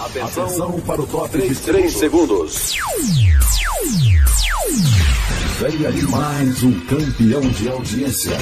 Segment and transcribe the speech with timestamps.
[0.00, 2.74] Atenção, Atenção para o top 3, 3 segundos.
[5.58, 8.32] Vem aí mais um campeão de audiência.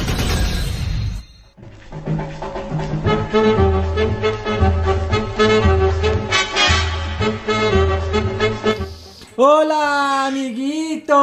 [9.36, 11.16] Hola amiguitos,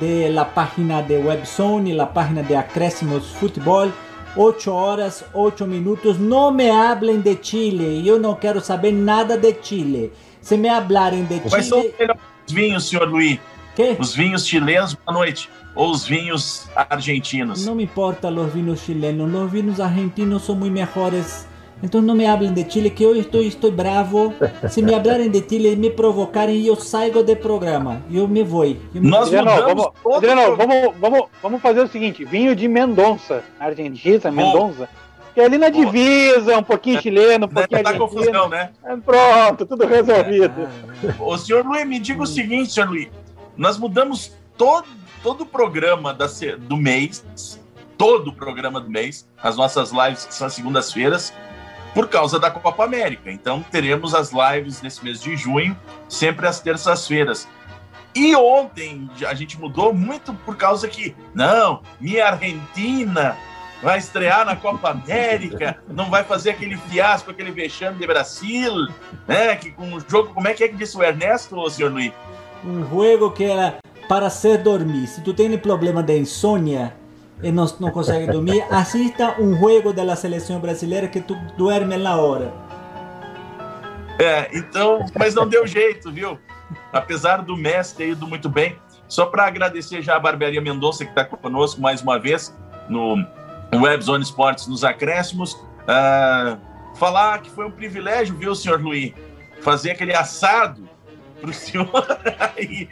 [0.00, 3.92] de la página de Webzone, la página de Acréscimos Fútbol.
[4.36, 6.20] 8 horas, 8 minutos.
[6.20, 8.02] No me hablen de Chile.
[8.02, 10.12] Yo no quiero saber nada de Chile.
[10.40, 11.94] Se me hablarem de Chile.
[12.44, 13.40] São os vinhos, senhor Luiz?
[13.74, 13.96] ¿Qué?
[13.98, 15.48] Os vinhos chilenos, boa noite.
[15.74, 17.66] Ou os vinhos argentinos?
[17.66, 19.28] No me importa los vinos chilenos.
[19.30, 21.48] Los vinos argentinos son muy mejores.
[21.82, 24.32] Entonces no me hablen de Chile, que hoy estoy, estoy bravo.
[24.70, 28.00] Si me hablarem de Chile y me provocarem, eu saio do programa.
[28.10, 28.64] Eu me vou.
[28.64, 29.26] Eu me Nós.
[29.34, 34.88] Adriano, vamos, Adriano, vamos, vamos, vamos fazer o seguinte: vinho de Mendonça, na Argentina, Mendonça.
[35.34, 35.84] Que é ali na Boa.
[35.84, 38.08] divisa, um pouquinho chileno, um Deve pouquinho dar argentino.
[38.08, 38.70] confusão, né?
[38.84, 40.68] É, Pronto, tudo resolvido.
[41.18, 43.08] O senhor Luiz, me diga o seguinte, senhor Luiz.
[43.56, 44.86] Nós mudamos todo,
[45.22, 46.26] todo o programa da
[46.60, 47.24] do mês,
[47.98, 51.32] todo o programa do mês, as nossas lives que são às segundas-feiras,
[51.92, 53.30] por causa da Copa América.
[53.30, 55.76] Então teremos as lives nesse mês de junho,
[56.08, 57.48] sempre às terças-feiras.
[58.14, 63.36] E ontem a gente mudou muito por causa que, não, minha Argentina
[63.82, 68.72] vai estrear na Copa América, não vai fazer aquele fiasco, aquele vexame de Brasil,
[69.26, 69.56] né?
[69.56, 72.12] Que com o jogo, como é que é que disse o Ernesto, ô, senhor Luiz?
[72.64, 73.76] Um jogo que era
[74.08, 75.06] para ser dormir.
[75.06, 76.94] Se tu tem problema de insônia
[77.42, 82.16] e não, não consegue dormir, assista um jogo da seleção brasileira que tu duerme na
[82.16, 82.52] hora.
[84.18, 86.38] É, então, mas não deu jeito, viu?
[86.92, 88.76] Apesar do Messi ter ido muito bem.
[89.08, 92.54] Só para agradecer já a Barbearia Mendonça, que está conosco mais uma vez
[92.88, 93.16] no
[93.82, 95.58] Webzone Esportes nos acréscimos.
[95.86, 96.58] Ah,
[96.96, 99.12] falar que foi um privilégio, viu, senhor Luiz?
[99.60, 100.88] Fazer aquele assado
[101.40, 101.88] para o senhor
[102.56, 102.88] aí,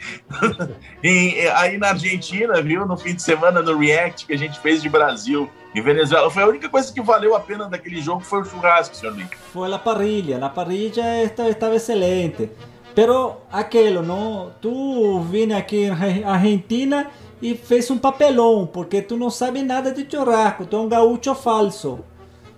[1.03, 2.85] em- aí na Argentina, viu?
[2.85, 6.29] No fim de semana, no React que a gente fez de Brasil e Venezuela.
[6.29, 9.27] Foi a única coisa que valeu a pena daquele jogo foi o churrasco, senhor Luiz.
[9.51, 12.49] Foi a parrilla, a parrilla esta- estava excelente.
[12.95, 14.51] Pero aquilo, não?
[14.61, 17.07] Tu vine aqui em Argentina
[17.43, 21.35] e fez um papelão, porque tu não sabe nada de churrasco, tu é um gaúcho
[21.35, 21.99] falso.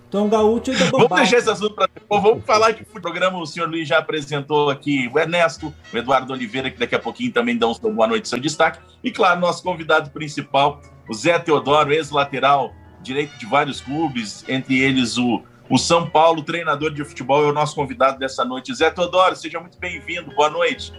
[0.08, 1.22] Tu é um gaúcho de Vamos bombacha.
[1.22, 2.22] deixar esse assunto para depois.
[2.22, 6.32] Vamos falar que o programa o senhor Luiz já apresentou aqui o Ernesto, o Eduardo
[6.32, 8.78] Oliveira, que daqui a pouquinho também dá um boa noite, seu destaque.
[9.02, 15.18] E, claro, nosso convidado principal, o Zé Teodoro, ex-lateral direito de vários clubes, entre eles
[15.18, 18.72] o, o São Paulo, treinador de futebol, é o nosso convidado dessa noite.
[18.72, 20.32] Zé Teodoro, seja muito bem-vindo.
[20.36, 20.92] Boa noite.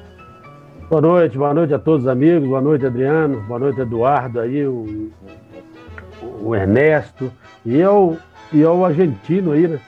[0.89, 4.65] Boa noite, boa noite a todos os amigos, boa noite Adriano, boa noite Eduardo aí,
[4.65, 5.11] o,
[6.41, 7.31] o Ernesto
[7.65, 8.17] e eu
[8.53, 9.79] e eu argentino aí, né?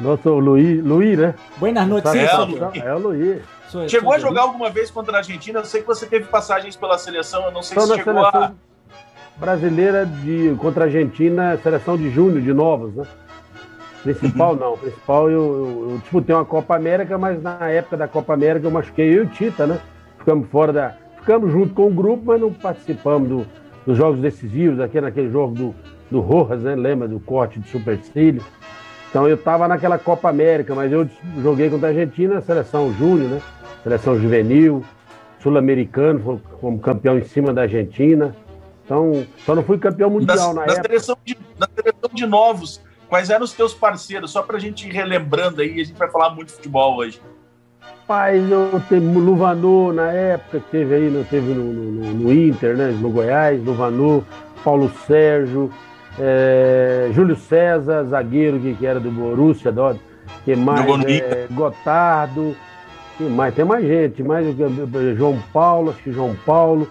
[0.00, 1.34] Nosso Luiz, Luiz, né?
[1.58, 2.36] Buenas noites, É.
[2.38, 2.82] Luiz.
[2.82, 3.42] É o Luiz.
[3.68, 5.58] Sou- Chegou a jogar alguma vez contra a Argentina?
[5.60, 8.14] Eu sei que você teve passagens pela seleção, eu não sei Só se na chegou
[8.14, 8.52] seleção a.
[9.36, 13.04] brasileira de contra a Argentina, seleção de júnior de novos, né?
[14.02, 18.32] Principal não, principal eu, eu, eu disputei uma Copa América, mas na época da Copa
[18.32, 19.78] América eu machuquei eu e o Tita, né?
[20.20, 20.94] Ficamos fora da.
[21.18, 23.46] Ficamos junto com o grupo, mas não participamos do-
[23.86, 25.74] dos jogos decisivos, aqui naquele jogo do,
[26.10, 26.74] do Rojas, né?
[26.74, 28.42] Lembra do corte de supercílio?
[29.10, 31.08] Então eu estava naquela Copa América, mas eu
[31.42, 33.42] joguei contra a Argentina, seleção júnior, né?
[33.82, 34.84] Seleção juvenil,
[35.40, 38.34] sul-americano, fomos campeão em cima da Argentina.
[38.84, 40.88] Então, só não fui campeão mundial Da, na da época.
[40.88, 44.30] seleção de, da seleção de novos, quais eram os teus parceiros?
[44.32, 47.20] Só pra gente ir relembrando aí, a gente vai falar muito de futebol hoje.
[48.10, 52.76] Rapaz, eu teve Luvanu na época, que teve aí, no, teve no, no- no Inter,
[52.76, 52.92] né?
[53.00, 54.24] No Goiás, Luvanu,
[54.64, 55.70] Paulo Sérgio,
[56.18, 59.96] é, Júlio César, zagueiro que, que era do Borussia, do,
[60.44, 60.80] que mais?
[61.22, 62.56] É, Gotardo,
[63.16, 63.54] que mais?
[63.54, 64.44] Tem mais gente, mais
[65.16, 66.88] João Paulo, acho que João Paulo.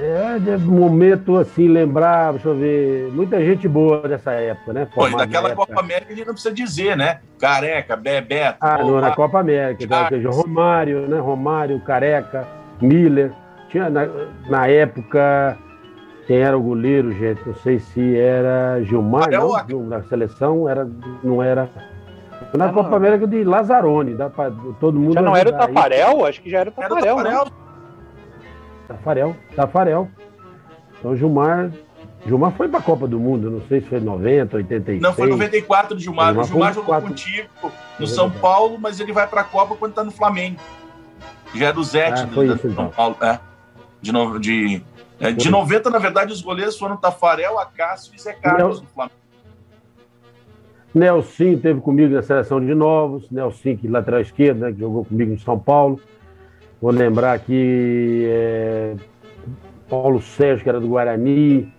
[0.00, 4.88] É, de momento assim, lembrar, deixa eu ver, muita gente boa dessa época, né?
[4.94, 5.66] Pô, e daquela época.
[5.66, 7.20] Copa América a gente não precisa dizer, né?
[7.38, 8.56] Careca, Bebeto.
[8.60, 9.84] Ah, no, na Copa América.
[9.84, 11.18] Então, ou seja, Romário, né?
[11.18, 12.48] Romário, Careca,
[12.80, 13.32] Miller.
[13.68, 14.08] Tinha, na,
[14.48, 15.58] na época,
[16.26, 17.46] quem era o goleiro, gente?
[17.46, 20.88] Não sei se era Gilmar, não, não, na seleção era,
[21.22, 21.68] não era.
[22.54, 22.96] Na Ah, Copa não.
[22.96, 24.50] América de Lazarone, dá pra
[24.80, 25.14] todo mundo.
[25.14, 25.52] Já não era o.
[25.52, 26.24] Tafarel?
[26.24, 27.44] Acho que já era o Era o Tafarel, né?
[28.92, 29.36] Tafarel.
[29.54, 30.08] Tafarel.
[30.98, 31.70] Então Gilmar,
[32.26, 35.02] Gilmar foi para a Copa do Mundo, não sei se foi 90, 86.
[35.02, 36.28] Não, foi 94 do Gilmar.
[36.28, 37.08] Gilmar o Gilmar jogou 94.
[37.08, 40.58] contigo no São Paulo, mas ele vai para a Copa quando tá no Flamengo.
[41.54, 42.84] Já é do Zete, Ah, do, foi da- isso, então.
[42.84, 43.16] São Paulo.
[43.20, 43.38] É.
[44.00, 44.82] De, no, de,
[45.20, 49.16] é, de 90, na verdade, os goleiros foram Tafarel, Acácio e Zé Carlos no Flamengo.
[50.94, 55.32] Nelson teve comigo na seleção de novos, Nelson, que lateral esquerdo, né, que jogou comigo
[55.32, 55.98] em São Paulo.
[56.82, 58.96] Vou lembrar aqui é,
[59.88, 61.72] Paulo Sérgio, que era do Guarani,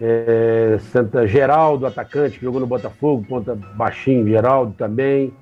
[0.00, 5.34] é, Santa Geraldo, atacante, que jogou no Botafogo, ponta baixinho, Geraldo também.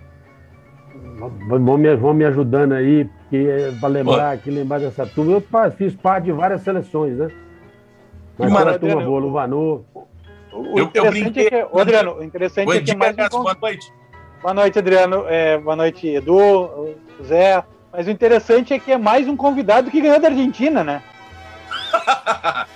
[1.48, 5.32] Vão me, vão me ajudando aí, porque é, para lembrar aqui, lembrar dessa turma.
[5.32, 7.28] Eu fiz parte de várias seleções, né?
[8.38, 9.82] Mas era turma boa, Luvanor.
[10.50, 13.14] O Eu- eu interessante é que, ô, Adriano, o interessante Oi, é que é mais
[13.34, 13.92] um boa noite.
[14.40, 15.24] Boa noite, Adriano.
[15.28, 17.62] É, boa noite, Edu, Zé.
[17.96, 21.00] Mas o interessante é que é mais um convidado que ganhou da Argentina, né?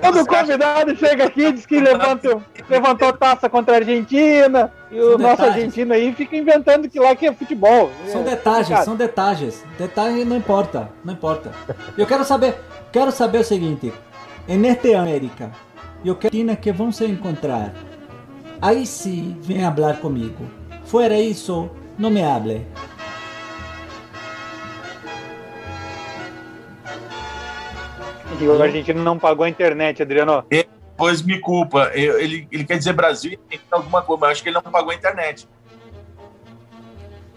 [0.00, 4.72] Todo você acha- convidado chega aqui e diz que levanta, levantou taça contra a Argentina.
[4.90, 5.54] E o São nosso detalhes.
[5.56, 7.90] argentino aí fica inventando que lá que é futebol.
[8.06, 8.84] São É detalhes, complicado.
[8.84, 9.64] são detalhes.
[9.78, 11.50] Detalhes não importa, não importa.
[11.96, 12.56] Eu quero saber,
[12.92, 13.92] quero saber o seguinte.
[14.46, 15.50] Em esta América,
[16.04, 17.72] eu quero que vão se encontrar.
[18.62, 20.44] Aí sim, vem falar comigo.
[20.84, 21.68] Fora isso,
[21.98, 22.66] não me hable.
[28.40, 30.44] E o argentino não pagou a internet, Adriano.
[30.96, 31.90] Pois me culpa.
[31.94, 34.54] Eu- ele, ele quer dizer Brasil e tem alguma coisa, mas eu acho que ele
[34.56, 35.48] não pagou a internet.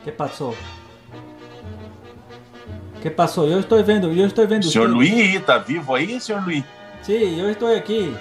[0.04, 0.56] que passou?
[3.02, 3.48] que passou?
[3.48, 4.66] Eu estou vendo, eu estou vendo.
[4.66, 4.88] Senhor.
[4.90, 6.64] Luiz, tá vivo aí, senhor Luiz?
[7.02, 8.16] Sim, eu estou aqui.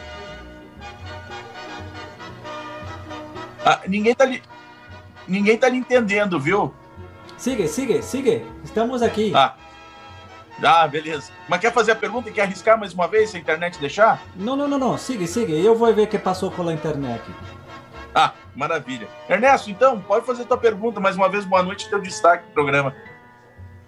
[3.65, 4.43] Ah, ninguém tá lhe.
[5.29, 6.75] Ninguém tá lhe entendendo, viu?
[7.37, 8.43] Sigue, sigue, sigue.
[8.65, 9.32] Estamos aqui.
[9.35, 9.55] Ah.
[10.62, 11.33] Ah, beleza.
[11.49, 14.23] Mas quer fazer a pergunta e quer arriscar mais uma vez se a internet deixar?
[14.37, 14.99] Não, não, não, não.
[14.99, 15.65] Sigue, sigue.
[15.65, 17.23] Eu vou ver o que passou com a internet.
[18.15, 19.09] Ah, maravilha.
[19.29, 21.45] Ernesto, então, pode fazer tua pergunta mais uma vez.
[21.45, 22.95] Boa noite, teu destaque do programa.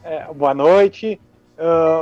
[0.03, 1.21] É, boa noite.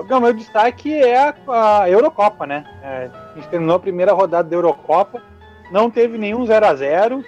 [0.08, 1.34] Não, meu destaque é a,
[1.82, 2.64] a Eurocopa, né?
[2.82, 5.22] É, a gente terminou a primeira rodada da Eurocopa,
[5.70, 7.24] não teve nenhum 0 a 0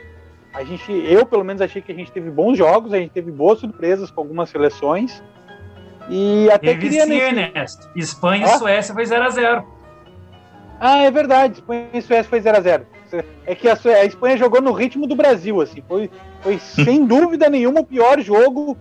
[0.55, 3.31] A gente, eu pelo menos achei que a gente teve bons jogos, a gente teve
[3.31, 5.23] boas surpresas com algumas seleções.
[6.09, 7.15] E até Teve queria sim.
[7.15, 7.89] Ernesto.
[7.95, 8.55] Espanha Ah?
[8.55, 9.65] e Suécia foi 0x0.
[10.81, 11.55] Ah, é verdade.
[11.55, 12.87] Espanha e Suécia foi 0 a 0
[13.47, 15.83] É que a, Sué- a Espanha jogou no ritmo do Brasil, assim.
[15.87, 16.11] Foi,
[16.43, 18.77] foi sem dúvida nenhuma o pior jogo.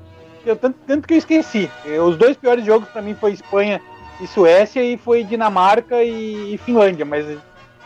[0.45, 1.69] Eu, tanto, tanto que eu esqueci.
[2.03, 3.79] Os dois piores jogos para mim foi Espanha
[4.19, 7.05] e Suécia e foi Dinamarca e, e Finlândia.
[7.05, 7.25] Mas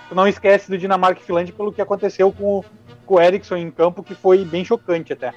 [0.08, 2.66] tu não esquece do Dinamarca e Finlândia pelo que aconteceu com, o-
[3.06, 5.34] com o Eriksson em campo, que foi bem chocante até.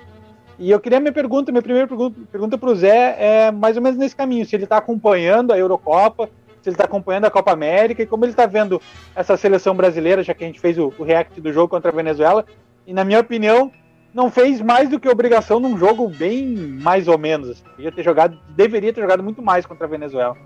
[0.58, 3.96] E eu queria minha pergunta, minha primeira pergunta, para o Zé é mais ou menos
[3.96, 6.28] nesse caminho, se ele está acompanhando a Eurocopa,
[6.60, 8.82] se ele está acompanhando a Copa América e como ele está vendo
[9.14, 11.94] essa seleção brasileira, já que a gente fez o, o react do jogo contra a
[11.94, 12.44] Venezuela.
[12.84, 13.70] E na minha opinião,
[14.12, 17.50] não fez mais do que obrigação num jogo bem mais ou menos.
[17.50, 17.90] Assim.
[17.92, 20.36] Ter jogado, deveria ter jogado muito mais contra a Venezuela.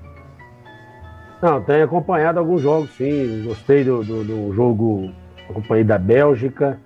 [1.41, 3.45] Não, tenho acompanhado alguns jogos, sim.
[3.45, 5.11] Gostei do, do, do jogo,
[5.49, 6.79] acompanhei da Bélgica.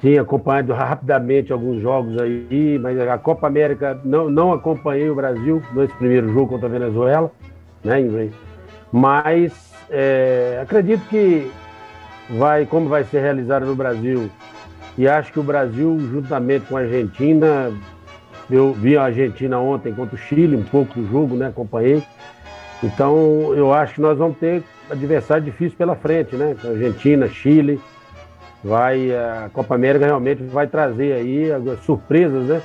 [0.00, 5.62] Tinha acompanhado rapidamente alguns jogos aí, mas a Copa América não, não acompanhei o Brasil
[5.72, 7.30] nesse primeiro jogo contra a Venezuela,
[7.82, 8.00] né?
[8.00, 8.30] em-
[8.92, 11.50] Mas é, acredito que
[12.30, 14.28] vai, como vai ser realizado no Brasil,
[14.98, 17.72] e acho que o Brasil, juntamente com a Argentina,
[18.50, 21.48] eu vi a Argentina ontem contra o Chile, um pouco do jogo, né?
[21.48, 22.02] Acompanhei.
[22.82, 26.54] Então, eu acho que nós vamos ter adversário difícil pela frente, né?
[26.64, 27.80] Argentina, Chile.
[28.62, 32.62] Vai, a Copa América realmente vai trazer aí algumas surpresas, né?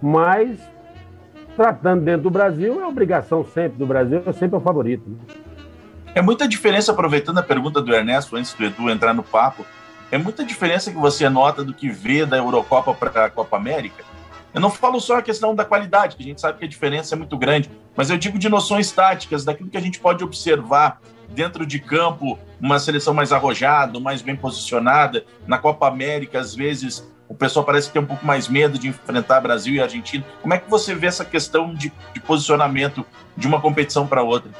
[0.00, 0.58] Mas,
[1.56, 5.08] tratando dentro do Brasil, é obrigação sempre do Brasil, é sempre o favorito.
[5.08, 5.16] Né?
[6.14, 9.66] É muita diferença, aproveitando a pergunta do Ernesto, antes do Edu entrar no papo,
[10.10, 14.04] é muita diferença que você nota do que vê da Eurocopa para a Copa América.
[14.54, 17.14] Eu não falo só a questão da qualidade, que a gente sabe que a diferença
[17.14, 21.00] é muito grande, mas eu digo de noções táticas, daquilo que a gente pode observar
[21.28, 25.24] dentro de campo, uma seleção mais arrojada, mais bem posicionada.
[25.46, 29.40] Na Copa América, às vezes, o pessoal parece ter um pouco mais medo de enfrentar
[29.40, 30.24] Brasil e Argentina.
[30.40, 33.04] Como é que você vê essa questão de, de posicionamento
[33.36, 34.50] de uma competição para outra?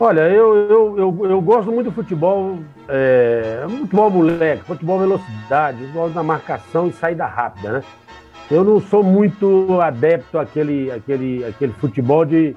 [0.00, 6.14] Olha, eu, eu, eu, eu gosto muito do futebol, é, futebol moleque, futebol velocidade, gosto
[6.14, 7.84] da marcação e saída rápida, né?
[8.48, 12.56] Eu não sou muito adepto àquele, àquele, àquele futebol de,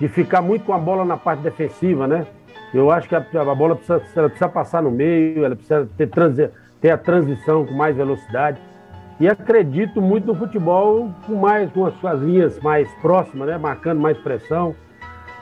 [0.00, 2.26] de ficar muito com a bola na parte defensiva, né?
[2.72, 6.08] Eu acho que a, a bola precisa, ela precisa passar no meio, ela precisa ter,
[6.08, 6.48] transi,
[6.80, 8.58] ter a transição com mais velocidade.
[9.20, 13.58] E acredito muito no futebol com mais com as suas linhas mais próximas, né?
[13.58, 14.74] Marcando mais pressão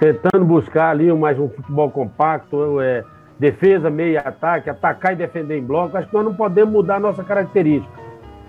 [0.01, 3.05] tentando buscar ali mais um futebol compacto, é,
[3.39, 5.97] defesa, meio ataque, atacar e defender em bloco.
[5.97, 7.93] Acho que nós não podemos mudar a nossa característica.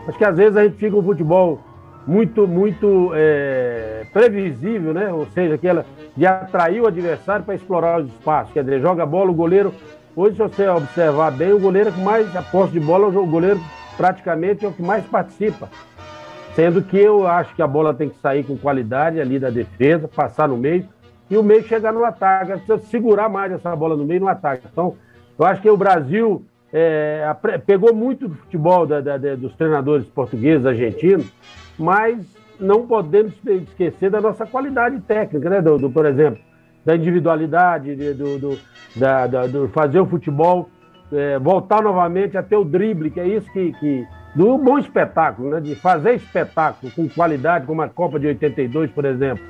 [0.08, 1.60] Acho que às vezes a gente fica um futebol
[2.06, 5.12] muito, muito é, previsível, né?
[5.12, 8.54] Ou seja, aquela de atrair o adversário para explorar os espaços.
[8.54, 9.74] Quer dizer, joga a bola, o goleiro.
[10.16, 13.62] Hoje, se você observar bem, o goleiro que mais a posse de bola, o goleiro
[13.96, 15.70] praticamente é o que mais participa.
[16.54, 20.08] Sendo que eu acho que a bola tem que sair com qualidade ali da defesa,
[20.08, 20.86] passar no meio,
[21.30, 22.52] e o meio chegar no ataque.
[22.52, 24.68] Precisa segurar mais essa bola no meio no ataque.
[24.70, 24.96] Então,
[25.40, 26.44] eu acho que o Brasil
[26.74, 27.26] é,
[27.66, 31.32] pegou muito do futebol da, da, dos treinadores portugueses, argentinos,
[31.82, 32.26] mas
[32.60, 35.62] não podemos esquecer da nossa qualidade técnica, né?
[35.62, 36.40] Do, do por exemplo,
[36.86, 38.60] da individualidade, do, do,
[38.96, 40.70] da, da, do fazer o futebol,
[41.12, 45.50] é, voltar novamente a ter o drible, que é isso que, que do bom espetáculo,
[45.50, 45.60] né?
[45.60, 49.44] De fazer espetáculo com qualidade, como a Copa de 82, por exemplo.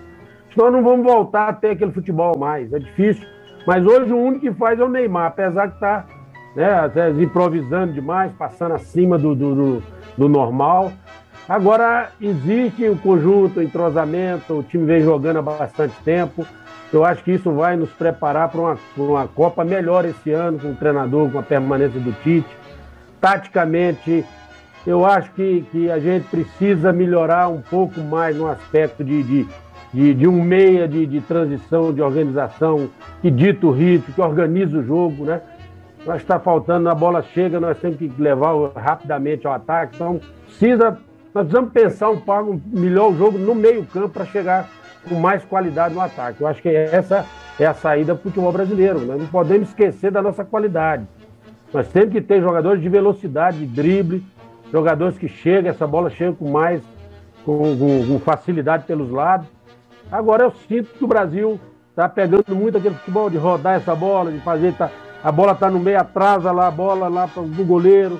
[0.55, 3.25] Nós não vamos voltar a ter aquele futebol mais, é difícil.
[3.65, 6.05] Mas hoje o único que faz é o Neymar, apesar que está
[6.55, 9.83] né, improvisando demais, passando acima do, do, do,
[10.17, 10.91] do normal.
[11.49, 16.45] Agora, existe o conjunto, o entrosamento, o time vem jogando há bastante tempo.
[16.93, 20.71] Eu acho que isso vai nos preparar para uma, uma Copa melhor esse ano, com
[20.71, 22.49] o treinador, com a permanência do Tite.
[23.19, 24.25] Taticamente,
[24.85, 29.47] eu acho que, que a gente precisa melhorar um pouco mais no aspecto de, de,
[29.93, 32.89] de, de um meia de, de transição, de organização,
[33.21, 35.41] que dita o ritmo, que organiza o jogo, né?
[36.05, 39.95] Nós está faltando, a bola chega, nós temos que levar rapidamente ao ataque.
[39.95, 40.97] Então, precisa
[41.33, 44.69] nós precisamos pensar um pouco melhor o jogo no meio-campo para chegar
[45.07, 46.41] com mais qualidade no ataque.
[46.41, 47.25] Eu acho que essa
[47.57, 48.99] é a saída para o futebol brasileiro.
[48.99, 51.07] Nós não podemos esquecer da nossa qualidade.
[51.73, 54.23] Nós temos que ter jogadores de velocidade, de drible,
[54.71, 56.81] jogadores que chegam, essa bola chega com mais,
[57.45, 59.47] com, com, com facilidade pelos lados.
[60.11, 61.57] Agora eu sinto que o Brasil
[61.89, 64.73] está pegando muito aquele futebol de rodar essa bola, de fazer.
[64.73, 64.89] Tá,
[65.23, 68.19] a bola está no meio, atrasa lá a bola lá do goleiro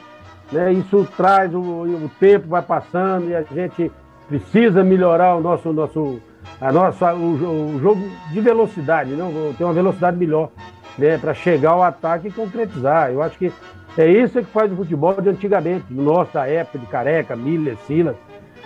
[0.52, 0.74] né?
[0.74, 3.92] Isso traz o, o tempo vai passando e a gente
[4.28, 6.20] precisa melhorar o nosso, nosso
[6.60, 9.56] a nossa, o, o jogo de velocidade, não né?
[9.58, 10.50] ter uma velocidade melhor,
[10.98, 11.18] né?
[11.18, 13.12] Para chegar ao ataque e concretizar.
[13.12, 13.52] Eu acho que
[13.98, 17.78] é isso que faz o futebol de antigamente, do nosso da época de Careca, Miller,
[17.88, 18.16] Silas,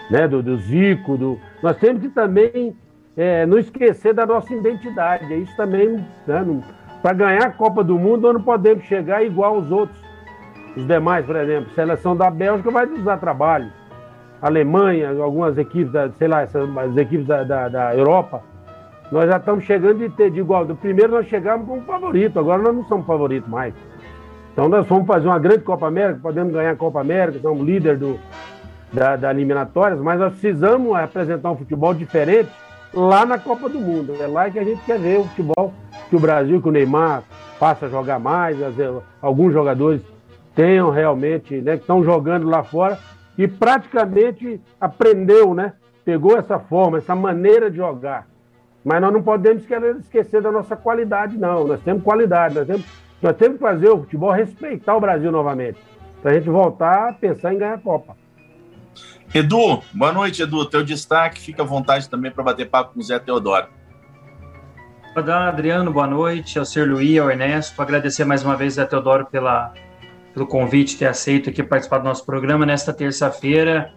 [0.09, 0.27] né?
[0.27, 1.39] Do, do Zico, do...
[1.61, 2.75] nós temos que também
[3.17, 5.31] é, não esquecer da nossa identidade.
[5.33, 6.61] É isso também, né?
[7.01, 10.04] Para ganhar a Copa do Mundo, nós não podemos chegar igual aos outros.
[10.75, 13.71] Os demais, por exemplo, seleção da Bélgica vai usar trabalho.
[14.41, 18.43] Alemanha, algumas equipes, da, sei lá, essas, as equipes da, da, da, Europa,
[19.11, 20.65] nós já estamos chegando de ter de igual.
[20.65, 23.73] Do primeiro nós chegamos como favorito, agora nós não somos favoritos mais.
[24.51, 27.97] Então nós fomos fazer uma grande Copa América, podemos ganhar a Copa América, somos líder
[27.97, 28.19] do,
[28.91, 32.49] da, da eliminatórias, mas nós precisamos apresentar um futebol diferente
[32.93, 34.15] lá na Copa do Mundo.
[34.19, 35.73] É lá que a gente quer ver o futebol
[36.09, 37.23] que o Brasil, que o Neymar
[37.59, 38.57] passa a jogar mais,
[39.21, 40.01] alguns jogadores
[40.55, 42.97] tenham realmente, né, que estão jogando lá fora
[43.37, 45.73] e praticamente aprendeu, né?
[46.05, 48.27] Pegou essa forma, essa maneira de jogar.
[48.83, 49.63] Mas nós não podemos
[49.99, 51.67] esquecer da nossa qualidade, não.
[51.67, 52.85] Nós temos qualidade, nós temos,
[53.21, 55.79] nós temos que fazer o futebol respeitar o Brasil novamente.
[56.21, 58.15] Para a gente voltar a pensar em ganhar a Copa.
[59.33, 60.63] Edu, boa noite, Edu.
[60.65, 63.67] Teu destaque, fica à vontade também para bater papo com o Zé Teodoro.
[65.15, 66.87] Adriano, boa noite, ao Sr.
[66.87, 69.73] Luí, ao Ernesto, agradecer mais uma vez Zé Teodoro pela
[70.35, 73.93] pelo convite, ter aceito aqui participar do nosso programa nesta terça-feira.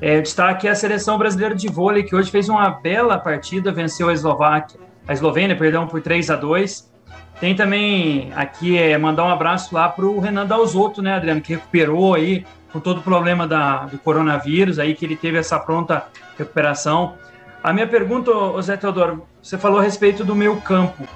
[0.00, 4.08] É, destaque é a seleção brasileira de vôlei, que hoje fez uma bela partida, venceu
[4.08, 6.90] a Eslováquia, a Eslovênia, perdão, por 3 a 2
[7.38, 11.52] Tem também aqui é, mandar um abraço lá para o Renan Dalzotto, né, Adriano, que
[11.52, 16.06] recuperou aí com todo o problema da, do coronavírus, aí que ele teve essa pronta
[16.38, 17.14] recuperação.
[17.62, 21.06] A minha pergunta, Zé Teodoro, você falou a respeito do meu campo.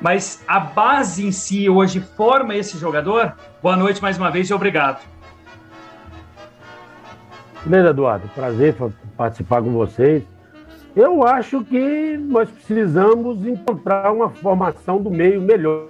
[0.00, 3.34] Mas a base em si hoje forma esse jogador?
[3.62, 5.04] Boa noite mais uma vez e obrigado.
[7.60, 8.74] Primeiro, Eduardo, prazer
[9.14, 10.22] participar com vocês.
[10.96, 15.86] Eu acho que nós precisamos encontrar uma formação do meio melhor.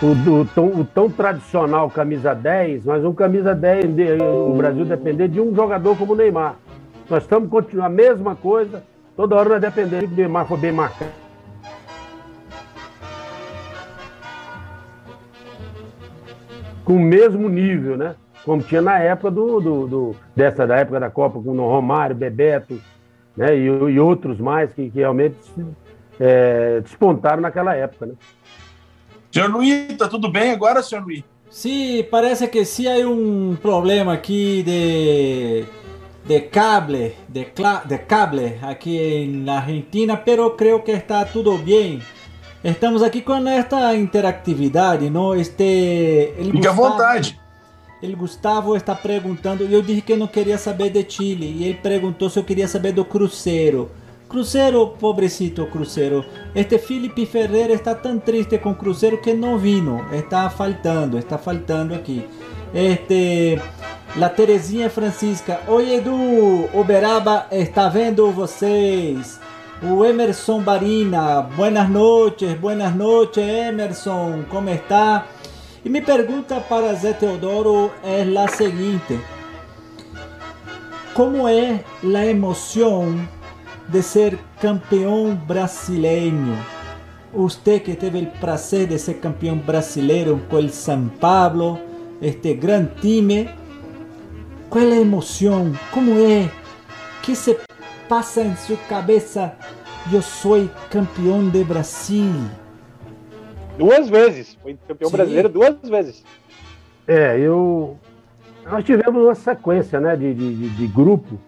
[0.00, 3.86] O, o, tão, o, tão, tradicional camisa 10, mas um camisa 10,
[4.20, 6.54] o Brasil depender de um jogador como o Neymar.
[7.08, 8.84] Nós estamos continuando a mesma coisa,
[9.16, 11.10] toda hora nós dependemos que o Neymar for bem marcado.
[16.84, 18.14] Com o mesmo nível, né?
[18.44, 22.14] Como tinha na época do, do, do dessa da época da Copa, com o Romário,
[22.14, 22.80] Bebeto,
[23.36, 23.56] né?
[23.56, 25.36] E, e outros mais que, que realmente
[26.20, 28.14] é, despontaram naquela época, né?
[29.30, 31.24] Senhor Luiz, tá tudo bem agora, senhor Luiz?
[31.50, 35.64] Sim, parece que sim há um problema aqui de
[36.28, 37.50] de cable, de,
[37.86, 42.00] de cable aquí en la Argentina, pero creo que está todo bien.
[42.62, 45.34] Estamos aqui com esta interatividade, não?
[45.34, 45.64] Este.
[45.64, 47.40] Ele Fique Gustavo, à vontade.
[48.02, 51.78] Ele Gustavo está perguntando, e eu disse que não queria saber de Chile, e ele
[51.82, 53.90] perguntou se eu queria saber do Cruzeiro.
[54.28, 56.24] Cruzeiro, pobrecito Cruzeiro.
[56.54, 60.04] Este Felipe Ferreira está tão triste com o Cruzeiro que não vino.
[60.12, 62.26] Está faltando, está faltando aqui.
[62.74, 63.58] Este.
[64.16, 65.60] La Terezinha Francisca.
[65.68, 69.38] Oi Edu, Uberaba está vendo vocês.
[69.82, 75.26] O Emerson Barina, buenas noches, buenas noches Emerson, como está?
[75.84, 79.20] E minha pergunta para Zé Teodoro é a seguinte:
[81.14, 83.14] Como é a emoção
[83.88, 86.56] de ser campeão brasileiro?
[87.32, 91.78] Você que teve o prazer de ser campeão brasileiro com o São Paulo,
[92.20, 93.48] este grande time,
[94.68, 95.72] qual é a emoção?
[95.92, 96.50] Como é?
[97.28, 97.58] que se
[98.08, 99.54] passa em sua cabeça?
[100.10, 102.32] Eu sou campeão de Brasil.
[103.76, 104.56] Duas vezes.
[104.62, 105.16] Foi campeão Sim.
[105.16, 106.24] brasileiro duas vezes.
[107.06, 107.98] É, eu.
[108.64, 111.38] Nós tivemos uma sequência né, de, de, de grupo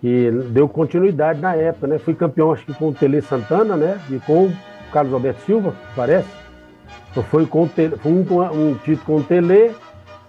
[0.00, 1.98] que deu continuidade na época, né?
[1.98, 4.00] Fui campeão, acho que com o Tele Santana, né?
[4.08, 4.56] E com o
[4.92, 6.28] Carlos Alberto Silva, parece.
[7.28, 9.74] Foi com, um, com um título com o Tele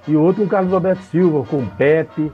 [0.07, 2.31] e outro o Carlos Alberto Silva, com o Pepe.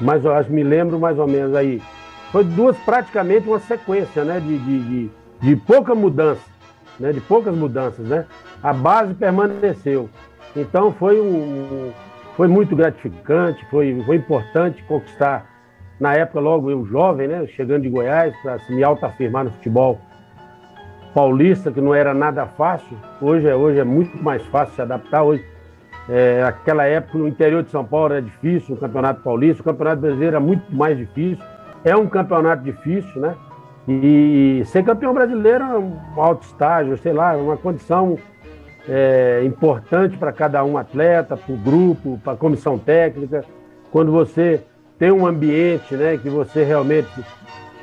[0.00, 1.82] Mas eu acho, me lembro mais ou menos aí.
[2.30, 4.40] Foi duas, praticamente uma sequência, né?
[4.40, 5.10] De, de, de,
[5.40, 6.44] de pouca mudança,
[7.00, 7.12] né?
[7.12, 8.26] De poucas mudanças, né?
[8.62, 10.08] A base permaneceu.
[10.54, 11.92] Então foi um,
[12.36, 15.46] foi muito gratificante, foi, foi importante conquistar,
[15.98, 17.46] na época logo eu jovem, né?
[17.48, 19.98] Chegando de Goiás para me autoafirmar no futebol
[21.14, 22.96] paulista, que não era nada fácil.
[23.22, 25.22] Hoje é, hoje é muito mais fácil se adaptar.
[25.22, 25.42] Hoje
[26.08, 30.00] é, aquela época no interior de São Paulo era difícil, o Campeonato Paulista, o Campeonato
[30.02, 31.44] Brasileiro era muito mais difícil.
[31.84, 33.34] É um campeonato difícil, né?
[33.88, 38.18] E ser campeão brasileiro é um alto estágio, sei lá, uma condição
[38.88, 43.44] é, importante para cada um atleta, para o grupo, para a comissão técnica.
[43.92, 44.62] Quando você
[44.98, 47.08] tem um ambiente né, que você realmente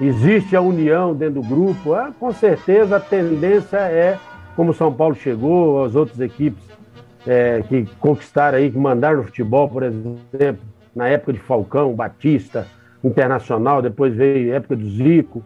[0.02, 4.18] existe a união dentro do grupo, ah, com certeza a tendência é,
[4.58, 6.73] como São Paulo chegou, as outras equipes
[7.26, 10.62] é, que conquistaram aí, que mandaram no futebol, por exemplo,
[10.96, 12.68] na época de Falcão, Batista,
[13.04, 15.44] Internacional, depois veio a época do Zico,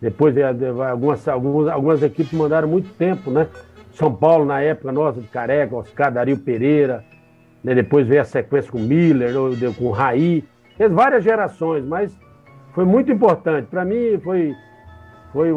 [0.00, 0.48] depois veio
[0.82, 3.46] algumas, algumas, algumas equipes mandaram muito tempo, né?
[3.92, 7.04] São Paulo, na época nossa, de Careca, Oscar, Dario Pereira,
[7.62, 7.74] né?
[7.74, 9.32] depois veio a sequência com Miller,
[9.76, 10.44] com Raí,
[10.76, 12.16] fez várias gerações, mas
[12.74, 13.66] foi muito importante.
[13.66, 14.54] Para mim, foi,
[15.32, 15.50] foi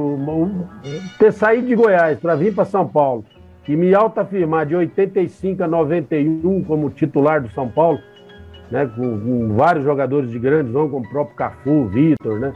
[1.20, 3.24] ter saído de Goiás para vir para São Paulo
[3.68, 8.00] e me autoafirmar de 85 a 91 como titular do São Paulo,
[8.70, 12.54] né, com, com vários jogadores de grandes nomes, como o próprio Cafu, Vitor, né,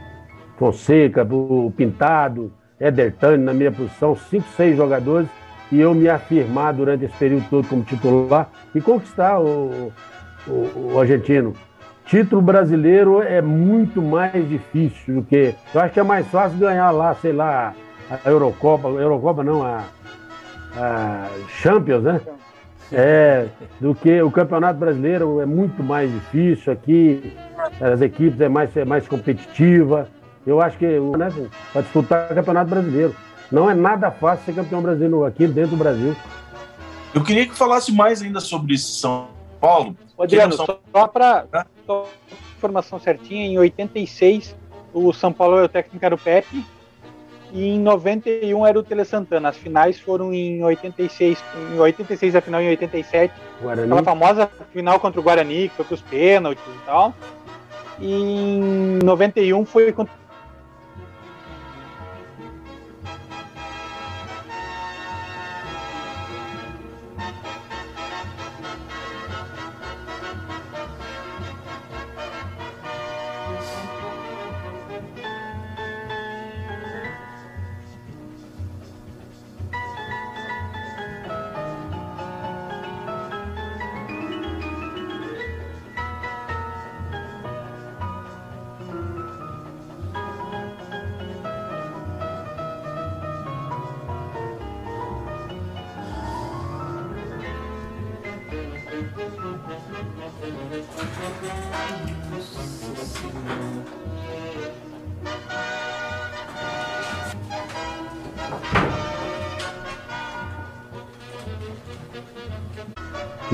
[0.57, 5.29] Fonseca, o Pintado, Éder Tani na minha posição, cinco, seis jogadores,
[5.71, 9.91] e eu me afirmar durante esse período todo como titular e conquistar o,
[10.47, 11.53] o, o argentino.
[12.05, 15.53] Título brasileiro é muito mais difícil do que.
[15.73, 17.73] Eu acho que é mais fácil ganhar lá, sei lá,
[18.09, 19.83] a Eurocopa, Eurocopa não, a,
[20.77, 21.29] a
[21.61, 22.21] Champions, né?
[22.91, 23.47] É,
[23.81, 27.33] do que o Campeonato Brasileiro é muito mais difícil aqui,
[27.81, 30.07] as equipes é mais, é mais competitiva.
[30.45, 31.29] Eu acho que né,
[31.73, 33.15] para disputar o Campeonato Brasileiro.
[33.51, 36.15] Não é nada fácil ser campeão brasileiro aqui dentro do Brasil.
[37.13, 39.95] Eu queria que falasse mais ainda sobre São Paulo.
[40.19, 40.65] Adriano, São...
[40.65, 41.65] só para
[42.57, 44.55] informação certinha, em 86
[44.93, 46.65] o São Paulo é o técnico era o Pepe,
[47.57, 49.49] e em 91 era o Tele Santana.
[49.49, 51.43] As finais foram em 86,
[51.73, 53.33] em 86 a final em 87.
[53.59, 53.85] Guarani.
[53.85, 57.15] Aquela famosa final contra o Guarani, que foi para os pênaltis e tal.
[57.99, 60.13] E em 91 foi contra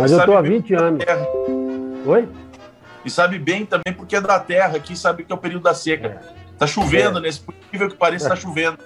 [0.04, 1.04] Mas eu tô há 20 anos.
[2.06, 2.28] Oi?
[3.06, 5.74] e sabe bem também porque é da terra aqui, sabe que é o período da
[5.74, 6.08] seca.
[6.08, 6.44] É.
[6.58, 7.22] Tá chovendo é.
[7.22, 8.78] nesse, por incrível que pareça, tá chovendo.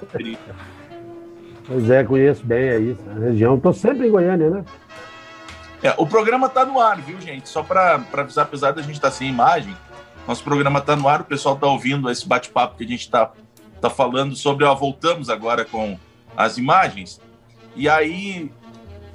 [1.67, 3.59] Pois é, conheço bem aí a região.
[3.59, 4.65] Tô sempre em Goiânia, né?
[5.83, 7.47] É, o programa tá no ar, viu, gente?
[7.47, 9.75] Só para avisar, apesar da gente estar tá sem imagem,
[10.27, 13.31] nosso programa tá no ar, o pessoal tá ouvindo esse bate-papo que a gente tá,
[13.79, 15.99] tá falando sobre, ó, voltamos agora com
[16.35, 17.21] as imagens.
[17.75, 18.51] E aí,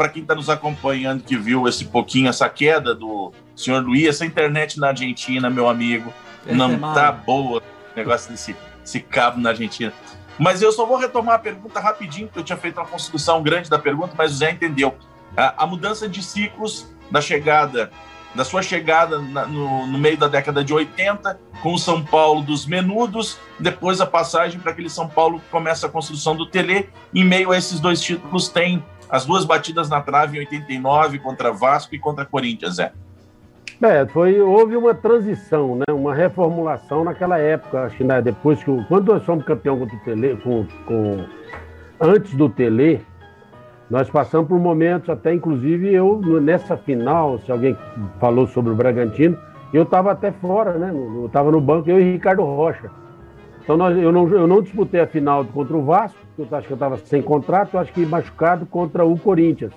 [0.02, 4.26] para quem está nos acompanhando, que viu esse pouquinho, essa queda do senhor Luiz, essa
[4.26, 6.12] internet na Argentina, meu amigo,
[6.44, 9.92] esse não é tá boa o negócio desse, desse cabo na Argentina.
[10.36, 13.70] Mas eu só vou retomar a pergunta rapidinho, porque eu tinha feito uma construção grande
[13.70, 14.96] da pergunta, mas o Zé entendeu.
[15.36, 17.88] A, a mudança de ciclos da chegada,
[18.34, 22.42] da sua chegada na, no, no, meio da década de 80, com o São Paulo
[22.42, 26.88] dos menudos, depois a passagem para aquele São Paulo que começa a construção do Tele.
[27.14, 31.52] Em meio a esses dois títulos, tem as duas batidas na trave em 89 contra
[31.52, 32.92] Vasco e contra Corinthians, é.
[33.82, 38.84] É, foi, houve uma transição, né, uma reformulação naquela época, acho que né, depois que
[38.84, 41.26] quando nós fomos campeão contra o Tele, com, com,
[42.00, 43.04] antes do Tele,
[43.90, 47.76] nós passamos por momentos, até inclusive eu, nessa final, se alguém
[48.18, 49.36] falou sobre o Bragantino,
[49.74, 50.90] eu estava até fora, né?
[50.90, 52.90] Eu estava no banco, eu e Ricardo Rocha.
[53.62, 56.72] Então nós, eu, não, eu não disputei a final contra o Vasco, eu acho que
[56.72, 59.72] eu estava sem contrato, eu acho que machucado contra o Corinthians.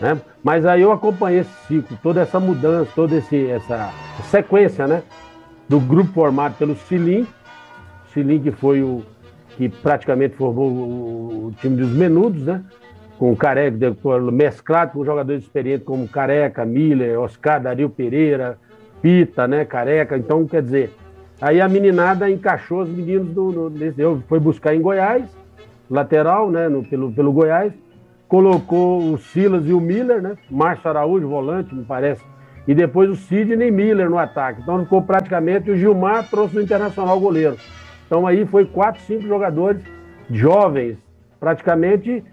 [0.00, 0.20] Né?
[0.42, 3.92] Mas aí eu acompanhei esse ciclo, toda essa mudança, toda esse, essa
[4.30, 5.02] sequência né?
[5.68, 7.26] do grupo formado pelo Silim,
[8.12, 9.02] Silim que foi o
[9.56, 12.62] que praticamente formou o, o time dos menudos, né?
[13.18, 13.96] com o Careca,
[14.32, 18.58] mesclado com jogadores experientes como Careca, Miller, Oscar, Dario Pereira,
[19.00, 20.16] Pita, né, Careca.
[20.16, 20.92] Então, quer dizer,
[21.40, 25.24] aí a meninada encaixou os meninos do, do foi buscar em Goiás,
[25.90, 27.72] lateral, né, no, pelo, pelo Goiás,
[28.28, 32.22] colocou o Silas e o Miller, né, Márcio Araújo, volante, me parece,
[32.66, 34.62] e depois o Sidney Miller no ataque.
[34.62, 37.56] Então ficou praticamente o Gilmar trouxe o Internacional goleiro.
[38.06, 39.82] Então aí foi quatro, cinco jogadores
[40.30, 40.98] jovens,
[41.38, 42.24] praticamente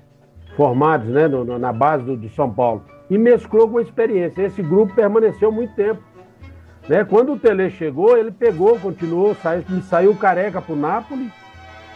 [0.55, 2.83] formados né, no, na base do, de São Paulo.
[3.09, 4.41] E mesclou com a experiência.
[4.41, 6.01] Esse grupo permaneceu muito tempo.
[6.91, 7.05] Né?
[7.05, 11.31] Quando o Tele chegou, ele pegou, continuou, saiu, saiu careca para o Napoli.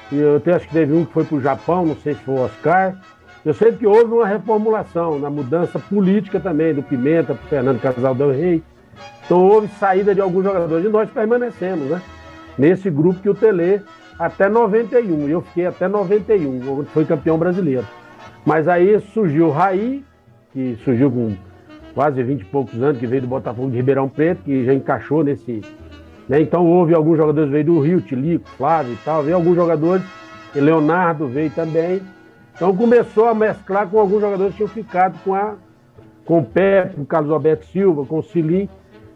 [0.09, 2.21] E eu até acho que teve um que foi para o Japão, não sei se
[2.21, 2.95] foi o Oscar.
[3.43, 7.81] Eu sei que houve uma reformulação, na mudança política também, do Pimenta para o Fernando
[7.81, 8.63] Casal Del Rey.
[9.25, 12.01] Então houve saída de alguns jogadores e nós permanecemos, né?
[12.57, 13.81] Nesse grupo que o Tele
[14.17, 15.27] até 91.
[15.27, 17.85] Eu fiquei até 91, onde foi campeão brasileiro.
[18.45, 20.05] Mas aí surgiu o Raí,
[20.53, 21.35] que surgiu com
[21.95, 25.23] quase 20 e poucos anos, que veio do Botafogo de Ribeirão Preto, que já encaixou
[25.23, 25.61] nesse.
[26.29, 26.41] Né?
[26.41, 30.03] Então houve alguns jogadores veio do Rio, Tilico, Flávio e tal, veio alguns jogadores,
[30.53, 32.01] Leonardo veio também.
[32.53, 35.55] Então começou a mesclar com alguns jogadores que tinham ficado com a
[36.25, 38.67] com o Pepe, com o Carlos Alberto Silva, com o Cilim.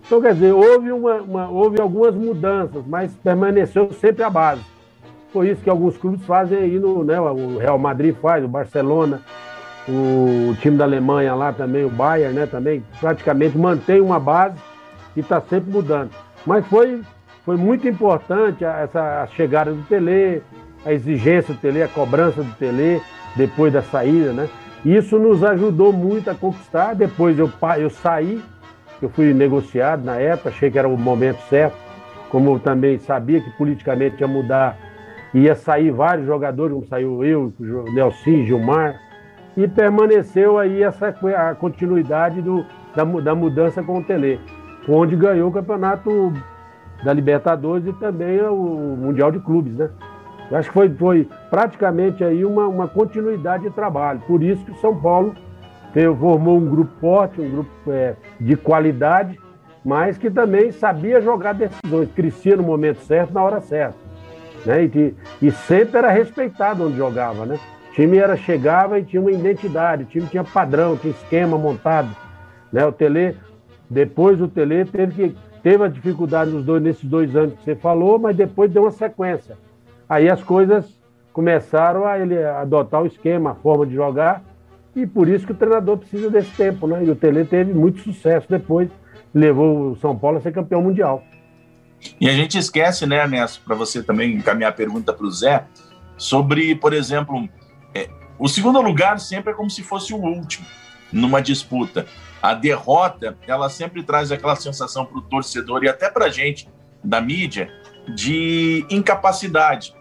[0.06, 4.62] Então, quer dizer, houve, uma, uma, houve algumas mudanças, mas permaneceu sempre a base.
[5.34, 9.22] Foi isso que alguns clubes fazem aí no, né, o Real Madrid faz, o Barcelona,
[9.90, 14.56] o time da Alemanha lá também, o Bayern, né, também praticamente mantém uma base
[15.16, 16.12] e está sempre mudando.
[16.46, 17.02] Mas foi,
[17.46, 20.42] foi muito importante essa a chegada do Tele,
[20.86, 23.02] a exigência do Tele, a cobrança do Tele
[23.36, 24.50] depois da saída, né?
[24.86, 26.94] Isso nos ajudou muito a conquistar.
[26.96, 28.42] Depois eu, eu saí,
[29.02, 31.76] eu fui negociado na época, achei que era o momento certo,
[32.30, 34.78] como eu também sabia que politicamente ia mudar
[35.34, 37.54] ia sair vários jogadores, como saiu eu,
[37.94, 39.00] Nelson, Gilmar,
[39.60, 44.40] e permaneceu aí essa a continuidade do, da, da mudança com o Tele,
[44.88, 46.34] onde ganhou o campeonato
[47.04, 49.90] da Libertadores e também o Mundial de Clubes, né?
[50.50, 54.22] Eu acho que foi, foi praticamente aí uma, uma continuidade de trabalho.
[54.26, 55.36] Por isso que o São Paulo
[56.20, 59.38] formou um grupo forte, um grupo é, de qualidade,
[59.84, 64.10] mas que também sabia jogar decisões, crescia no momento certo, na hora certa
[64.66, 64.86] né?
[64.86, 67.60] E, e sempre era respeitado onde jogava, né?
[67.90, 72.16] O time era, chegava e tinha uma identidade, o time tinha padrão, tinha esquema montado.
[72.72, 72.86] Né?
[72.86, 73.36] O Tele,
[73.90, 77.76] depois o Tele teve, que, teve a dificuldade nos dois, nesses dois anos que você
[77.76, 79.58] falou, mas depois deu uma sequência.
[80.08, 80.86] Aí as coisas
[81.34, 84.44] começaram a ele adotar o esquema, a forma de jogar,
[84.96, 87.04] e por isso que o treinador precisa desse tempo, né?
[87.04, 88.90] E o Tele teve muito sucesso depois,
[89.34, 91.24] levou o São Paulo a ser campeão mundial.
[92.20, 95.66] E a gente esquece, né, Ernesto, para você também encaminhar a pergunta para o Zé,
[96.18, 97.48] sobre, por exemplo,
[97.94, 100.66] é, o segundo lugar sempre é como se fosse o último
[101.12, 102.06] numa disputa.
[102.42, 106.70] A derrota, ela sempre traz aquela sensação para o torcedor e até para a gente
[107.04, 107.70] da mídia
[108.16, 109.94] de incapacidade,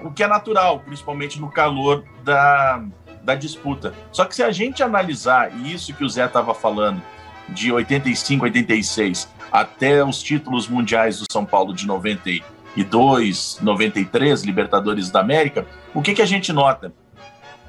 [0.00, 2.84] o que é natural, principalmente no calor da,
[3.22, 3.92] da disputa.
[4.10, 7.02] Só que se a gente analisar isso que o Zé estava falando,
[7.48, 15.20] de 85, 86, até os títulos mundiais do São Paulo de 92, 93, Libertadores da
[15.20, 16.92] América, o que, que a gente nota?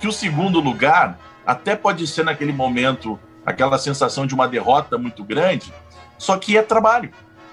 [0.03, 5.23] Que o segundo lugar até pode ser naquele momento aquela sensação de uma derrota muito
[5.23, 5.73] grande,
[6.17, 7.09] só que é trabalho.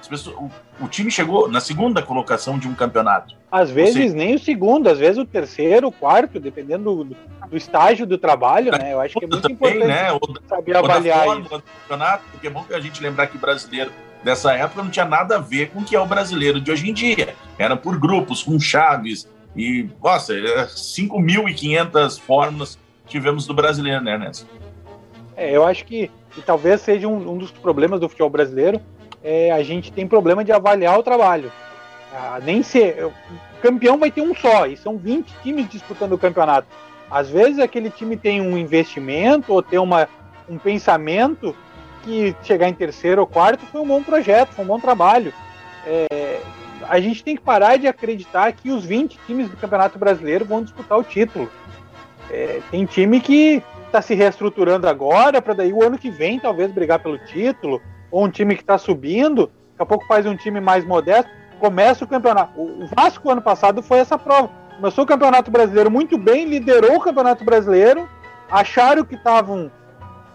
[0.08, 3.36] Pessoas, o, o, time chegou na segunda colocação de um campeonato.
[3.52, 7.16] Às vezes nem o segundo, às vezes o terceiro, o quarto, dependendo do,
[7.48, 8.94] do estágio do trabalho, né?
[8.94, 10.10] Eu acho que é muito também, importante né?
[10.10, 11.42] ou, saber ou avaliar isso.
[11.42, 13.92] Do campeonato, porque é bom que a gente lembrar que brasileiro
[14.24, 16.90] dessa época não tinha nada a ver com o que é o brasileiro de hoje
[16.90, 17.36] em dia.
[17.56, 22.78] Era por grupos, com chaves, e, nossa, 5.500 é fórmulas
[23.10, 24.46] tivemos do brasileiro, né, Ernesto?
[25.36, 26.10] É, eu acho que,
[26.46, 28.80] talvez seja um, um, dos problemas do futebol brasileiro,
[29.22, 31.52] é, a gente tem problema de avaliar o trabalho.
[32.12, 33.10] Ah, nem ser.
[33.60, 36.68] Campeão vai ter um só, e são 20 times disputando o campeonato.
[37.10, 40.08] Às vezes aquele time tem um investimento ou tem uma,
[40.48, 41.54] um pensamento
[42.02, 45.34] que chegar em terceiro ou quarto foi um bom projeto, foi um bom trabalho.
[45.86, 46.40] É,
[46.88, 50.62] a gente tem que parar de acreditar que os 20 times do Campeonato Brasileiro vão
[50.62, 51.50] disputar o título.
[52.30, 56.70] É, tem time que está se reestruturando agora para daí o ano que vem talvez
[56.70, 60.60] brigar pelo título, ou um time que está subindo, daqui a pouco faz um time
[60.60, 62.60] mais modesto, começa o campeonato.
[62.60, 64.50] O Vasco ano passado foi essa prova.
[64.76, 68.08] Começou o Campeonato Brasileiro muito bem, liderou o Campeonato Brasileiro,
[68.50, 69.70] acharam que estavam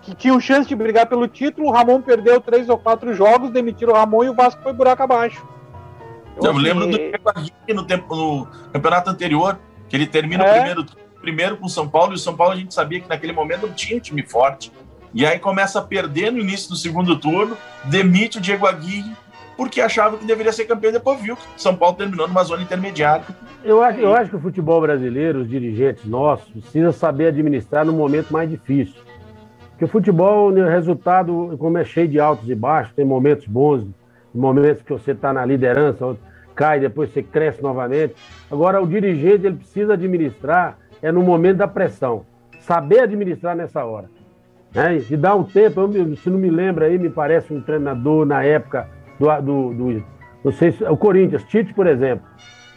[0.01, 3.93] que tinham chance de brigar pelo título, o Ramon perdeu três ou quatro jogos, demitiram
[3.93, 5.54] o Ramon e o Vasco foi buraco abaixo.
[6.41, 6.97] Eu lembro do
[7.73, 10.49] no, tempo, no campeonato anterior, que ele termina é.
[10.49, 10.85] o primeiro
[11.25, 13.65] primeiro com o São Paulo, e o São Paulo a gente sabia que naquele momento
[13.65, 14.71] não tinha um time forte.
[15.11, 19.11] E aí começa a perder no início do segundo turno, demite o Diego Aguirre,
[19.57, 23.25] porque achava que deveria ser campeão depois viu que São Paulo terminou numa zona intermediária.
[23.63, 27.93] Eu acho, eu acho que o futebol brasileiro, os dirigentes nossos, precisam saber administrar no
[27.93, 29.01] momento mais difícil.
[29.71, 33.85] Porque o futebol, o resultado, como é cheio de altos e baixos, tem momentos bons,
[34.33, 36.15] momentos que você está na liderança,
[36.55, 38.15] cai, depois você cresce novamente.
[38.49, 42.25] Agora, o dirigente ele precisa administrar é no momento da pressão.
[42.61, 44.09] Saber administrar nessa hora.
[44.73, 44.97] Né?
[45.09, 48.43] E dar um tempo, eu, se não me lembra aí, me parece um treinador na
[48.43, 48.89] época
[49.19, 50.03] do, do, do
[50.43, 52.25] não sei se, o Corinthians, Tite, por exemplo,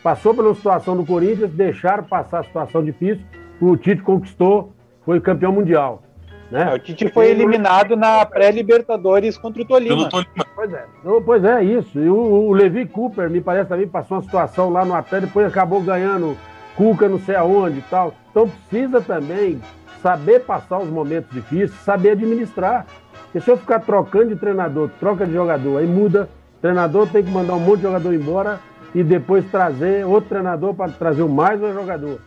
[0.02, 3.22] passou pela situação do Corinthians, deixaram passar a situação difícil,
[3.60, 4.72] o Tite conquistou,
[5.04, 6.02] foi campeão mundial.
[6.50, 6.70] Né?
[6.70, 10.08] É, o Tite foi eliminado na pré-Libertadores contra o Tolima.
[10.08, 10.46] Tolima.
[10.54, 10.86] Pois é,
[11.24, 11.98] pois é, isso.
[11.98, 15.46] E o, o Levi Cooper, me parece também, passou uma situação lá no Atlético, depois
[15.46, 16.36] acabou ganhando
[16.74, 18.14] Cuca não sei aonde e tal.
[18.30, 19.60] Então precisa também
[20.00, 22.86] saber passar os momentos difíceis, saber administrar.
[23.24, 27.22] Porque se eu ficar trocando de treinador, troca de jogador, aí muda, o treinador tem
[27.22, 28.60] que mandar um monte de jogador embora
[28.94, 32.20] e depois trazer outro treinador para trazer mais um jogador.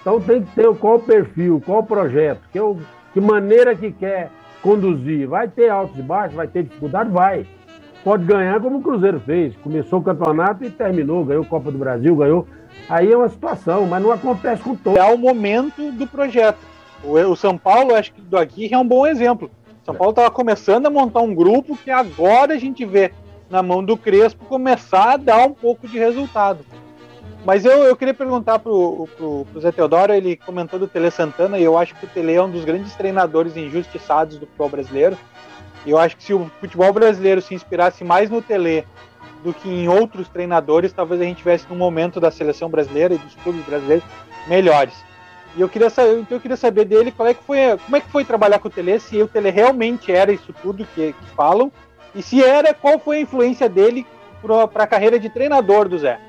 [0.00, 2.78] Então tem que ter qual o perfil, qual o projeto, que, eu,
[3.12, 4.30] que maneira que quer
[4.62, 5.28] conduzir.
[5.28, 7.10] Vai ter altos e baixos, vai ter dificuldade?
[7.10, 7.46] Vai.
[8.04, 9.54] Pode ganhar como o Cruzeiro fez.
[9.56, 12.46] Começou o campeonato e terminou, ganhou Copa do Brasil, ganhou
[12.88, 14.98] Aí é uma situação, mas não acontece com todos.
[14.98, 16.58] É o momento do projeto.
[17.04, 19.50] O, São Paulo, acho que do Aguirre é um bom exemplo.
[19.84, 23.12] São Paulo estava começando a montar um grupo que agora a gente vê
[23.50, 26.60] na mão do Crespo começar a dar um pouco de resultado.
[27.44, 29.08] Mas eu, eu queria perguntar para o
[29.58, 32.50] Zé Teodoro, ele comentou do Tele Santana, e eu acho que o Tele é um
[32.50, 35.18] dos grandes treinadores injustiçados do futebol brasileiro.
[35.84, 38.86] E eu acho que se o futebol brasileiro se inspirasse mais no Tele
[39.42, 43.18] do que em outros treinadores, talvez a gente tivesse num momento da seleção brasileira e
[43.18, 44.04] dos clubes brasileiros
[44.46, 44.94] melhores.
[45.56, 48.00] E eu queria saber, então eu queria saber dele qual é que foi, como é
[48.00, 51.30] que foi trabalhar com o Tele, se o Tele realmente era isso tudo que, que
[51.34, 51.72] falam,
[52.14, 54.06] e se era, qual foi a influência dele
[54.72, 56.20] para a carreira de treinador do Zé?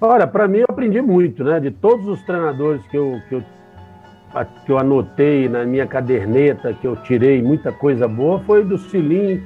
[0.00, 1.58] Olha, para mim eu aprendi muito, né?
[1.58, 3.42] De todos os treinadores que eu, que eu,
[4.64, 9.42] que eu anotei na minha caderneta, que eu tirei muita coisa boa, foi do Cilim,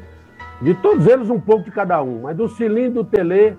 [0.61, 3.57] de todos eles, um pouco de cada um, mas do cilindro do Tele,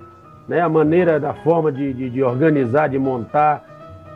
[0.48, 3.64] né, a maneira, da forma de, de, de organizar, de montar,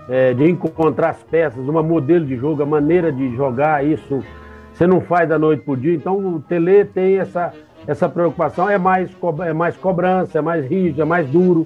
[0.07, 4.23] é, de encontrar as peças, uma modelo de jogo, a maneira de jogar isso,
[4.71, 5.95] você não faz da noite para o dia.
[5.95, 7.53] Então o Tele tem essa,
[7.87, 9.09] essa preocupação, é mais,
[9.45, 11.65] é mais cobrança, é mais rígido, é mais duro,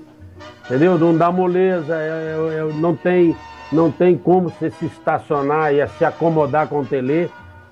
[0.65, 0.97] entendeu?
[0.97, 3.36] Não dá moleza, é, é, é, não, tem,
[3.71, 7.30] não tem como você se estacionar e se acomodar com o Tele.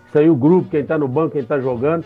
[0.08, 2.06] Isso aí o grupo, quem está no banco, quem está jogando.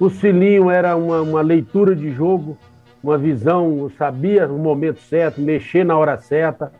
[0.00, 2.58] O Silinho era uma, uma leitura de jogo,
[3.02, 6.72] uma visão, sabia o momento certo, mexer na hora certa.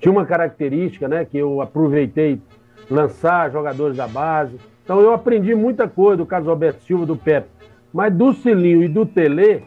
[0.00, 2.40] Tinha uma característica né, que eu aproveitei
[2.90, 4.58] lançar jogadores da base.
[4.84, 7.48] Então eu aprendi muita coisa do caso Alberto Silva, do Pepe.
[7.92, 9.64] Mas do Silinho e do Tele,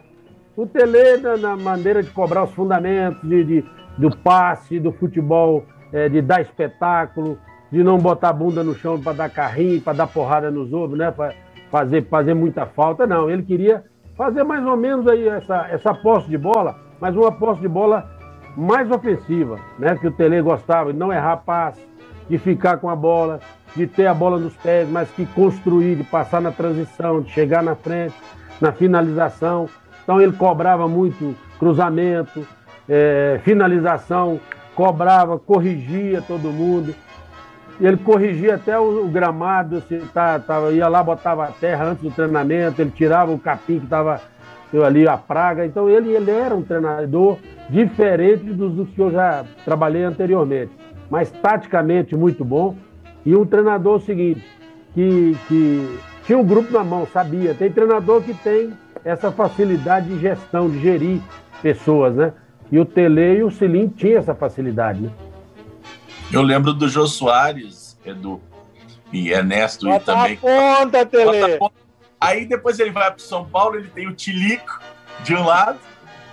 [0.56, 3.66] o Tele na, na maneira de cobrar os fundamentos, de, de
[3.98, 7.38] do passe, do futebol, é, de dar espetáculo,
[7.72, 10.98] de não botar a bunda no chão para dar carrinho, para dar porrada nos outros,
[10.98, 11.12] né?
[11.12, 11.34] Pra,
[11.70, 13.30] fazer, fazer muita falta, não.
[13.30, 13.84] Ele queria
[14.16, 18.10] fazer mais ou menos aí essa, essa posse de bola, mas uma posse de bola
[18.56, 19.96] mais ofensiva, né?
[19.96, 21.86] Que o Tele gostava de não errar passe,
[22.30, 23.40] de ficar com a bola,
[23.76, 27.62] de ter a bola nos pés, mas que construir, de passar na transição, de chegar
[27.62, 28.16] na frente,
[28.62, 29.68] na finalização.
[30.06, 32.48] Então ele cobrava muito cruzamento,
[32.88, 34.40] é, finalização,
[34.76, 36.94] cobrava, corrigia todo mundo.
[37.82, 42.04] Ele corrigia até o, o gramado, se tá, tava, ia lá, botava a terra antes
[42.04, 44.22] do treinamento, ele tirava o capim que estava
[44.86, 45.66] ali, a praga.
[45.66, 47.38] Então ele, ele era um treinador
[47.68, 50.72] diferente dos, dos que eu já trabalhei anteriormente,
[51.10, 52.76] mas taticamente muito bom.
[53.26, 54.46] E um treinador seguinte,
[54.94, 57.56] que, que tinha um grupo na mão, sabia.
[57.56, 58.72] Tem treinador que tem
[59.06, 61.22] essa facilidade de gestão, de gerir
[61.62, 62.34] pessoas, né?
[62.72, 65.12] E o Tele e o Cilim tinham essa facilidade, né?
[66.34, 68.42] Eu lembro do Jô Soares, Edu,
[69.14, 70.34] e Ernesto Bota e também.
[70.34, 71.60] a ponta, Tele.
[72.20, 74.80] Aí depois ele vai para São Paulo, ele tem o Tilico
[75.24, 75.78] de um lado,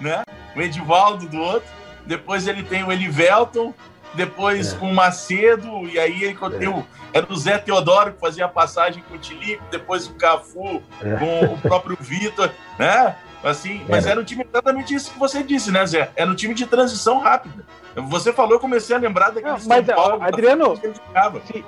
[0.00, 0.22] né?
[0.56, 1.68] O Edivaldo do outro.
[2.06, 3.74] Depois ele tem o Elivelton,
[4.14, 4.84] depois é.
[4.84, 6.68] o Macedo, e aí ele é.
[6.68, 10.82] o, era o Zé Teodoro que fazia a passagem com o Tilico, depois o Cafu
[11.02, 11.16] é.
[11.16, 13.16] com o próprio Vitor, né?
[13.42, 16.10] Assim, mas era um time exatamente isso que você disse, né, Zé?
[16.14, 17.64] Era um time de transição rápida.
[17.96, 21.64] Você falou, eu comecei a lembrar daquele Não, mas, Paulo, Adriano, se,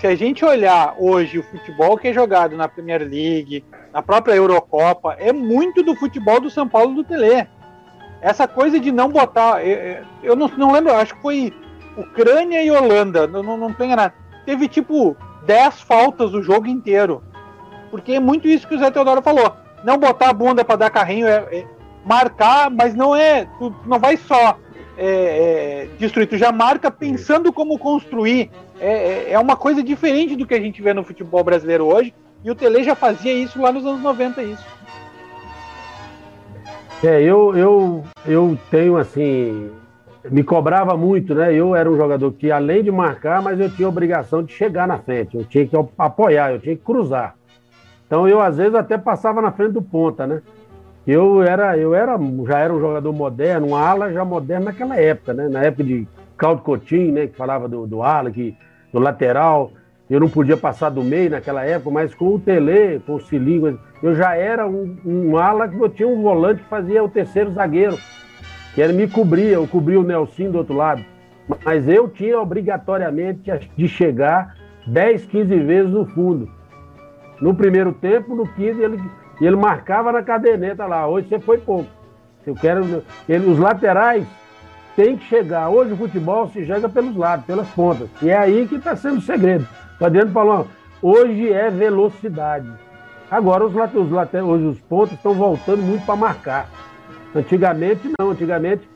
[0.00, 4.34] se, a gente olhar hoje o futebol que é jogado na Premier League, na própria
[4.34, 7.46] Eurocopa, é muito do futebol do São Paulo do Tele.
[8.22, 9.64] Essa coisa de não botar.
[9.64, 11.52] Eu, eu não, não lembro, acho que foi
[11.98, 14.14] Ucrânia e Holanda, não, não, tem nada.
[14.46, 17.22] Teve tipo 10 faltas o jogo inteiro.
[17.90, 19.52] Porque é muito isso que o Zé Teodoro falou.
[19.82, 21.66] Não botar a bunda para dar carrinho, é, é,
[22.04, 23.46] marcar, mas não é.
[23.58, 24.58] Tu não vai só
[24.96, 28.50] é, é, destruir, tu já marca pensando como construir.
[28.80, 32.14] É, é, é uma coisa diferente do que a gente vê no futebol brasileiro hoje.
[32.44, 34.64] E o Tele já fazia isso lá nos anos 90, isso.
[37.02, 39.70] É, eu, eu, eu tenho assim.
[40.30, 41.52] Me cobrava muito, né?
[41.54, 44.86] Eu era um jogador que, além de marcar, mas eu tinha a obrigação de chegar
[44.86, 45.36] na frente.
[45.36, 47.34] Eu tinha que apoiar, eu tinha que cruzar.
[48.06, 50.42] Então eu, às vezes, até passava na frente do ponta, né?
[51.06, 55.32] Eu era, eu era, já era um jogador moderno, um ala já moderno naquela época,
[55.32, 55.48] né?
[55.48, 57.26] Na época de Claudio Coutinho, né?
[57.26, 58.56] Que falava do, do ala, que,
[58.92, 59.72] do lateral.
[60.10, 63.78] Eu não podia passar do meio naquela época, mas com o Tele, com o Cilinho,
[64.02, 67.52] eu já era um, um ala que eu tinha um volante que fazia o terceiro
[67.52, 67.98] zagueiro,
[68.74, 71.04] que ele me cobria, eu cobria o Nelson do outro lado.
[71.64, 74.54] Mas eu tinha obrigatoriamente de chegar
[74.86, 76.50] 10, 15 vezes no fundo.
[77.40, 79.00] No primeiro tempo, no 15, ele
[79.40, 81.06] ele marcava na caderneta lá.
[81.06, 81.88] Hoje você foi pouco.
[82.46, 83.02] Eu quero.
[83.28, 84.26] Ele, os laterais
[84.96, 85.68] têm que chegar.
[85.68, 88.08] Hoje o futebol se joga pelos lados, pelas pontas.
[88.20, 89.66] E é aí que está sendo o segredo.
[90.00, 90.66] O Adriano falou,
[91.00, 92.68] hoje é velocidade.
[93.30, 96.68] Agora os, os laterais, hoje os pontos estão voltando muito para marcar.
[97.34, 98.88] Antigamente não, antigamente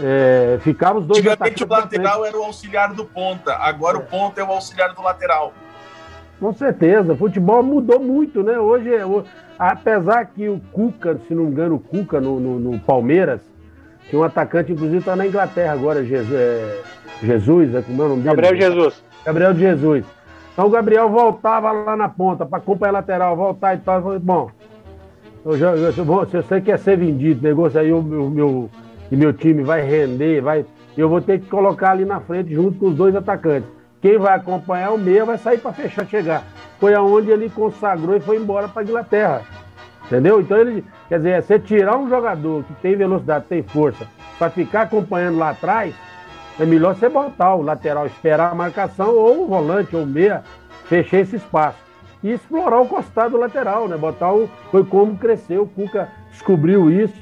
[0.00, 4.00] é, ficava os dois Antigamente o lateral era o auxiliar do ponta, agora é.
[4.00, 5.52] o ponta é o auxiliar do lateral.
[6.40, 8.58] Com certeza, o futebol mudou muito, né?
[8.58, 9.02] Hoje, é,
[9.58, 13.40] apesar que o Cuca, se não me engano, o Cuca no, no, no Palmeiras,
[14.08, 16.82] tinha um atacante, inclusive está na Inglaterra agora, Jesus, é,
[17.22, 18.36] Jesus, é como é o nome dele?
[18.36, 19.04] Gabriel Jesus.
[19.24, 20.04] Gabriel Jesus.
[20.52, 24.20] Então o Gabriel voltava lá na ponta para acompanhar a lateral, voltar e tal.
[24.20, 24.50] Bom,
[25.44, 28.70] eu já, eu, se você quer ser vendido, negócio aí, o meu, meu,
[29.10, 30.64] e meu time vai render, vai,
[30.96, 33.68] eu vou ter que colocar ali na frente junto com os dois atacantes.
[34.00, 36.44] Quem vai acompanhar o meia vai sair para fechar, chegar.
[36.78, 39.42] Foi aonde ele consagrou e foi embora para Inglaterra.
[40.06, 40.40] Entendeu?
[40.40, 44.06] Então ele, quer dizer, você tirar um jogador que tem velocidade, tem força,
[44.38, 45.94] para ficar acompanhando lá atrás,
[46.58, 50.42] é melhor você botar o lateral, esperar a marcação, ou o volante, ou o meia,
[50.84, 51.78] fechar esse espaço.
[52.24, 53.98] E explorar o costado lateral, né?
[53.98, 54.48] Botar o.
[54.70, 57.14] Foi como cresceu, o Cuca descobriu isso,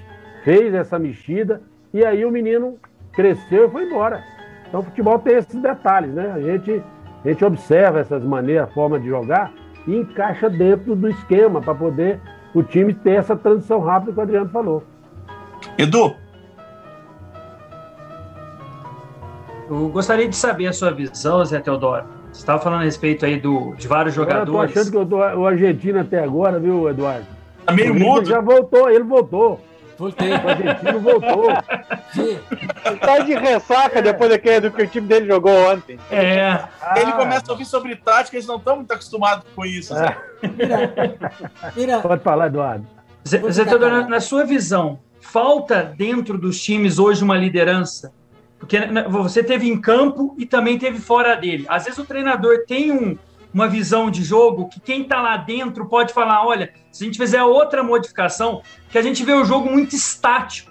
[0.45, 1.61] fez essa mexida,
[1.93, 2.79] e aí o menino
[3.13, 4.23] cresceu e foi embora.
[4.69, 6.31] Então o futebol tem esses detalhes, né?
[6.33, 6.81] A gente,
[7.25, 9.53] a gente observa essas maneiras, a forma de jogar
[9.89, 12.21] e encaixa dentro do esquema para poder
[12.55, 14.85] o time ter essa transição rápida que o Adriano falou.
[15.77, 16.15] Edu.
[19.69, 22.22] Eu gostaria de saber a sua visão, Zé Teodoro.
[22.33, 24.49] Você estava falando a respeito aí do, de vários jogadores.
[24.49, 27.27] Eu tô achando que eu tô, o argentino até agora, viu, Eduardo?
[27.67, 28.27] Tá meio mudo.
[28.27, 29.61] Já voltou, ele voltou.
[29.99, 30.33] Voltei.
[30.33, 31.45] O argentino voltou.
[32.85, 35.99] Ele tá de ressaca depois daquele, do que o time dele jogou ontem.
[36.11, 36.51] É.
[36.81, 36.95] Ah.
[36.97, 39.95] Ele começa a ouvir sobre tática, eles não estão muito acostumados com isso.
[39.97, 40.17] É.
[41.77, 42.87] Mira, Pode falar, Eduardo.
[43.27, 48.13] Zé, Zé Teodoro, na sua visão, falta dentro dos times hoje uma liderança?
[48.63, 51.67] Porque você teve em campo e também teve fora dele.
[51.69, 53.19] Às vezes o treinador tem um,
[53.53, 57.19] uma visão de jogo que quem está lá dentro pode falar: olha, se a gente
[57.19, 60.71] fizer outra modificação, que a gente vê o jogo muito estático.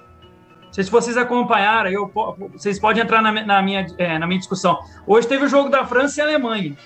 [0.68, 2.10] Não sei se vocês acompanharam, eu,
[2.54, 4.80] vocês podem entrar na, na minha, é, na minha discussão.
[5.06, 6.78] Hoje teve o jogo da França e Alemanha.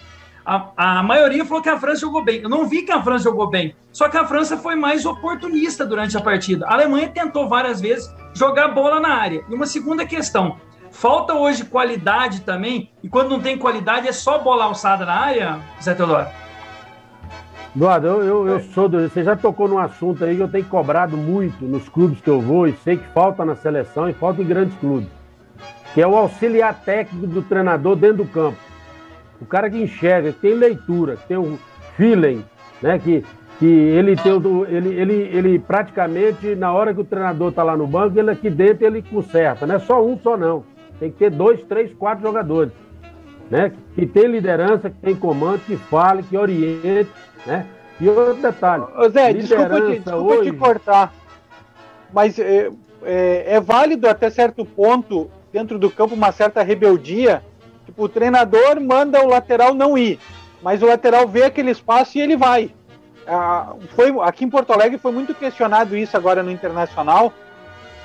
[0.43, 2.41] A, a, maioria falou que a França jogou bem.
[2.41, 3.75] Eu não vi que a França jogou bem.
[3.91, 6.65] Só que a França foi mais oportunista durante a partida.
[6.65, 9.45] A Alemanha tentou várias vezes jogar bola na área.
[9.47, 10.57] E uma segunda questão:
[10.95, 12.89] falta hoje qualidade também.
[13.03, 16.27] E quando não tem qualidade, é só bola alçada na área, Zé Teodoro?
[17.75, 19.01] Eduardo, eu, eu, eu, sou do.
[19.01, 22.39] Você já tocou num assunto aí que eu tenho cobrado muito nos clubes que eu
[22.39, 25.09] vou e sei que falta na seleção e falta em grandes clubes.
[25.93, 28.57] Que é o auxiliar técnico do treinador dentro do campo.
[29.41, 31.59] O cara que enxerga, que tem leitura, que tem o
[31.97, 32.45] feeling,
[32.81, 32.97] né?
[32.97, 33.25] Que,
[33.59, 37.75] que ele tem o, ele, ele, ele praticamente, na hora que o treinador está lá
[37.75, 39.67] no banco, ele aqui dentro ele conserta.
[39.67, 40.63] Não é só um só, não.
[40.99, 42.71] Tem que ter dois, três, quatro jogadores
[43.49, 43.71] né?
[43.93, 47.09] Que tem liderança, que tem comando, que fale, que oriente,
[47.45, 47.65] né?
[47.99, 48.83] E outro detalhe.
[48.97, 50.51] Ô Zé, desculpa, te, desculpa hoje...
[50.51, 51.13] te cortar,
[52.11, 52.69] mas é,
[53.03, 57.43] é, é, válido até certo ponto, dentro do campo, uma certa rebeldia.
[57.85, 60.19] Tipo, o treinador manda o lateral não ir,
[60.61, 62.71] mas o lateral vê aquele espaço e ele vai.
[63.27, 67.31] Ah, foi, aqui em Porto Alegre foi muito questionado isso agora no Internacional,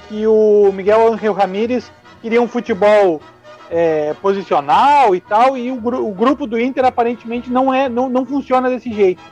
[0.09, 1.91] que o Miguel Angel Ramírez
[2.21, 3.21] queria um futebol
[3.71, 8.27] é, posicional e tal, e o, o, grupo do Inter aparentemente não é não, não
[8.27, 9.23] funciona desse jeito.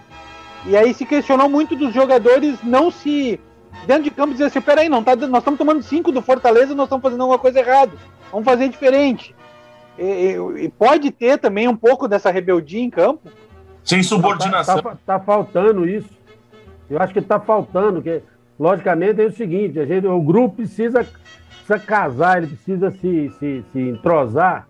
[0.67, 3.41] E aí se questionou muito dos jogadores não se
[3.87, 6.87] dentro de campo dizer assim, peraí, não tá, nós estamos tomando cinco do Fortaleza, nós
[6.87, 7.93] estamos fazendo alguma coisa errada,
[8.31, 9.35] vamos fazer diferente.
[9.99, 13.29] E, e, e, pode ter também um pouco dessa rebeldia em campo.
[13.83, 14.77] Sem subordinação.
[14.77, 16.09] Tá, tá, tá faltando isso.
[16.89, 18.23] Eu acho que está faltando, que
[18.59, 21.07] logicamente é o seguinte, a gente, o grupo precisa
[21.69, 24.67] precisa casar, ele precisa se, se, se entrosar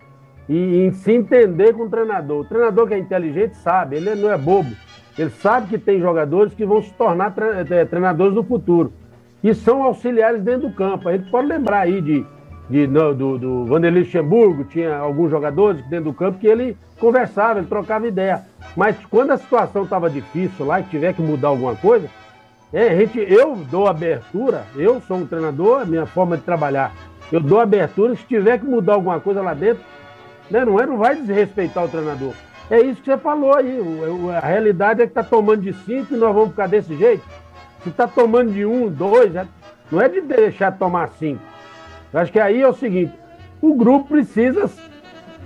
[0.48, 2.40] e, e, se entender com o treinador.
[2.40, 4.70] O treinador que é inteligente sabe, ele não é bobo.
[5.16, 7.34] Ele sabe que tem jogadores que vão se tornar
[7.70, 8.92] é, treinadores no futuro,
[9.40, 11.08] que são auxiliares dentro do campo.
[11.08, 12.26] A gente pode lembrar aí de,
[12.68, 17.60] de no, do, do Vanderlei Luxemburgo, tinha alguns jogadores dentro do campo que ele conversava,
[17.60, 18.42] ele trocava ideia.
[18.76, 22.08] Mas quando a situação estava difícil lá e tiver que mudar alguma coisa,
[22.72, 26.92] é, gente, eu dou abertura, eu sou um treinador, minha forma de trabalhar.
[27.32, 29.82] Eu dou abertura, se tiver que mudar alguma coisa lá dentro,
[30.50, 32.32] né, não, é, não vai desrespeitar o treinador.
[32.70, 33.80] É isso que você falou aí.
[34.36, 37.24] a realidade é que está tomando de cinco e nós vamos ficar desse jeito.
[37.82, 39.46] Se está tomando de um, dois, é,
[39.90, 41.40] não é de deixar tomar cinco.
[42.12, 43.14] Eu acho que aí é o seguinte:
[43.62, 44.70] o grupo precisa.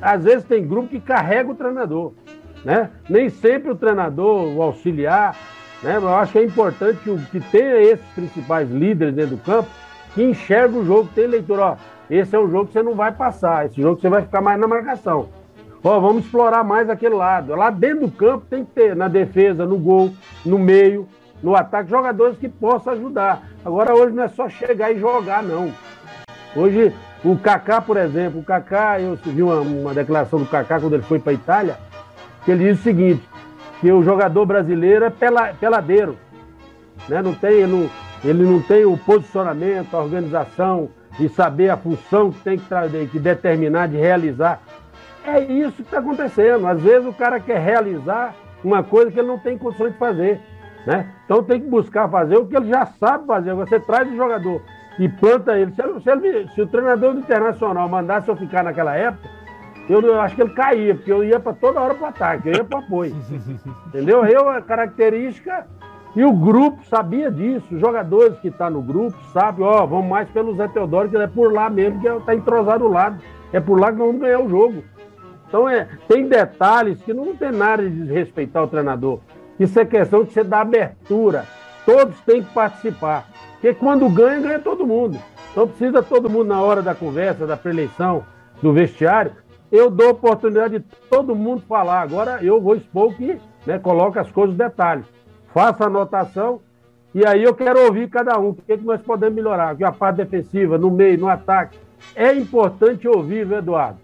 [0.01, 2.13] Às vezes tem grupo que carrega o treinador.
[2.65, 2.91] Né?
[3.09, 5.37] Nem sempre o treinador, o auxiliar,
[5.83, 5.97] né?
[5.97, 9.69] Eu acho que é importante que, que tenha esses principais líderes dentro do campo
[10.15, 11.63] que enxerga o jogo, tem leitura.
[11.63, 11.77] Ó,
[12.11, 14.61] esse é um jogo que você não vai passar, esse jogo você vai ficar mais
[14.61, 15.29] na marcação.
[15.83, 17.55] Ó, vamos explorar mais aquele lado.
[17.55, 20.13] Lá dentro do campo tem que ter, na defesa, no gol,
[20.45, 21.09] no meio,
[21.43, 23.43] no ataque, jogadores que possam ajudar.
[23.65, 25.73] Agora hoje não é só chegar e jogar, não.
[26.55, 30.95] Hoje, o Kaká, por exemplo, o Kaká, eu vi uma, uma declaração do Kaká quando
[30.95, 31.79] ele foi para a Itália,
[32.45, 33.23] que ele diz o seguinte:
[33.83, 36.17] que o jogador brasileiro é pela, peladeiro.
[37.09, 37.21] Né?
[37.21, 37.91] Não tem, ele, não,
[38.25, 43.19] ele não tem o posicionamento, a organização de saber a função que tem que, que
[43.19, 44.61] determinar, de realizar.
[45.27, 46.65] É isso que está acontecendo.
[46.69, 50.41] Às vezes o cara quer realizar uma coisa que ele não tem condições de fazer.
[50.87, 51.09] Né?
[51.25, 53.53] Então tem que buscar fazer o que ele já sabe fazer.
[53.55, 54.63] Você traz o jogador
[54.97, 55.73] e planta ele.
[55.73, 59.29] Se, ele, se, ele, se o treinador do Internacional mandasse eu ficar naquela época,
[59.89, 62.49] eu, eu acho que ele caía, porque eu ia para toda hora para o ataque,
[62.49, 63.17] eu ia para apoio.
[63.89, 64.25] Entendeu?
[64.25, 65.67] Eu, a característica.
[66.15, 67.67] E o grupo sabia disso.
[67.71, 71.17] Os jogadores que estão tá no grupo sabem, ó, vamos mais pelo Zé Teodoro, que
[71.17, 73.19] é por lá mesmo, que está entrosado do lado.
[73.53, 74.85] É por lá que nós vamos ganhar o jogo.
[75.49, 79.21] Então, é, tem detalhes que não tem nada de desrespeitar o treinador.
[79.59, 81.45] Isso é questão de você dar abertura.
[81.85, 83.27] Todos têm que participar.
[83.53, 85.19] Porque quando ganha, ganha todo mundo.
[85.51, 88.25] Então precisa todo mundo, na hora da conversa, da preleição,
[88.63, 89.33] do vestiário,
[89.73, 92.03] eu dou oportunidade de todo mundo falar.
[92.03, 95.03] Agora eu vou expor que né, coloca as coisas no detalhe.
[95.55, 96.61] Faça a anotação
[97.15, 98.51] e aí eu quero ouvir cada um.
[98.51, 99.75] O que, é que nós podemos melhorar?
[99.75, 101.79] Que a parte defensiva, no meio, no ataque.
[102.15, 103.99] É importante ouvir, viu, Eduardo?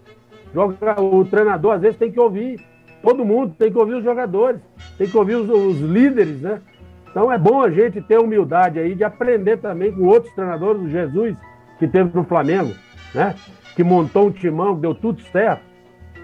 [0.53, 2.59] Joga, o treinador às vezes tem que ouvir.
[3.03, 4.59] Todo mundo tem que ouvir os jogadores,
[4.97, 6.61] tem que ouvir os, os líderes, né?
[7.09, 10.89] Então é bom a gente ter humildade aí de aprender também com outros treinadores, o
[10.89, 11.35] Jesus,
[11.77, 12.73] que teve no Flamengo,
[13.15, 13.35] né?
[13.79, 15.63] Que montou um timão, deu tudo certo.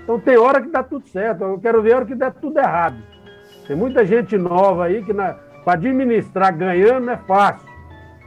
[0.04, 2.60] Então tem hora que dá tudo certo, eu quero ver a hora que dá tudo
[2.60, 2.98] errado.
[3.66, 7.66] Tem muita gente nova aí que para administrar ganhando é fácil.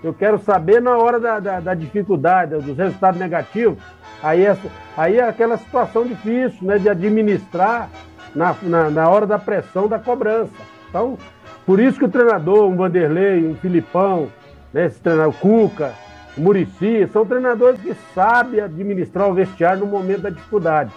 [0.03, 3.77] Eu quero saber na hora da, da, da dificuldade, dos resultados negativos.
[4.23, 4.57] Aí é,
[4.97, 6.79] aí é aquela situação difícil, né?
[6.79, 7.91] De administrar
[8.35, 10.55] na, na, na hora da pressão da cobrança.
[10.89, 11.19] Então,
[11.67, 14.29] por isso que o treinador, um Vanderlei, um Filipão,
[14.73, 15.93] né, esse treinador, o Cuca,
[16.39, 20.91] o Murici, são treinadores que sabem administrar o vestiário no momento da dificuldade.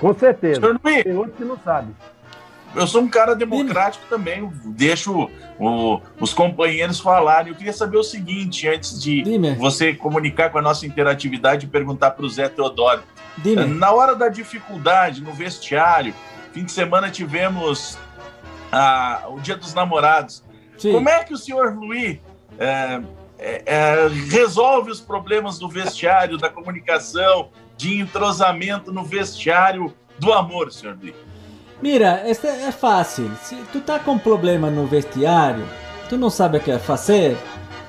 [0.00, 0.60] Com certeza.
[0.84, 1.94] Luiz, Tem outros que não sabem.
[2.76, 7.50] eu sou um cara democrático também, deixo o- os companheiros falarem.
[7.50, 9.54] Eu queria saber o seguinte, antes de Dime.
[9.56, 13.02] você comunicar com a nossa interatividade e perguntar para o Zé Teodoro.
[13.38, 13.64] Dime.
[13.66, 16.14] Na hora da dificuldade no vestiário,
[16.52, 17.98] fim de semana tivemos
[18.70, 20.44] ah, o Dia dos Namorados.
[20.76, 20.92] Sim.
[20.92, 22.18] Como é que o senhor Luiz
[22.58, 23.00] é,
[23.38, 30.72] é, é, resolve os problemas do vestiário, da comunicação, de entrosamento no vestiário do amor,
[30.72, 31.14] senhor Luiz?
[31.80, 33.30] Mira, este é fácil.
[33.42, 35.64] Se tu tá com problema no vestiário,
[36.08, 37.36] tu não sabe o que fazer,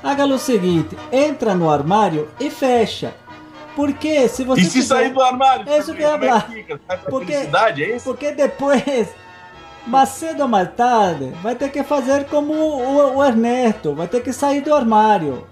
[0.04, 3.14] haga o seguinte, entra no armário e fecha.
[3.76, 5.68] Porque se você E se fizer- sair do armário?
[5.68, 6.18] É isso que é
[7.10, 8.06] Porque- felicidade, é isso?
[8.06, 8.84] Porque depois,
[9.88, 14.22] mais cedo ou mais tarde, vai ter que fazer como o, o Ernesto, vai ter
[14.22, 15.46] que sair do armário.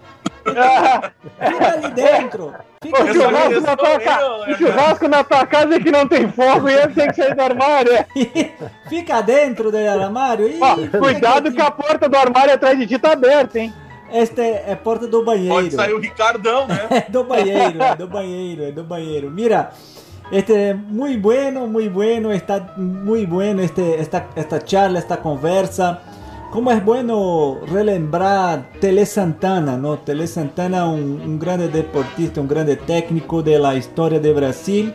[0.44, 2.54] Fica ali dentro.
[2.82, 6.70] Fica churrasco, na tua ca- o churrasco na tua casa é que não tem fogo
[6.70, 7.92] e ele tem que sair do armário.
[7.94, 8.06] é.
[8.88, 12.98] Fica dentro do armário e Ó, cuidado que a porta do armário atrás de ti
[12.98, 13.74] tá aberta, hein?
[14.10, 15.54] Esta é a porta do banheiro.
[15.54, 16.88] Pode sair o Ricardão, né?
[17.08, 19.30] É do banheiro, é do banheiro, é do banheiro.
[19.30, 19.72] Mira,
[20.32, 26.02] este muy bueno, muy bueno, está muy bueno este, esta, charla, esta conversa.
[26.52, 30.00] Como es bueno relembrar Tele Santana, ¿no?
[30.00, 34.94] Tele Santana, un, un grande deportista, un grande técnico de la historia de Brasil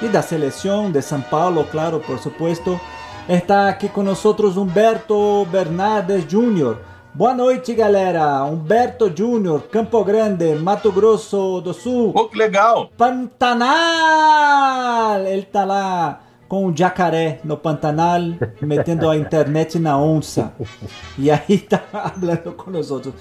[0.00, 2.80] y da selección de São Paulo, claro, por supuesto.
[3.28, 6.76] Está aqui com nós Humberto Bernardes Jr.
[7.14, 8.42] Boa noite, galera.
[8.44, 12.10] Humberto Jr., Campo Grande, Mato Grosso do Sul.
[12.10, 12.88] Pô, que legal.
[12.96, 13.68] Pantanal!
[15.26, 18.22] Ele tá lá com o jacaré no Pantanal,
[18.62, 20.54] metendo a internet na onça.
[21.18, 23.12] E aí tá falando com nós outros.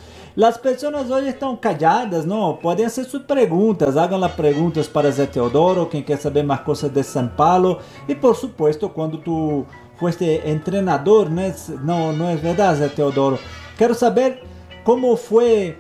[0.42, 2.56] As pessoas hoje estão calladas, não?
[2.56, 3.98] Podem ser suas perguntas.
[3.98, 7.80] Hagam lá perguntas para Zé Teodoro, quem quer saber mais coisas de São Paulo.
[8.08, 9.66] E por supuesto, quando tu
[9.98, 11.54] foste treinador, né?
[11.84, 13.38] Não, não é verdade, Zé Teodoro?
[13.82, 14.44] Quero saber
[14.84, 15.76] como foi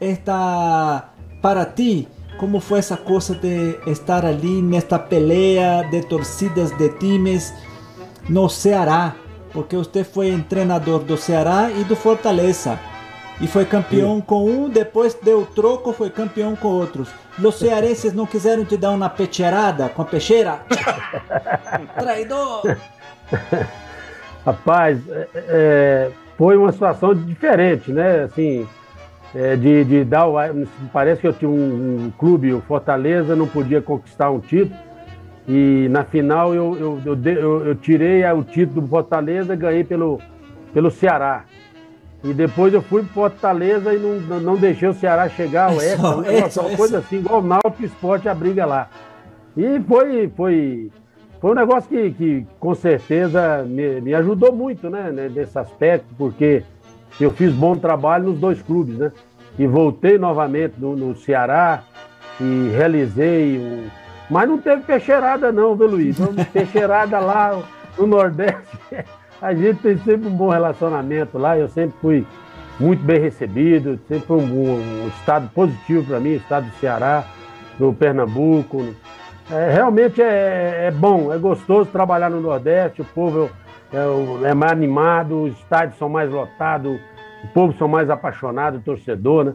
[0.00, 6.88] esta para ti como foi essa coisa de estar ali nesta peleia de torcidas de
[6.98, 7.54] times
[8.28, 9.14] no Ceará,
[9.52, 12.76] porque você foi treinador do Ceará e do Fortaleza.
[13.40, 17.08] E foi campeão com um, depois deu troco, foi campeão com outros.
[17.40, 20.58] Os cearenses não quiseram te dar uma pecheirada com a peixeira?
[21.96, 22.62] Traidor!
[24.44, 28.24] Rapaz, é, é, foi uma situação diferente, né?
[28.24, 28.66] Assim,
[29.34, 30.34] é, de, de dar o.
[30.92, 34.78] Parece que eu tinha um, um clube, o Fortaleza, não podia conquistar um título.
[35.46, 40.18] E na final eu, eu, eu, eu- tirei o título do Fortaleza ganhei pelo,
[40.72, 41.44] pelo Ceará.
[42.22, 46.24] E depois eu fui pro Fortaleza e não, não- deixei o Ceará chegar ao Isso,
[46.26, 48.88] Hexa, uma, coisa assim, igual o Náutico Esporte a briga lá.
[49.54, 50.90] E foi, foi,
[51.44, 56.06] foi um negócio que, que com certeza me, me ajudou muito, né, né, nesse aspecto,
[56.16, 56.62] porque
[57.20, 59.12] eu fiz bom trabalho nos dois clubes, né?
[59.58, 61.82] E voltei novamente no, no Ceará
[62.40, 63.88] e realizei um...
[64.30, 66.18] Mas não teve peixeirada não, viu, Luiz?
[66.18, 67.62] Então, peixeirada lá
[67.98, 68.78] no Nordeste,
[69.42, 72.26] a gente tem sempre um bom relacionamento lá, eu sempre fui
[72.80, 77.22] muito bem recebido, sempre foi um, um estado positivo para mim, o estado do Ceará,
[77.78, 78.94] no Pernambuco,
[79.50, 83.50] é, realmente é, é bom, é gostoso trabalhar no Nordeste, o povo
[83.92, 86.98] é, o- é mais animado, os estádios são mais lotados,
[87.44, 89.54] o povo são mais apaixonado, torcedor, né?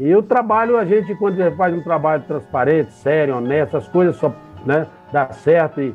[0.00, 4.32] E o trabalho, a gente, quando faz um trabalho transparente, sério, honesto, as coisas só
[4.64, 5.92] né, dá certo e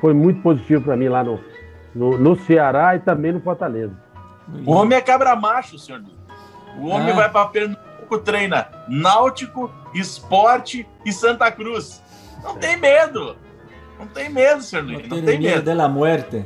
[0.00, 1.40] foi muito positivo para mim lá no,
[1.94, 3.92] no, no Ceará e também no Fortaleza.
[4.66, 6.02] O homem é cabra macho, senhor.
[6.78, 7.14] O homem Ah.
[7.16, 12.02] vai para Pernambuco, treina Náutico, Esporte e Santa Cruz.
[12.42, 13.36] Não tem medo.
[13.98, 15.08] Não tem medo, senhor Luiz.
[15.08, 16.44] Não tem medo la muerte.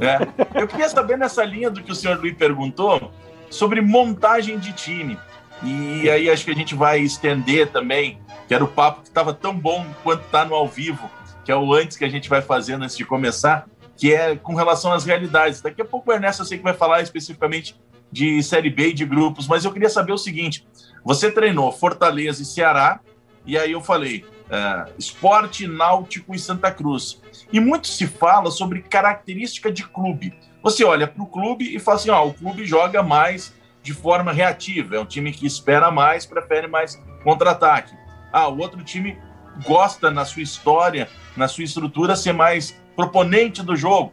[0.00, 0.60] É.
[0.60, 3.12] Eu queria saber nessa linha do que o senhor Luiz perguntou
[3.48, 5.18] sobre montagem de time.
[5.62, 9.32] E aí acho que a gente vai estender também, que era o papo que estava
[9.32, 11.10] tão bom quanto está no ao vivo,
[11.44, 14.54] que é o antes que a gente vai fazendo antes de começar, que é com
[14.54, 15.62] relação às realidades.
[15.62, 17.74] Daqui a pouco o Ernesto eu sei que vai falar especificamente
[18.12, 20.66] de Série B e de grupos, mas eu queria saber o seguinte:
[21.02, 23.00] você treinou Fortaleza e Ceará,
[23.46, 27.20] e aí eu falei é, Esporte, Náutico e Santa Cruz.
[27.52, 30.34] E muito se fala sobre característica de clube.
[30.62, 34.32] Você olha para o clube e fala assim: ó, o clube joga mais de forma
[34.32, 37.94] reativa, é um time que espera mais, prefere mais contra-ataque.
[38.32, 39.16] Ah, o outro time
[39.64, 44.12] gosta, na sua história, na sua estrutura, ser mais proponente do jogo,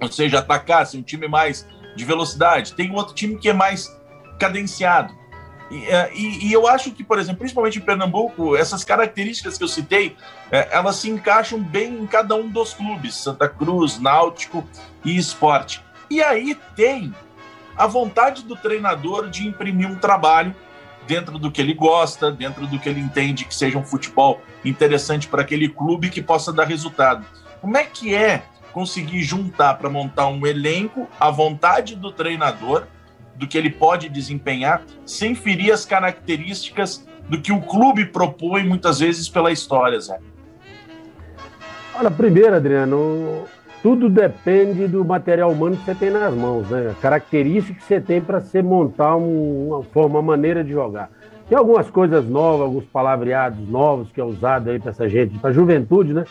[0.00, 2.74] ou seja, atacar, ser um time mais de velocidade.
[2.74, 3.88] Tem outro time que é mais
[4.38, 5.12] cadenciado.
[5.72, 9.64] E, é, e, e, eu acho que, por exemplo, principalmente em Pernambuco, essas características que
[9.64, 10.14] eu citei,
[10.50, 14.68] é, elas se encaixam bem em cada um dos clubes, Santa Cruz, Náutico
[15.02, 15.82] e Esporte.
[16.10, 17.14] E aí tem
[17.74, 20.54] a vontade do treinador de imprimir um trabalho
[21.06, 25.26] dentro do que ele gosta, dentro do que ele entende que seja um futebol interessante
[25.26, 27.24] para aquele clube que possa dar resultado.
[27.62, 28.42] Como é que é
[28.74, 32.86] conseguir juntar para montar um elenco a vontade do treinador,
[33.42, 39.00] do que ele pode desempenhar, sem ferir as características do que o clube propõe muitas
[39.00, 40.20] vezes pela história, Zé?
[41.92, 43.42] Olha, primeiro, Adriano,
[43.82, 46.90] tudo depende do material humano que você tem nas mãos, né?
[46.92, 51.10] A característica que você tem para você montar uma forma, uma maneira de jogar.
[51.48, 55.50] Tem algumas coisas novas, alguns palavreados novos que é usado aí para essa gente, para
[55.50, 56.24] a juventude, né?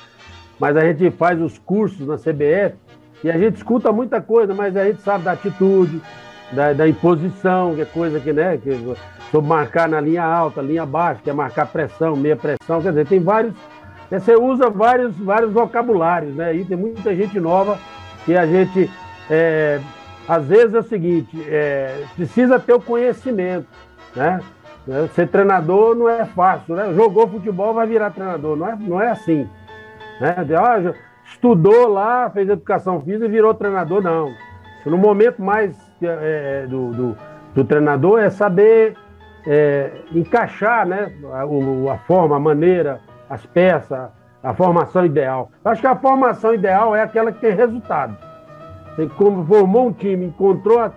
[0.57, 2.75] Mas a gente faz os cursos na CBF
[3.21, 6.01] e a gente escuta muita coisa, mas a gente sabe da atitude,
[6.51, 8.57] da, da imposição, que é coisa que, né?
[8.57, 8.71] Que,
[9.31, 13.07] sobre marcar na linha alta, linha baixa, que é marcar pressão, meia pressão, quer dizer,
[13.07, 13.53] tem vários
[14.19, 16.53] você usa vários, vários vocabulários, né?
[16.53, 17.79] E tem muita gente nova
[18.25, 18.91] que a gente.
[19.29, 19.79] É,
[20.27, 23.67] às vezes é o seguinte, é, precisa ter o conhecimento,
[24.15, 24.41] né?
[25.13, 26.93] Ser treinador não é fácil, né?
[26.93, 29.47] Jogou futebol, vai virar treinador, não é, não é assim.
[30.19, 30.35] Né?
[30.57, 30.93] Ah,
[31.25, 34.33] estudou lá, fez educação física e virou treinador, não.
[34.85, 35.75] No momento mais
[36.05, 37.17] é, do, do,
[37.55, 38.95] do, treinador é saber
[39.45, 41.11] é, encaixar né?
[41.33, 42.99] a, a forma, a maneira,
[43.29, 44.09] as peças,
[44.43, 45.51] a formação ideal.
[45.63, 48.17] Acho que a formação ideal é aquela que tem resultado.
[48.95, 50.91] Você formou um time, encontrou,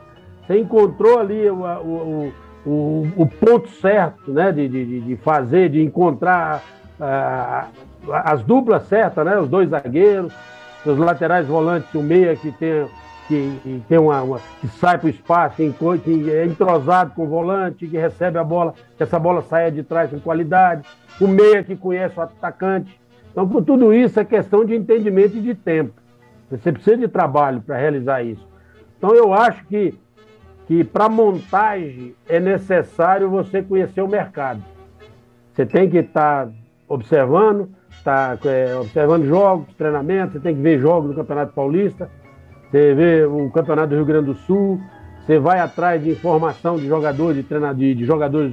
[0.46, 2.32] você encontrou ali o, o,
[2.66, 6.62] o, o ponto certo né, de, de, de, fazer, de encontrar
[8.24, 10.32] as duplas certas, né, os dois zagueiros,
[10.84, 12.86] os laterais volantes, o meia que tem,
[13.28, 17.28] que, que tem uma, uma, que sai para o espaço, que, é entrosado com o
[17.28, 20.86] volante, que recebe a bola, que essa bola saia de trás com qualidade
[21.20, 23.00] o meia que conhece o atacante.
[23.30, 25.94] Então, por tudo isso, é questão de entendimento e de tempo.
[26.50, 28.46] Você precisa de trabalho para realizar isso.
[28.96, 29.94] Então, eu acho que,
[30.66, 34.62] que para montagem é necessário você conhecer o mercado.
[35.52, 36.52] Você tem que estar tá
[36.88, 37.70] observando,
[38.02, 42.10] tá, é, observando jogos, treinamentos, você tem que ver jogos do Campeonato Paulista,
[42.74, 44.80] você vê o Campeonato do Rio Grande do Sul,
[45.20, 48.52] você vai atrás de informação de jogadores, de, treinador, de, jogadores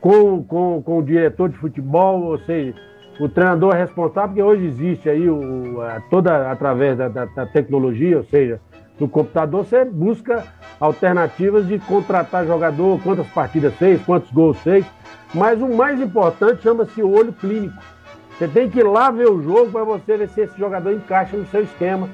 [0.00, 2.74] com, com, com o diretor de futebol, ou seja,
[3.20, 7.44] o treinador é responsável, porque hoje existe aí o, a, toda através da, da, da,
[7.44, 8.58] tecnologia, ou seja,
[8.98, 10.44] do computador, você busca
[10.80, 14.86] alternativas de contratar jogador, quantas partidas fez, quantos gols fez,
[15.34, 17.76] mas o mais importante chama-se olho clínico.
[18.38, 21.36] Você tem que ir lá ver o jogo para você ver se esse jogador encaixa
[21.36, 22.08] no seu esquema.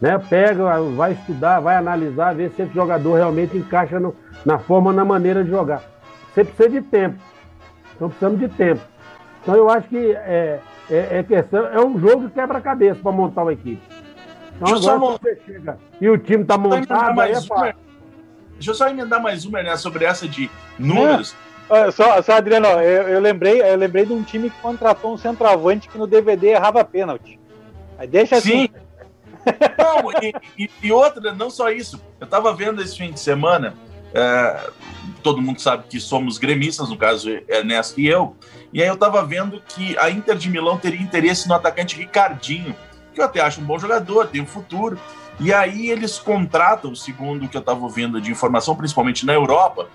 [0.00, 0.18] Né?
[0.18, 5.04] Pega, vai estudar, vai analisar, ver se esse jogador realmente encaixa no, na forma, na
[5.04, 5.82] maneira de jogar.
[6.34, 7.18] Você precisa de tempo.
[7.94, 8.82] Então precisamos de tempo.
[9.42, 13.52] Então eu acho que é, é, é questão, é um jogo quebra-cabeça para montar uma
[13.52, 13.80] equipe.
[14.56, 15.10] Então agora mo...
[15.12, 17.74] você chega e o time está montado, aí é fácil.
[18.54, 21.34] Deixa eu só emendar mais uma, né, sobre essa de números.
[21.68, 21.90] É.
[21.90, 25.88] Só, só, Adriano, eu, eu, lembrei, eu lembrei de um time que contratou um centroavante
[25.88, 27.40] que no DVD errava pênalti.
[27.98, 28.68] Aí deixa assim.
[29.78, 32.00] Não, e, e, e, outra, não só isso.
[32.20, 33.74] Eu estava vendo esse fim de semana
[34.14, 34.70] é,
[35.22, 38.34] todo mundo sabe que somos gremistas, no caso Ernesto e eu,
[38.72, 42.74] e aí eu estava vendo que a Inter de Milão teria interesse no atacante Ricardinho,
[43.12, 44.98] que eu até acho um bom jogador, tem um futuro,
[45.38, 49.88] e aí eles contratam, segundo o que eu estava ouvindo de informação, principalmente na Europa,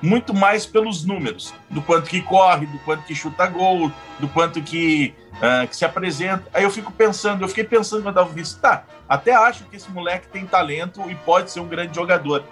[0.00, 4.62] muito mais pelos números, do quanto que corre, do quanto que chuta gol, do quanto
[4.62, 6.44] que, uh, que se apresenta.
[6.52, 9.90] Aí eu fico pensando, eu fiquei pensando quando eu vendo, tá, até acho que esse
[9.90, 12.44] moleque tem talento e pode ser um grande jogador,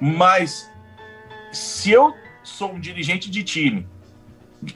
[0.00, 0.70] mas
[1.52, 3.86] se eu sou um dirigente de time,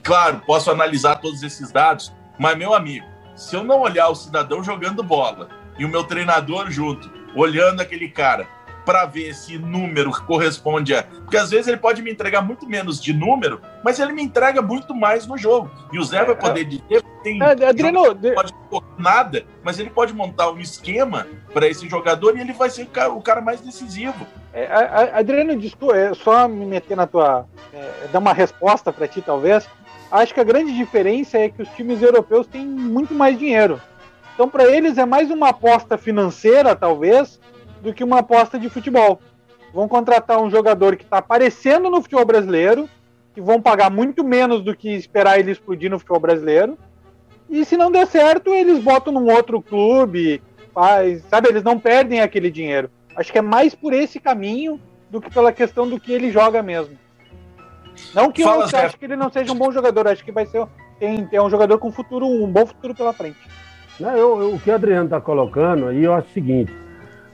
[0.03, 3.05] claro, posso analisar todos esses dados, mas, meu amigo,
[3.35, 8.09] se eu não olhar o cidadão jogando bola e o meu treinador junto, olhando aquele
[8.09, 8.47] cara,
[8.85, 11.03] para ver se número corresponde a.
[11.03, 14.61] Porque às vezes ele pode me entregar muito menos de número, mas ele me entrega
[14.61, 15.69] muito mais no jogo.
[15.91, 18.53] E o Zé vai poder dizer tem é, Adriano, não pode
[18.97, 23.21] nada, mas ele pode montar um esquema para esse jogador e ele vai ser o
[23.21, 24.25] cara mais decisivo.
[24.53, 24.67] É,
[25.13, 27.45] Adriano, desculpa, é só me meter na tua.
[27.73, 29.67] É, dar uma resposta para ti, talvez.
[30.11, 33.79] Acho que a grande diferença é que os times europeus têm muito mais dinheiro.
[34.33, 37.39] Então, para eles, é mais uma aposta financeira, talvez,
[37.81, 39.19] do que uma aposta de futebol.
[39.73, 42.89] Vão contratar um jogador que está aparecendo no futebol brasileiro,
[43.33, 46.77] que vão pagar muito menos do que esperar ele explodir no futebol brasileiro,
[47.49, 51.49] E se não der certo, eles botam num outro clube, faz, sabe?
[51.49, 52.91] Eles não perdem aquele dinheiro.
[53.15, 56.61] Acho que é mais por esse caminho do que pela questão do que ele joga
[56.61, 56.95] mesmo.
[58.13, 60.45] Não que Fala, eu acho que ele não seja um bom jogador, acho que vai
[60.45, 60.65] ser
[60.99, 63.39] tem, tem um jogador com futuro, um bom futuro pela frente.
[63.99, 66.73] Não, eu, eu, o que o Adriano está colocando aí, eu acho o seguinte: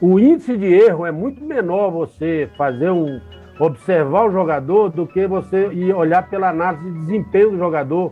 [0.01, 3.19] o índice de erro é muito menor você fazer um
[3.59, 8.11] observar o jogador do que você ir olhar pela análise de desempenho do jogador,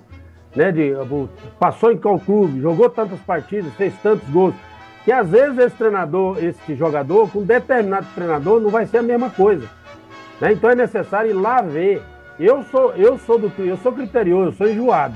[0.55, 0.71] né?
[0.71, 0.93] De,
[1.59, 4.55] passou em qual clube, jogou tantas partidas, fez tantos gols.
[5.03, 9.29] Que às vezes esse treinador, esse jogador, com determinado treinador, não vai ser a mesma
[9.29, 9.67] coisa.
[10.39, 10.53] Né?
[10.53, 12.01] Então é necessário ir lá ver.
[12.39, 15.15] Eu sou, eu sou do eu sou criterioso, eu sou enjoado.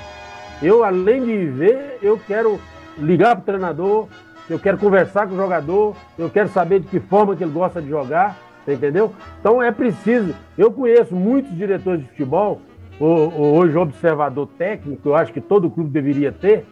[0.62, 2.60] Eu, além de ver, eu quero
[2.98, 4.08] ligar para o treinador,
[4.50, 7.82] eu quero conversar com o jogador, eu quero saber de que forma que ele gosta
[7.82, 8.38] de jogar,
[8.68, 9.12] entendeu?
[9.40, 10.34] Então é preciso.
[10.58, 12.62] Eu conheço muitos diretores de futebol,
[13.00, 16.66] hoje observador técnico, eu acho que todo clube deveria ter,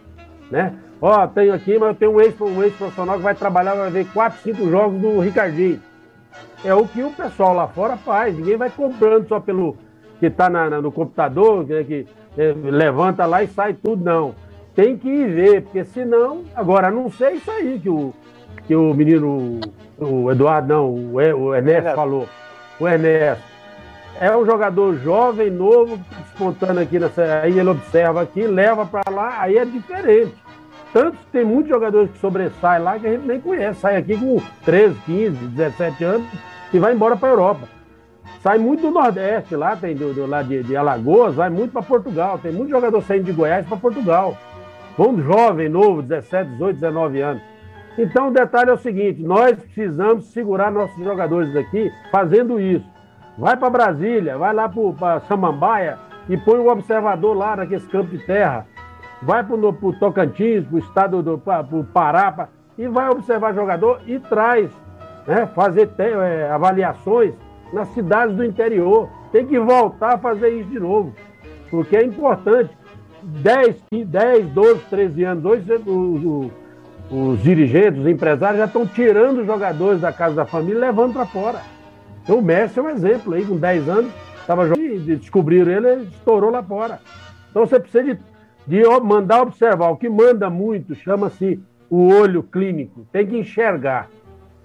[0.50, 0.74] né?
[1.02, 4.70] Ó, tenho aqui, mas eu tenho um ex-profissional que vai trabalhar, vai ver quatro, cinco
[4.70, 5.80] jogos do Ricardinho.
[6.64, 8.36] É o que o pessoal lá fora faz.
[8.36, 9.78] Ninguém vai comprando só pelo
[10.20, 12.08] que está no computador, né, que
[12.38, 14.34] é, levanta lá e sai tudo, não.
[14.76, 18.14] Tem que ir ver, porque senão, agora não sei isso aí que o,
[18.68, 19.62] que o menino,
[19.98, 21.96] o Eduardo, não, o, o Ernesto é.
[21.96, 22.28] falou.
[22.80, 23.56] O Ernesto.
[24.20, 27.42] É um jogador jovem, novo, despontando aqui nessa.
[27.42, 30.34] Aí ele observa aqui, leva para lá, aí é diferente.
[30.94, 33.82] Tanto que tem muitos jogadores que sobressaem lá que a gente nem conhece.
[33.82, 36.28] Sai aqui com 13, 15, 17 anos
[36.74, 37.68] e vai embora para a Europa.
[38.42, 41.82] Sai muito do Nordeste, lá tem do, do lá de, de, Alagoas, vai muito para
[41.82, 42.40] Portugal.
[42.42, 44.38] Tem muito jogador saindo de Goiás para Portugal.
[44.98, 47.44] Vão jovem, novo, 17, 18, 19 anos.
[47.98, 52.86] Então o detalhe é o seguinte: nós precisamos segurar nossos jogadores aqui fazendo isso.
[53.38, 55.98] Vai para Brasília, vai lá para Samambaia
[56.30, 58.66] e põe um observador lá naqueles campos de terra.
[59.22, 64.02] Vai para o Tocantins, para o estado do pro Pará, pra, e vai observar jogador
[64.06, 64.70] e traz,
[65.26, 67.34] né, fazer é, avaliações
[67.74, 69.10] nas cidades do interior.
[69.32, 71.14] Tem que voltar a fazer isso de novo,
[71.70, 72.70] porque é importante.
[73.26, 76.52] 10, 10 12, 13 anos, hoje os,
[77.12, 81.14] os dirigentes, os empresários já estão tirando os jogadores da casa da família e levando
[81.14, 81.62] para fora.
[82.24, 85.88] Então, o Messi é um exemplo aí, com 10 anos, estava jogando e descobriram ele,
[85.88, 87.00] ele estourou lá fora.
[87.50, 88.20] Então você precisa de,
[88.68, 89.90] de mandar observar.
[89.90, 91.60] O que manda muito chama-se
[91.90, 93.08] o olho clínico.
[93.12, 94.10] Tem que enxergar.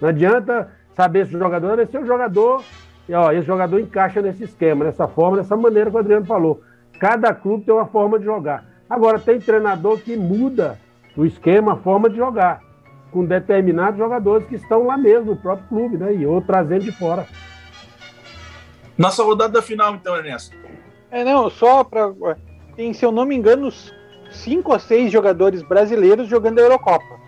[0.01, 2.63] Não adianta saber se o jogador é ser o jogador
[3.09, 6.61] e, ó, esse jogador encaixa nesse esquema, nessa forma, dessa maneira que o Adriano falou.
[7.01, 8.63] Cada clube tem uma forma de jogar.
[8.89, 10.79] Agora, tem treinador que muda
[11.17, 12.61] o esquema, a forma de jogar,
[13.11, 16.15] com determinados jogadores que estão lá mesmo, no próprio clube, né?
[16.15, 17.27] E ou trazendo de fora.
[18.99, 20.55] Nossa rodada final, então, Ernesto.
[21.11, 22.13] É, não, só para.
[22.77, 23.73] Tem, se eu não me engano,
[24.31, 27.19] cinco ou seis jogadores brasileiros jogando a Eurocopa.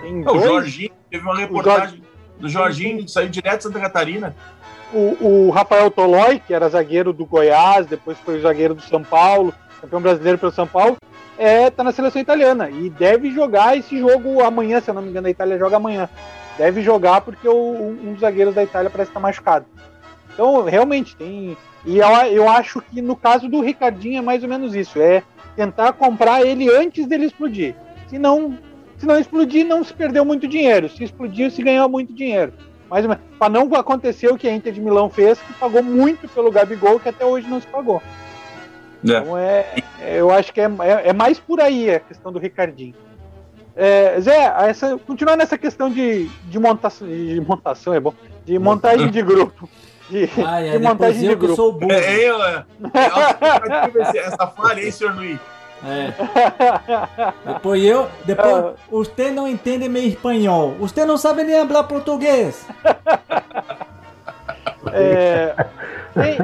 [0.00, 0.42] Tem dois...
[0.42, 2.02] O Jorginho, teve uma reportagem Jorge...
[2.38, 4.34] do Jorginho, que saiu direto de Santa Catarina
[4.92, 9.52] o, o Rafael Tolói, que era zagueiro do Goiás, depois foi zagueiro do São Paulo,
[9.80, 10.96] campeão brasileiro pelo São Paulo,
[11.38, 15.08] é, tá na seleção italiana e deve jogar esse jogo amanhã, se eu não me
[15.08, 16.08] engano, a Itália joga amanhã.
[16.58, 19.66] Deve jogar porque o, um dos zagueiros da Itália parece estar tá machucado.
[20.32, 21.56] Então, realmente, tem.
[21.84, 25.22] E eu, eu acho que no caso do Ricardinho é mais ou menos isso: é
[25.56, 27.74] tentar comprar ele antes dele explodir.
[28.08, 28.58] Se não,
[28.98, 30.88] se não explodir, não se perdeu muito dinheiro.
[30.90, 32.52] Se explodir, se ganhou muito dinheiro
[32.92, 33.06] mais
[33.38, 37.00] para não acontecer o que a Inter de Milão fez, que pagou muito pelo Gabigol,
[37.00, 38.02] que até hoje não se pagou.
[39.04, 39.18] É.
[39.18, 39.66] Então é,
[40.00, 42.94] é, eu acho que é, é, é, mais por aí a questão do Ricardinho.
[43.74, 48.12] É, Zé, essa, continuar nessa questão de, de, montação, de montação, é bom,
[48.44, 49.68] de montagem de grupo.
[50.10, 51.56] De, ah, é, de montagem de grupo.
[51.56, 51.90] sou burro.
[51.90, 52.64] É, eu, é,
[54.14, 55.38] é, essa falha, hein, senhor Luiz?
[55.84, 56.12] É.
[57.52, 58.08] Depois eu.
[58.24, 60.74] Depois, você não entende meu espanhol.
[60.78, 62.66] Você não sabe nem falar português.
[64.92, 65.54] É,
[66.12, 66.38] tem,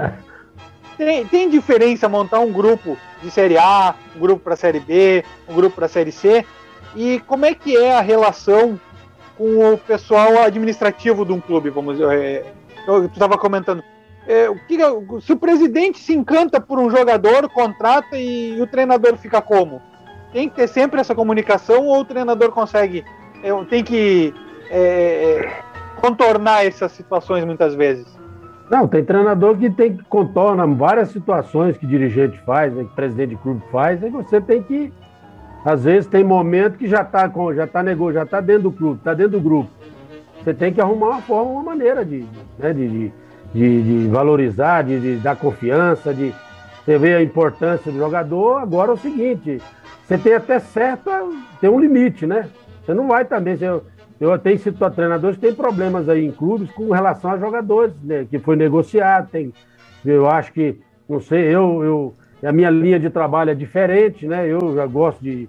[0.96, 5.54] tem, tem, diferença montar um grupo de Série A, um grupo para Série B, um
[5.54, 6.46] grupo para Série C?
[6.96, 8.80] E como é que é a relação
[9.36, 11.68] com o pessoal administrativo de um clube?
[11.68, 12.52] Vamos dizer, é,
[12.86, 13.82] eu estava comentando
[14.28, 14.76] é, que,
[15.22, 19.80] se o presidente se encanta por um jogador, contrata e o treinador fica como?
[20.34, 23.02] Tem que ter sempre essa comunicação ou o treinador consegue,
[23.42, 24.34] é, tem que
[24.68, 25.62] é, é,
[26.02, 28.06] contornar essas situações muitas vezes?
[28.70, 33.30] Não, tem treinador que tem que contorna várias situações que dirigente faz, né, que presidente
[33.30, 34.92] de clube faz, aí você tem que,
[35.64, 38.98] às vezes tem momento que já está já está negou, já está dentro do clube,
[38.98, 39.70] está dentro do grupo.
[40.44, 42.26] Você tem que arrumar uma forma, uma maneira de,
[42.58, 43.12] né, de, de
[43.52, 46.34] de, de valorizar, de, de, dar confiança, de
[46.84, 48.58] você ver a importância do jogador.
[48.58, 49.60] Agora é o seguinte:
[50.06, 51.24] você tem até certa.
[51.60, 52.48] tem um limite, né?
[52.84, 53.56] Você não vai também.
[53.60, 53.84] Eu,
[54.20, 58.26] eu tenho sido treinadores que tem problemas aí em clubes com relação a jogadores, né?
[58.28, 59.28] Que foi negociado.
[59.30, 59.52] Tem,
[60.04, 62.14] eu acho que, não sei, eu, eu.
[62.42, 64.46] A minha linha de trabalho é diferente, né?
[64.46, 65.48] Eu já gosto de,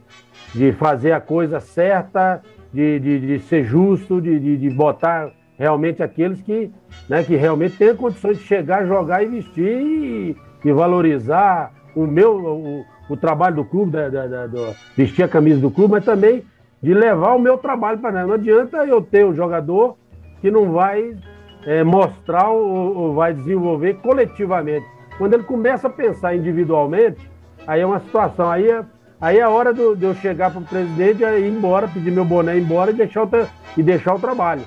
[0.56, 2.42] de fazer a coisa certa,
[2.74, 6.72] de, de, de ser justo, de, de, de botar realmente aqueles que,
[7.10, 12.34] né, que realmente têm condições de chegar, jogar e vestir e, e valorizar o meu
[12.38, 16.06] o, o trabalho do clube, da, da, da, do, vestir a camisa do clube, mas
[16.06, 16.46] também
[16.82, 19.98] de levar o meu trabalho para Não adianta eu ter um jogador
[20.40, 21.18] que não vai
[21.66, 24.86] é, mostrar ou, ou, vai desenvolver coletivamente.
[25.18, 27.30] Quando ele começa a pensar individualmente,
[27.68, 28.50] aí é uma situação.
[28.50, 28.86] Aí é,
[29.20, 32.12] aí é a hora do, de eu chegar para o presidente e ir embora, pedir
[32.12, 33.30] meu boné embora e deixar o,
[33.76, 34.62] e deixar o trabalho.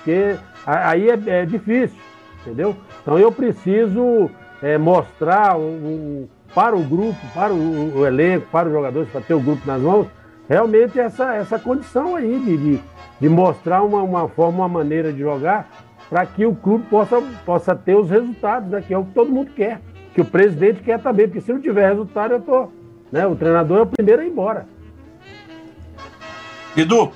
[0.00, 0.36] Porque
[0.66, 1.98] aí é, é difícil,
[2.40, 2.74] entendeu?
[3.02, 4.30] Então eu preciso
[4.62, 9.34] é, mostrar um, para o grupo, para o, o, elenco, para os jogadores, para ter
[9.34, 10.06] o grupo nas mãos,
[10.48, 12.80] realmente essa, essa condição aí de, de,
[13.20, 15.68] de mostrar uma, uma forma, uma maneira de jogar
[16.08, 19.30] para que o clube possa, possa ter os resultados, né, que é o que todo
[19.30, 19.80] mundo quer,
[20.12, 22.68] que o presidente quer também, porque se não tiver resultado, eu tô,
[23.12, 24.66] né, o treinador é o primeiro a ir embora.
[26.76, 27.12] Edu.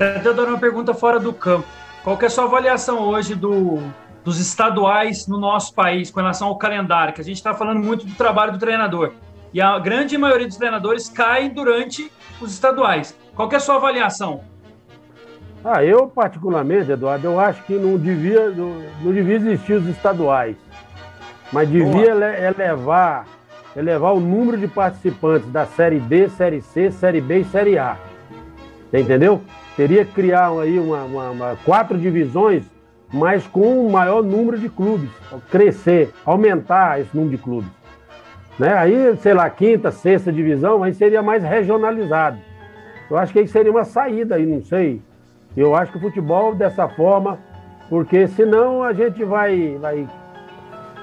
[0.00, 1.66] Até dando uma pergunta fora do campo.
[2.02, 3.78] Qual que é a sua avaliação hoje do,
[4.24, 8.06] dos estaduais no nosso país com relação ao calendário, que a gente está falando muito
[8.06, 9.12] do trabalho do treinador.
[9.52, 13.16] E a grande maioria dos treinadores cai durante os estaduais.
[13.34, 14.42] Qual é a sua avaliação?
[15.64, 20.56] Ah, eu particularmente, Eduardo, eu acho que não devia, não, devia existir os estaduais,
[21.52, 23.26] mas devia elevar,
[23.76, 27.98] elevar o número de participantes da Série B, Série C, Série B e Série A.
[28.92, 29.42] Entendeu?
[29.80, 32.64] Teria que criar aí uma, uma, uma quatro divisões
[33.10, 35.08] mas com um maior número de clubes,
[35.50, 37.70] crescer, aumentar esse número de clubes.
[38.58, 38.74] Né?
[38.74, 42.38] Aí, sei lá, quinta, sexta divisão, aí seria mais regionalizado.
[43.10, 45.00] Eu acho que aí seria uma saída aí, não sei.
[45.56, 47.38] Eu acho que o futebol dessa forma,
[47.88, 50.06] porque senão a gente vai, vai,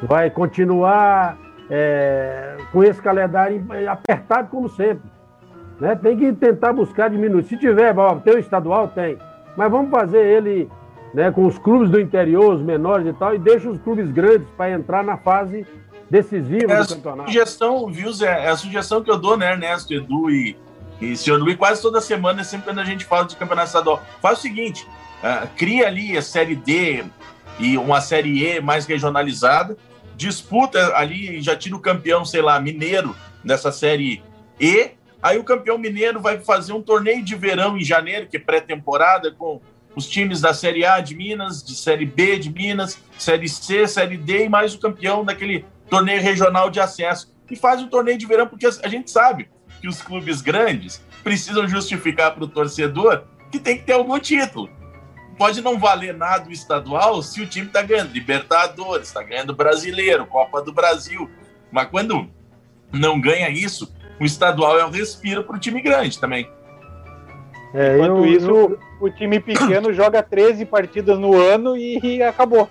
[0.04, 1.36] vai continuar
[1.68, 5.17] é, com esse calendário apertado como sempre.
[5.80, 5.96] Né?
[5.96, 7.44] Tem que tentar buscar diminuir.
[7.44, 9.18] Se tiver, ó, tem o estadual, tem.
[9.56, 10.70] Mas vamos fazer ele
[11.14, 14.48] né, com os clubes do interior, os menores e tal, e deixa os clubes grandes
[14.56, 15.66] para entrar na fase
[16.10, 17.30] decisiva é do campeonato.
[17.30, 18.46] Sugestão, viu, Zé?
[18.46, 20.58] É a sugestão que eu dou, né, Ernesto, Edu e,
[21.02, 24.04] e senhor Luiz, quase toda semana, sempre quando a gente fala de campeonato estadual.
[24.22, 24.88] Faz o seguinte:
[25.24, 27.04] uh, cria ali a série D
[27.60, 29.78] e uma série E mais regionalizada,
[30.16, 34.24] disputa ali, já tira o campeão, sei lá, mineiro dessa série
[34.60, 34.92] E.
[35.22, 39.32] Aí o campeão mineiro vai fazer um torneio de verão em janeiro, que é pré-temporada,
[39.32, 39.60] com
[39.96, 44.18] os times da Série A de Minas, de Série B de Minas, Série C, Série
[44.18, 47.34] D e mais o campeão daquele torneio regional de acesso.
[47.50, 49.50] E faz o torneio de verão, porque a gente sabe
[49.82, 54.70] que os clubes grandes precisam justificar para o torcedor que tem que ter algum título.
[55.38, 60.26] Pode não valer nada o estadual se o time está ganhando Libertadores, está ganhando Brasileiro,
[60.26, 61.30] Copa do Brasil.
[61.72, 62.30] Mas quando
[62.92, 66.50] não ganha isso, o estadual é um respiro para o time grande também.
[67.74, 68.80] É, Enquanto eu, isso, eu...
[69.00, 72.70] o time pequeno joga 13 partidas no ano e acabou.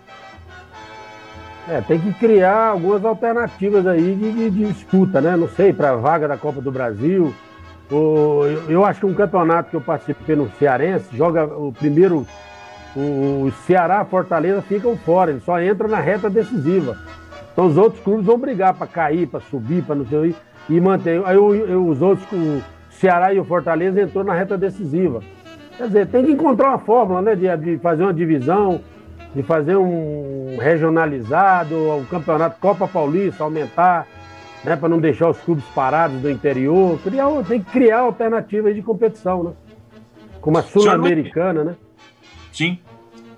[1.68, 5.36] É, tem que criar algumas alternativas aí de, de, de disputa, né?
[5.36, 7.34] Não sei, para a vaga da Copa do Brasil.
[7.90, 12.26] O, eu, eu, acho que um campeonato que eu participei no Cearense, joga o primeiro.
[12.98, 16.96] O Ceará, Fortaleza ficam fora, ele só entra na reta decisiva.
[17.52, 20.34] Então os outros clubes vão brigar para cair, para subir, para não sei
[20.68, 21.22] e manter.
[21.24, 22.26] Aí eu, eu, os outros,
[22.90, 25.22] Ceará e o Fortaleza entrou na reta decisiva.
[25.76, 27.34] Quer dizer, tem que encontrar uma fórmula, né?
[27.34, 28.80] De, de fazer uma divisão,
[29.34, 34.06] de fazer um regionalizado, o um campeonato Copa Paulista, aumentar,
[34.64, 34.74] né?
[34.74, 36.98] Para não deixar os clubes parados do interior.
[37.00, 39.52] Criar, tem que criar alternativas de competição, né?
[40.40, 41.76] Como a Sul-Americana, né?
[42.52, 42.78] Sim.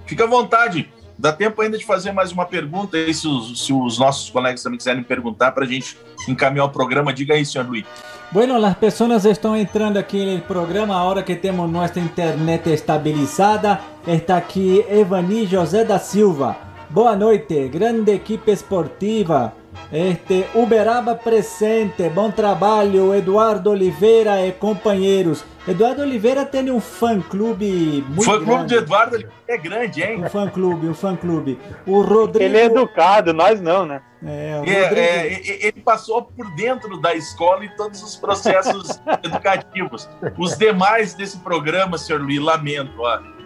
[0.06, 0.90] Fica à vontade.
[1.18, 4.62] Dá tempo ainda de fazer mais uma pergunta aí, se os, se os nossos colegas
[4.62, 5.98] também quiserem perguntar para a gente
[6.28, 7.12] encaminhar o programa.
[7.12, 7.84] Diga aí, senhor Luiz.
[8.30, 13.80] Bueno, las personas están entrando aquí en el programa ahora que tenemos nuestra internet estabilizada.
[14.06, 16.56] Está aquí Evani José da Silva.
[16.90, 19.52] Boa noite, grande equipe esportiva.
[19.90, 25.42] Este Uberaba presente, bom trabalho, Eduardo Oliveira e companheiros.
[25.66, 28.44] Eduardo Oliveira tem um fã-clube muito fã grande.
[28.44, 30.22] Fã-clube de Eduardo é grande, hein?
[30.22, 31.58] Um fã-clube, um fã-clube.
[31.86, 32.44] O Rodrigo...
[32.44, 34.02] Ele é educado, nós não, né?
[34.22, 35.00] É, Rodrigo...
[35.00, 40.06] é, ele passou por dentro da escola e todos os processos educativos.
[40.36, 43.37] Os demais desse programa, senhor Luiz, lamento, ó.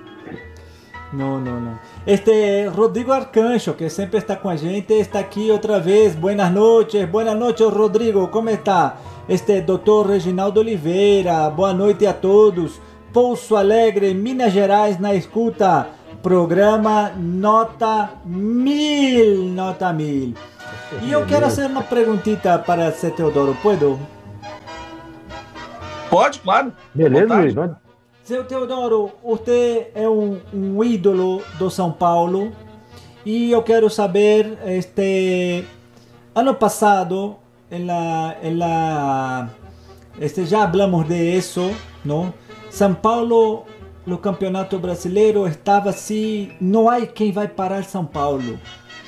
[1.12, 1.78] No, no, no.
[2.06, 6.14] Este Rodrigo Arcancho, que sempre está com a gente, está aqui outra vez.
[6.16, 8.96] Buenas noches, buenas noches, Rodrigo, como está?
[9.28, 12.80] Este doutor Reginaldo Oliveira, boa noite a todos.
[13.12, 15.88] Pouso Alegre, Minas Gerais, na escuta.
[16.22, 20.34] Programa Nota Mil, Nota Mil.
[21.02, 23.98] E eu quero fazer uma perguntita para você, Teodoro, puedo?
[26.08, 26.72] Pode, claro.
[26.94, 27.34] Beleza.
[27.34, 27.54] Luiz?
[28.24, 32.52] Seu Teodoro, você é um, um ídolo do São Paulo
[33.26, 35.64] e eu quero saber, este,
[36.32, 37.36] ano passado,
[37.68, 39.50] en la, en la,
[40.20, 41.72] este, já hablamos de isso,
[42.04, 42.32] não?
[42.70, 43.64] São Paulo,
[44.06, 48.56] no Campeonato Brasileiro, estava assim, não há quem vai parar São Paulo.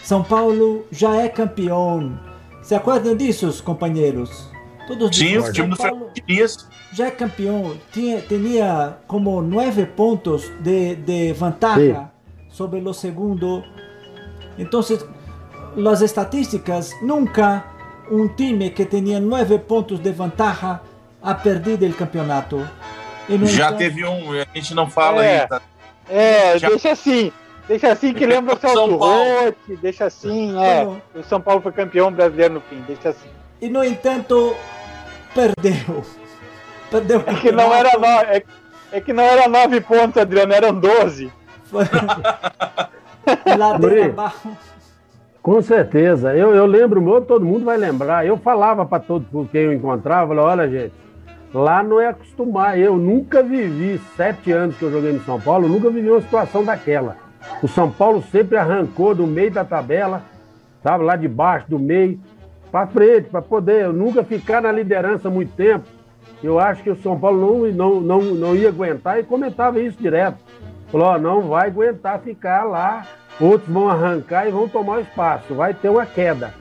[0.03, 2.19] São Paulo já é campeão.
[2.63, 4.54] Se acordam disso, companheiros?
[4.87, 6.69] Todos Sim, o time do São Paulo- Fernando Diniz.
[6.93, 12.11] já é campeão, tinha, tinha como nueve pontos de, de ventaja
[12.51, 13.65] sobre o segundo.
[14.59, 14.81] Então,
[15.91, 17.65] as estatísticas, nunca
[18.11, 20.81] um time que tinha nueve pontos de ventaja
[21.23, 22.69] ha perdido o campeonato.
[23.29, 25.41] E, Já entanto, teve um, a gente não fala É.
[25.43, 25.63] aí, tá?
[26.09, 27.33] É, Já- deixa assim.
[27.67, 29.41] Deixa assim que lembra o Celso São Paulo.
[29.47, 30.85] Rotti, deixa assim, é.
[30.85, 31.01] Não.
[31.15, 33.29] O São Paulo foi campeão brasileiro no fim, deixa assim.
[33.65, 34.55] E no entanto,
[35.35, 36.05] perdeu.
[36.91, 38.43] Perdeu o É que não era nove, é,
[38.93, 41.33] é que não era nove pontos, Adriano, eram 12.
[41.65, 41.85] Foi...
[43.57, 44.07] Ladeira Luiz.
[44.11, 44.49] abaixo.
[45.43, 46.37] Com certeza.
[46.37, 48.27] Eu, eu lembro, meu, todo mundo vai lembrar.
[48.27, 50.93] Eu falava para todo por quem eu encontrava, falava, olha, gente,
[51.55, 52.79] lá não é acostumar.
[52.79, 56.63] Eu nunca vivi, sete anos que eu joguei no São Paulo, nunca vivi uma situação
[56.63, 57.17] daquela.
[57.63, 60.23] O São Paulo sempre arrancou do meio da tabela,
[60.83, 62.21] sabe, lá de baixo, do meio,
[62.75, 65.85] para frente, para poder eu nunca ficar na liderança muito tempo.
[66.43, 69.97] Eu acho que o São Paulo não, não, não, não ia aguentar e comentava isso
[69.97, 70.39] direto.
[70.91, 73.07] Falou, ó, não vai aguentar ficar lá,
[73.41, 76.53] outros vão arrancar e vão tomar o espaço, vai ter uma queda.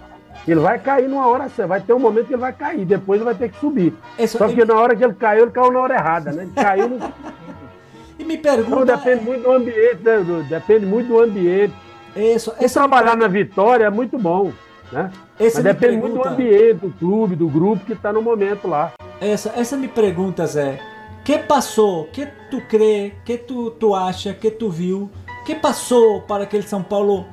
[0.48, 3.20] Ele vai cair numa hora certa, vai ter um momento que ele vai cair, depois
[3.20, 3.92] ele vai ter que subir.
[4.20, 6.44] Isso, Só que na hora que ele caiu, ele caiu na hora errada, né?
[6.44, 7.00] Ele caiu no...
[8.20, 8.98] e me Então pergunta.
[8.98, 10.46] depende muito do ambiente, né?
[10.48, 11.74] Depende muito do ambiente.
[12.16, 14.52] Isso, E essa me trabalhar na vitória é muito bom,
[14.94, 15.12] né?
[15.40, 18.68] Essa Mas depende muito do pergunta- ambiente, do clube, do grupo que está no momento
[18.68, 18.92] lá.
[19.20, 20.80] Essa, essa me pergunta, Zé.
[21.26, 22.06] Que passou?
[22.12, 23.14] Que tu crê?
[23.26, 24.34] Que tu, tu acha?
[24.34, 25.10] Que tu viu?
[25.46, 27.26] Que passou para que o São Paulo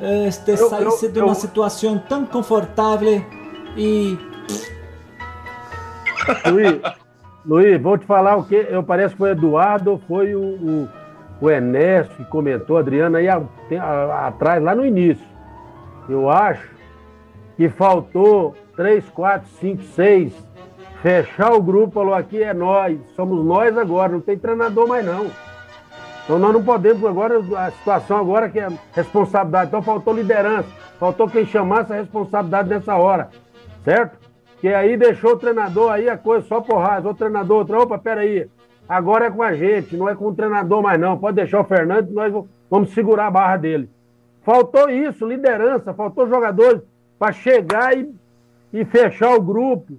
[0.00, 3.22] eh, Eu- saísse eu- de uma eu- situação tão confortável
[3.76, 4.16] e
[6.50, 6.80] Luiz,
[7.44, 8.54] Luiz, vou te falar o que.
[8.54, 10.88] Eu parece que foi o Eduardo foi o, o,
[11.40, 15.24] o Ernesto que comentou, Adriana, aí a- tem- a- atrás, lá no início.
[16.08, 16.68] Eu acho
[17.58, 20.32] que faltou três, quatro, cinco, seis,
[21.02, 25.26] fechar o grupo, falou aqui é nós, somos nós agora, não tem treinador mais não.
[26.22, 29.70] Então nós não podemos agora, a situação agora que é responsabilidade.
[29.70, 30.68] Então faltou liderança,
[31.00, 33.28] faltou quem chamasse a responsabilidade nessa hora,
[33.84, 34.16] certo?
[34.60, 37.08] Que aí deixou o treinador aí, a coisa só porrada.
[37.08, 38.48] O treinador, outro, opa, peraí,
[38.88, 41.18] agora é com a gente, não é com o treinador mais não.
[41.18, 42.32] Pode deixar o Fernandes, nós
[42.70, 43.90] vamos segurar a barra dele.
[44.44, 46.82] Faltou isso, liderança, faltou jogadores
[47.18, 48.08] para chegar e,
[48.72, 49.98] e fechar o grupo.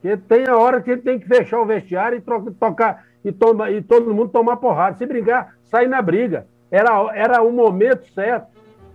[0.00, 3.30] Porque tem a hora que ele tem que fechar o vestiário e troca, tocar e,
[3.30, 4.96] toma, e todo mundo tomar porrada.
[4.96, 6.46] Se brigar, sair na briga.
[6.70, 8.46] Era, era o momento certo.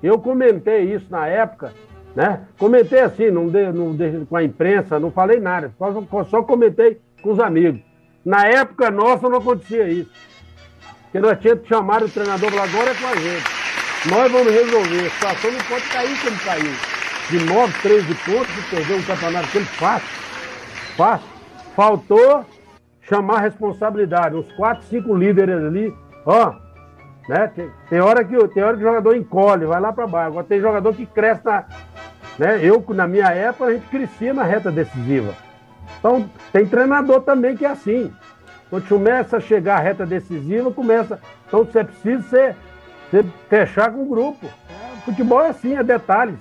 [0.01, 1.73] Eu comentei isso na época,
[2.15, 2.41] né?
[2.57, 6.99] Comentei assim, não de, não de, com a imprensa, não falei nada, só, só comentei
[7.21, 7.81] com os amigos.
[8.23, 10.11] Na época nossa não acontecia isso.
[11.03, 14.09] Porque nós tínhamos chamado o treinador agora é com a gente.
[14.09, 15.05] Nós vamos resolver.
[15.05, 16.94] A situação não pode cair como caiu.
[17.29, 20.07] De 9, 13 pontos e perder um campeonato aquele fácil.
[20.95, 21.27] Fácil.
[21.75, 22.45] Faltou
[23.01, 24.35] chamar responsabilidade.
[24.35, 25.93] Uns 4, 5 líderes ali,
[26.25, 26.53] ó.
[27.27, 27.47] Né?
[27.55, 30.27] Tem, tem, hora que, tem hora que o jogador encolhe, vai lá para baixo.
[30.27, 31.65] Agora tem jogador que cresce na.
[32.37, 32.59] Né?
[32.61, 35.33] Eu, na minha época, a gente crescia na reta decisiva.
[35.99, 38.13] Então, tem treinador também que é assim.
[38.69, 41.19] Quando começa a chegar a reta decisiva, começa.
[41.47, 42.55] Então, você precisa
[43.09, 44.45] ser, fechar com o grupo.
[44.45, 46.35] É, futebol é assim, é detalhes.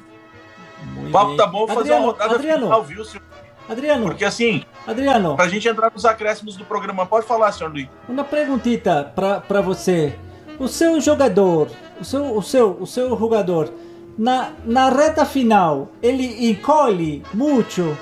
[0.97, 3.23] O papo tá bom, fazer Adriano, uma rodada Adriano, final, viu, senhor?
[3.69, 7.89] Adriano, Porque assim, Adriano, pra gente entrar nos acréscimos do programa, pode falar, senhor Luiz.
[8.09, 10.15] uma perguntita para você.
[10.59, 11.69] O seu jogador,
[12.01, 13.73] o seu, o seu, o seu jogador,
[14.17, 17.97] na, na reta final, ele encolhe muito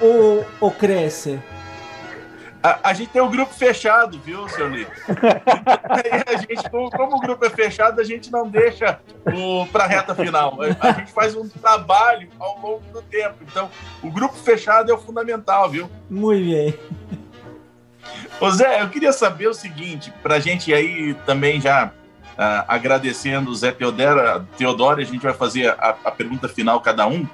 [0.00, 1.40] ou, ou cresce?
[2.62, 4.86] A, a, gente tem o um grupo fechado, viu, senhor Luiz?
[6.26, 9.00] a gente, como, como, o grupo é fechado, a gente não deixa
[9.34, 10.58] o, pra reta final.
[10.60, 13.36] A gente faz um trabalho ao longo do tempo.
[13.42, 13.70] Então,
[14.02, 15.90] o grupo fechado é o fundamental, viu?
[16.10, 16.78] Muito bem.
[18.38, 23.54] Ô Zé, eu queria saber o seguinte, pra gente aí também já uh, agradecendo o
[23.54, 27.26] Zé Teodoro, Teodoro, a gente vai fazer a, a pergunta final cada um.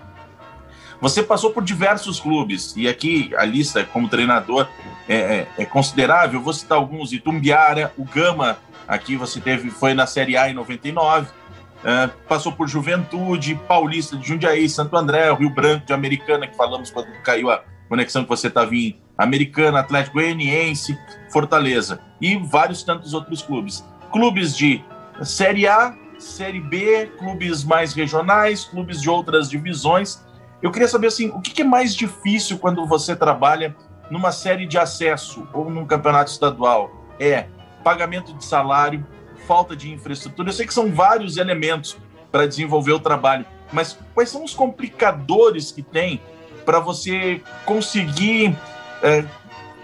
[1.00, 4.66] Você passou por diversos clubes, e aqui a lista como treinador
[5.08, 6.40] é, é, é considerável.
[6.40, 11.26] Vou citar alguns: Itumbiara, o Gama, aqui você teve, foi na Série A em 99,
[11.26, 16.90] uh, passou por Juventude, Paulista de Jundiaí, Santo André, Rio Branco de Americana, que falamos
[16.90, 20.98] quando caiu a conexão que você estava em Americana, Atlético Goianiense,
[21.30, 23.84] Fortaleza e vários tantos outros clubes.
[24.12, 24.82] Clubes de
[25.22, 30.24] Série A, Série B, clubes mais regionais, clubes de outras divisões.
[30.62, 33.76] Eu queria saber assim, o que é mais difícil quando você trabalha
[34.10, 36.90] numa série de acesso ou num campeonato estadual?
[37.18, 37.46] É
[37.84, 39.06] pagamento de salário,
[39.46, 40.48] falta de infraestrutura.
[40.48, 41.96] Eu sei que são vários elementos
[42.32, 46.20] para desenvolver o trabalho, mas quais são os complicadores que tem
[46.64, 48.56] para você conseguir
[49.02, 49.24] é,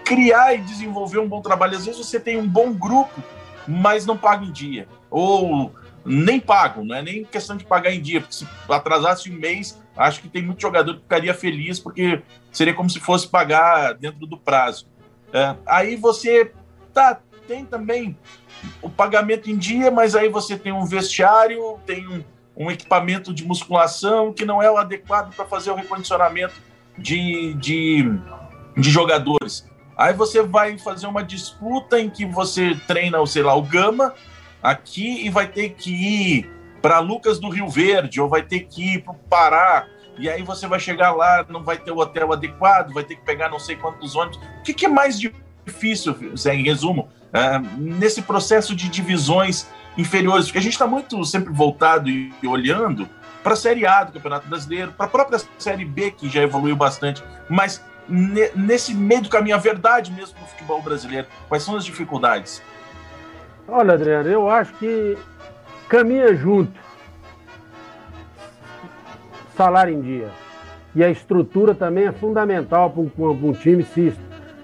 [0.03, 1.77] criar e desenvolver um bom trabalho?
[1.77, 3.23] Às vezes você tem um bom grupo,
[3.67, 4.87] mas não paga em dia.
[5.09, 5.73] Ou
[6.05, 9.81] nem pagam, não é nem questão de pagar em dia, porque se atrasasse um mês,
[9.95, 12.21] acho que tem muito jogador que ficaria feliz, porque
[12.51, 14.87] seria como se fosse pagar dentro do prazo.
[15.31, 16.51] É, aí você
[16.93, 18.17] tá, tem também
[18.81, 22.23] o pagamento em dia, mas aí você tem um vestiário, tem um,
[22.55, 26.55] um equipamento de musculação que não é o adequado para fazer o recondicionamento
[26.97, 28.03] de, de,
[28.77, 29.67] de jogadores.
[29.97, 34.13] Aí você vai fazer uma disputa em que você treina, sei lá, o Gama
[34.61, 36.52] aqui e vai ter que ir
[36.83, 39.87] para Lucas do Rio Verde ou vai ter que ir para o Pará.
[40.19, 43.23] E aí você vai chegar lá, não vai ter o hotel adequado, vai ter que
[43.23, 44.37] pegar não sei quantos ônibus.
[44.59, 49.65] O que, que é mais difícil, Zé, em resumo, uh, nesse processo de divisões
[49.97, 50.47] inferiores?
[50.47, 53.07] Porque a gente está muito sempre voltado e olhando
[53.41, 56.75] para a Série A do Campeonato Brasileiro, para a própria Série B, que já evoluiu
[56.75, 57.23] bastante.
[57.49, 62.61] Mas nesse meio do caminho, a verdade mesmo do futebol brasileiro, quais são as dificuldades?
[63.67, 65.17] Olha, Adriano, eu acho que
[65.93, 66.73] caminha junto.
[69.55, 70.29] Salário em dia.
[70.95, 74.11] E a estrutura também é fundamental para um, um, time se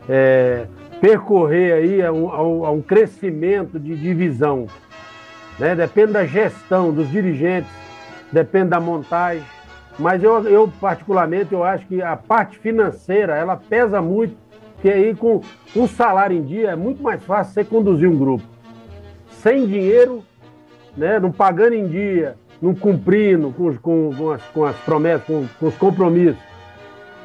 [0.09, 0.65] é,
[0.99, 4.65] percorrer aí a um, a um, crescimento de divisão.
[5.59, 5.75] Né?
[5.75, 7.69] Depende da gestão dos dirigentes,
[8.32, 9.43] depende da montagem.
[9.99, 14.36] Mas eu, eu, particularmente, eu acho que a parte financeira, ela pesa muito,
[14.73, 15.43] porque aí com
[15.75, 18.43] um salário em dia é muito mais fácil você conduzir um grupo.
[19.30, 20.23] Sem dinheiro,
[21.00, 25.47] né, não pagando em dia, não cumprindo com, com, com, as, com as, promessas, com,
[25.58, 26.41] com os compromissos.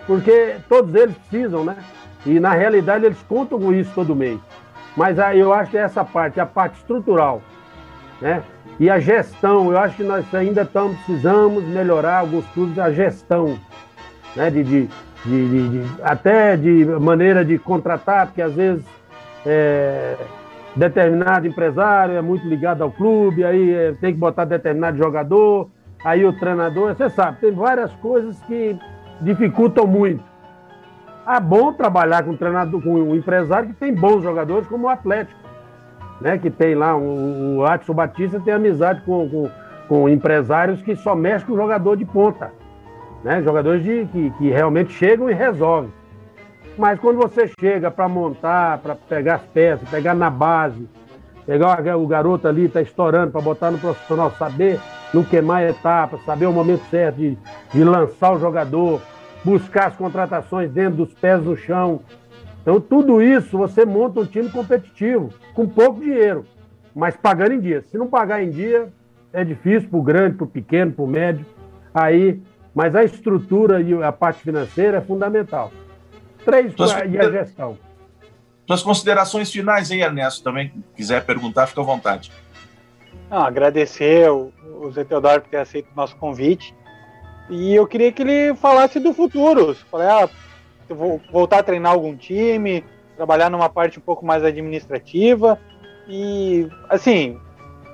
[0.06, 1.76] Porque todos eles precisam, né?
[2.24, 4.38] E na realidade eles contam com isso todo mês.
[4.96, 7.42] Mas aí eu acho que essa parte, a parte estrutural,
[8.20, 8.42] né?
[8.78, 13.58] E a gestão, eu acho que nós ainda estamos, precisamos melhorar alguns clubes a gestão,
[14.36, 14.50] né?
[14.50, 14.88] De, de,
[15.24, 18.84] de, de, até de maneira de contratar, porque às vezes
[19.44, 20.16] é,
[20.76, 25.70] determinado empresário é muito ligado ao clube, aí é, tem que botar determinado jogador,
[26.04, 28.76] aí o treinador, você sabe, tem várias coisas que
[29.20, 30.22] dificultam muito.
[31.26, 34.90] É bom trabalhar com um treinador, com um empresário que tem bons jogadores como o
[34.90, 35.44] Atlético
[36.20, 39.50] né, que tem lá, o, Adson Batista tem amizade com, com,
[39.88, 42.52] com, empresários que só mexem com jogador de ponta,
[43.22, 45.92] né, jogadores de, que, que realmente chegam e resolvem.
[46.76, 50.88] Mas quando você chega para montar, para pegar as peças, pegar na base,
[51.46, 54.80] pegar o garoto ali, está estourando, para botar no profissional, saber
[55.12, 57.38] não queimar a etapa, saber o momento certo de,
[57.72, 59.00] de lançar o jogador,
[59.44, 62.00] buscar as contratações dentro dos pés no chão,
[62.64, 66.46] então, tudo isso você monta um time competitivo, com pouco dinheiro,
[66.96, 67.82] mas pagando em dia.
[67.82, 68.88] Se não pagar em dia,
[69.34, 71.44] é difícil para o grande, para o pequeno, para o médio.
[71.92, 72.40] Aí,
[72.74, 75.70] mas a estrutura e a parte financeira é fundamental.
[76.44, 76.74] Três
[77.10, 77.78] e a gestão.
[78.66, 82.32] Suas considerações finais aí, Ernesto, também, quiser perguntar, fica à vontade.
[83.30, 86.74] Não, agradecer o, o Zé Teodoro por ter aceito o nosso convite.
[87.50, 89.74] E eu queria que ele falasse do futuro.
[89.90, 90.28] Falei, ah,
[90.88, 92.84] vou voltar a treinar algum time,
[93.16, 95.58] trabalhar numa parte um pouco mais administrativa.
[96.08, 97.38] E, assim,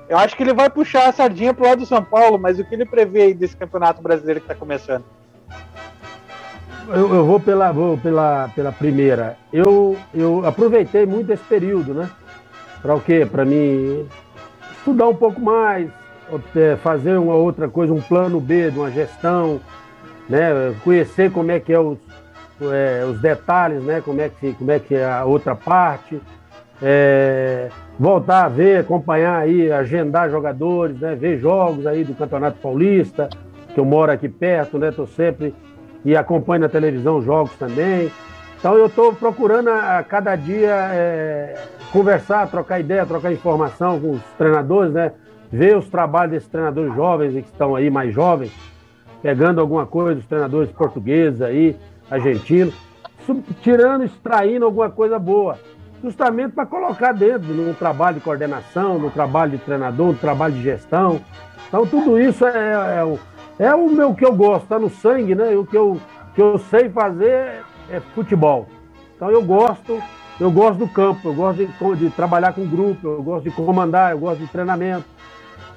[0.07, 2.65] eu acho que ele vai puxar a sardinha pro lado do São Paulo, mas o
[2.65, 5.05] que ele prevê aí desse campeonato brasileiro que está começando?
[6.87, 9.37] Eu, eu, vou, pela, vou pela, pela primeira.
[9.51, 12.09] Eu, eu aproveitei muito esse período, né?
[12.81, 13.27] Para o quê?
[13.29, 14.07] Para mim
[14.77, 15.89] estudar um pouco mais,
[16.55, 19.59] é, fazer uma outra coisa, um plano B de uma gestão,
[20.27, 20.73] né?
[20.83, 21.97] Conhecer como é que é os,
[22.61, 24.01] é, os detalhes, né?
[24.01, 26.19] Como é que, como é, que é a outra parte.
[26.81, 31.15] É, voltar a ver, acompanhar aí, agendar jogadores, né?
[31.15, 33.29] Ver jogos aí do Campeonato Paulista,
[33.73, 34.91] que eu moro aqui perto, né?
[34.91, 35.53] Tô sempre
[36.03, 38.11] e acompanho na televisão jogos também.
[38.59, 41.55] Então eu estou procurando a, a, cada dia é,
[41.91, 45.11] conversar, trocar ideia, trocar informação com os treinadores, né?
[45.51, 48.51] ver os trabalhos desses treinadores jovens que estão aí, mais jovens,
[49.21, 51.75] pegando alguma coisa dos treinadores portugueses aí,
[52.09, 52.73] argentinos,
[53.61, 55.59] tirando, extraindo alguma coisa boa,
[56.01, 60.63] justamente para colocar dentro no trabalho de coordenação, no trabalho de treinador, no trabalho de
[60.63, 61.19] gestão.
[61.67, 63.19] Então tudo isso é, é, o,
[63.61, 65.55] é o meu que eu gosto, está no sangue, né?
[65.55, 66.01] O que eu,
[66.33, 68.67] que eu sei fazer é futebol.
[69.15, 70.01] Então eu gosto,
[70.39, 74.13] eu gosto do campo, eu gosto de, de trabalhar com grupo, eu gosto de comandar,
[74.13, 75.05] eu gosto de treinamento.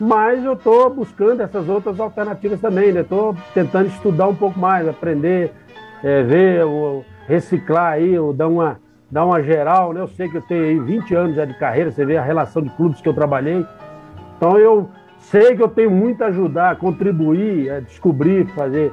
[0.01, 3.03] Mas eu estou buscando essas outras alternativas também, né?
[3.03, 5.53] Estou tentando estudar um pouco mais, aprender,
[6.03, 6.65] é, ver,
[7.29, 8.81] reciclar aí, ou dar uma,
[9.11, 10.01] dar uma geral, né?
[10.01, 12.63] Eu sei que eu tenho aí 20 anos já de carreira, você vê a relação
[12.63, 13.63] de clubes que eu trabalhei.
[14.39, 14.89] Então eu
[15.31, 18.93] sei que eu tenho muito a ajudar, a contribuir, a descobrir, fazer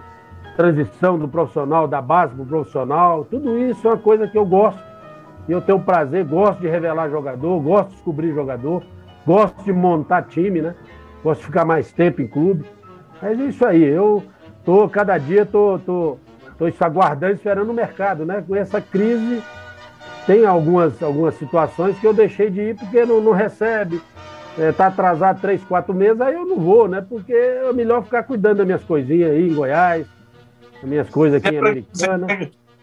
[0.56, 3.26] transição do profissional, da base para o profissional.
[3.26, 4.82] Tudo isso é uma coisa que eu gosto.
[5.48, 8.84] E eu tenho prazer, gosto de revelar jogador, gosto de descobrir jogador,
[9.26, 10.76] gosto de montar time, né?
[11.24, 12.66] Gosto de ficar mais tempo em clube.
[13.22, 14.24] Mas é isso aí, eu
[14.64, 16.18] tô, cada dia tô, tô,
[16.58, 18.44] tô aguardando, esperando o mercado, né?
[18.48, 19.42] Com essa crise,
[20.26, 24.02] tem algumas, algumas situações que eu deixei de ir porque não, não recebe,
[24.58, 27.06] é, tá atrasado três, quatro meses, aí eu não vou, né?
[27.08, 30.08] Porque é melhor ficar cuidando das minhas coisinhas aí em Goiás,
[30.82, 32.28] as minhas coisas aqui é em Americana.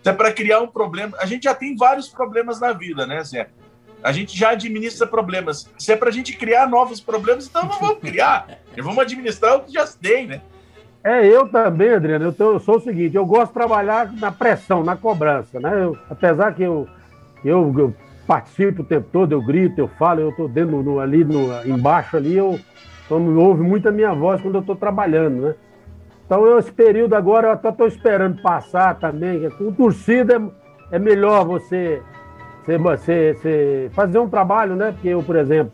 [0.04, 1.16] É para criar um problema.
[1.20, 3.48] A gente já tem vários problemas na vida, né, Zé?
[4.02, 5.68] A gente já administra problemas.
[5.76, 8.58] Se é para a gente criar novos problemas, então não vamos criar.
[8.78, 10.40] vamos administrar o que já tem, né?
[11.02, 12.26] É, eu também, Adriano.
[12.26, 15.84] Eu, tô, eu, sou o seguinte, eu gosto de trabalhar na pressão, na cobrança, né?
[15.84, 16.88] Eu, apesar que eu,
[17.44, 17.94] eu, eu,
[18.28, 22.18] participo o tempo todo, eu grito, eu falo, eu estou dentro no, ali no, embaixo
[22.18, 22.60] ali, eu
[23.06, 25.54] então, ouve muito a minha voz quando eu estou trabalhando, né?
[26.26, 29.48] Então, eu, esse período agora, eu até estou esperando passar também.
[29.52, 30.34] Com torcida
[30.92, 32.02] é, é melhor você,
[32.62, 34.92] você, você, você, fazer um trabalho, né?
[34.92, 35.72] Porque eu, por exemplo,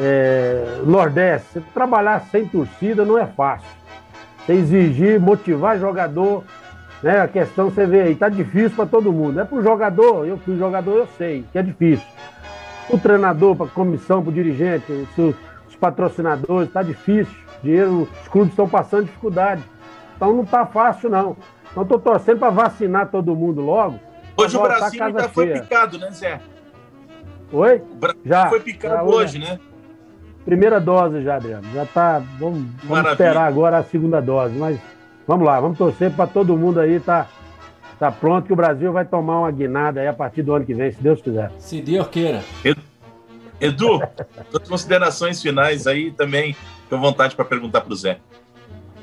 [0.00, 3.68] é, Nordeste, trabalhar sem torcida não é fácil.
[4.38, 6.42] Você exigir, motivar jogador,
[7.06, 7.20] né?
[7.20, 9.40] A questão você vê aí, tá difícil para todo mundo.
[9.40, 12.06] É para o jogador, eu fui jogador, eu sei que é difícil.
[12.90, 14.92] O treinador, para a comissão, para o dirigente,
[15.68, 19.62] os patrocinadores, tá difícil dinheiro, os clubes estão passando dificuldade.
[20.16, 21.36] Então não está fácil, não.
[21.70, 24.00] Então estou torcendo para vacinar todo mundo logo.
[24.36, 26.40] Hoje o Brasil ainda foi picado, né, Zé?
[27.52, 27.82] Oi?
[27.92, 29.60] O Brasil já foi picado hoje, né?
[30.44, 31.66] Primeira dose já, Adriano.
[31.72, 32.22] Já está.
[32.38, 34.56] Vamos, vamos esperar agora a segunda dose.
[34.56, 34.78] Mas
[35.26, 37.26] vamos lá, vamos torcer para todo mundo aí tá,
[37.98, 40.74] tá pronto que o Brasil vai tomar uma guinada aí a partir do ano que
[40.74, 41.50] vem, se Deus quiser.
[41.58, 42.42] Se Deus queira.
[43.60, 44.00] Edu,
[44.50, 48.18] suas considerações finais aí também, estou vontade para perguntar para o Zé.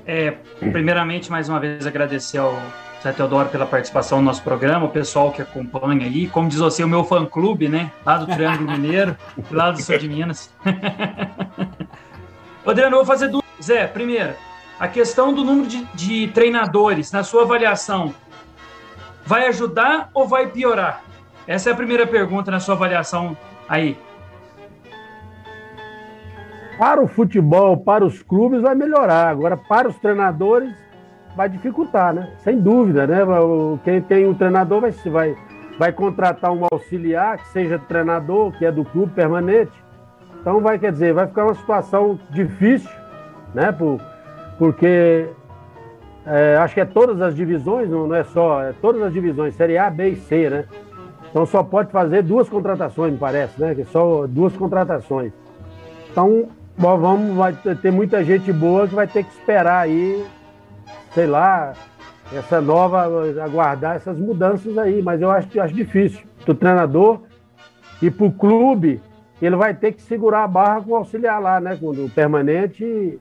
[0.06, 2.62] É, primeiramente, mais uma vez, agradecer ao
[3.02, 6.84] Zé Teodoro pela participação no nosso programa, o pessoal que acompanha aí, como diz você,
[6.84, 7.92] o meu fã-clube, né?
[8.06, 9.18] Lá do Triângulo Mineiro,
[9.52, 10.54] lá do Sul de Minas.
[12.66, 13.44] Adriano, eu vou fazer duas.
[13.62, 14.34] Zé, primeiro,
[14.84, 18.14] a questão do número de, de treinadores, na sua avaliação,
[19.26, 21.02] vai ajudar ou vai piorar?
[21.48, 23.38] Essa é a primeira pergunta na sua avaliação
[23.70, 23.98] aí.
[26.78, 29.30] Para o futebol, para os clubes, vai melhorar.
[29.30, 30.76] Agora, para os treinadores,
[31.34, 32.34] vai dificultar, né?
[32.40, 33.20] Sem dúvida, né?
[33.86, 35.38] Quem tem um treinador vai, vai,
[35.80, 39.72] vai contratar um auxiliar que seja treinador, que é do clube permanente.
[40.42, 42.92] Então, vai, quer dizer, vai ficar uma situação difícil,
[43.54, 43.72] né?
[44.58, 45.28] Porque
[46.26, 49.78] é, acho que é todas as divisões, não, é só, é todas as divisões, Série
[49.78, 50.66] A, B e C, né?
[51.30, 53.74] Então só pode fazer duas contratações, me parece, né?
[53.74, 55.32] Que só duas contratações.
[56.12, 60.26] Então Bom, vamos, vai ter muita gente boa que vai ter que esperar aí,
[61.14, 61.74] sei lá,
[62.34, 63.04] essa nova,
[63.44, 66.26] aguardar essas mudanças aí, mas eu acho, acho difícil.
[66.48, 67.22] O treinador
[68.02, 69.00] e para o clube,
[69.40, 71.78] ele vai ter que segurar a barra com o auxiliar lá, né?
[71.80, 73.20] Com o permanente.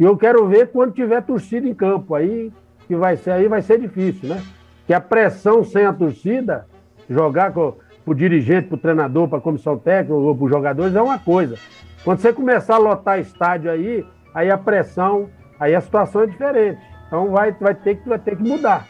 [0.00, 2.14] E eu quero ver quando tiver torcida em campo.
[2.14, 2.50] Aí
[2.88, 4.42] que vai ser, aí vai ser difícil, né?
[4.86, 6.66] Que a pressão sem a torcida,
[7.08, 10.96] jogar com o dirigente, para o treinador, para a comissão técnica ou para os jogadores
[10.96, 11.56] é uma coisa.
[12.02, 14.04] Quando você começar a lotar estádio aí,
[14.34, 15.28] aí a pressão,
[15.60, 16.80] aí a situação é diferente.
[17.06, 18.88] Então vai, vai, ter, que, vai ter que mudar.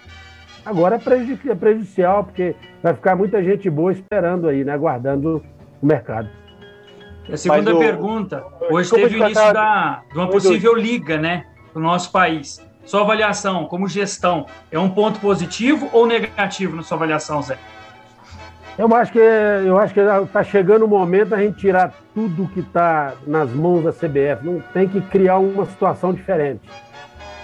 [0.64, 4.72] Agora é, é prejudicial, porque vai ficar muita gente boa esperando aí, né?
[4.72, 5.42] Aguardando
[5.82, 6.39] o mercado.
[7.28, 8.44] A segunda pergunta.
[8.70, 11.46] Hoje teve o início da, de uma possível liga, né?
[11.74, 12.60] No nosso país.
[12.84, 17.56] Sua avaliação como gestão é um ponto positivo ou negativo na sua avaliação, Zé?
[18.78, 22.60] Eu acho que eu acho que está chegando o momento da gente tirar tudo que
[22.60, 24.42] está nas mãos da CBF.
[24.42, 26.62] Não tem que criar uma situação diferente,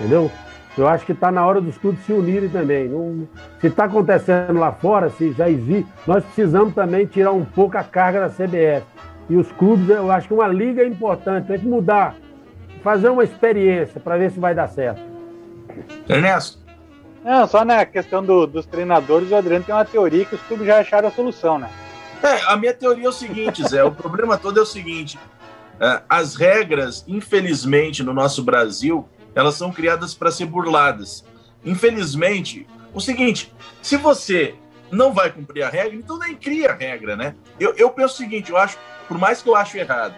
[0.01, 0.31] entendeu?
[0.79, 2.89] Eu acho que está na hora dos clubes se unirem também.
[2.89, 3.27] Não,
[3.61, 7.85] se está acontecendo lá fora, se já existe, nós precisamos também tirar um pouco a
[7.85, 8.85] carga da CBF.
[9.29, 12.17] E os clubes, eu acho que uma liga é importante, tem que mudar
[12.83, 15.03] fazer uma experiência para ver se vai dar certo.
[16.09, 16.59] Ernesto?
[17.25, 20.67] Não, só na questão do, dos treinadores, o Adriano tem uma teoria que os clubes
[20.67, 21.69] já acharam a solução, né?
[22.23, 25.19] É, a minha teoria é o seguinte, Zé, o problema todo é o seguinte,
[25.81, 31.25] é, as regras, infelizmente, no nosso Brasil, elas são criadas para ser burladas.
[31.65, 34.55] Infelizmente, o seguinte, se você
[34.91, 37.35] não vai cumprir a regra, então nem cria a regra, né?
[37.59, 38.79] Eu, eu penso o seguinte, eu acho,
[39.09, 40.15] por mais que eu acho errado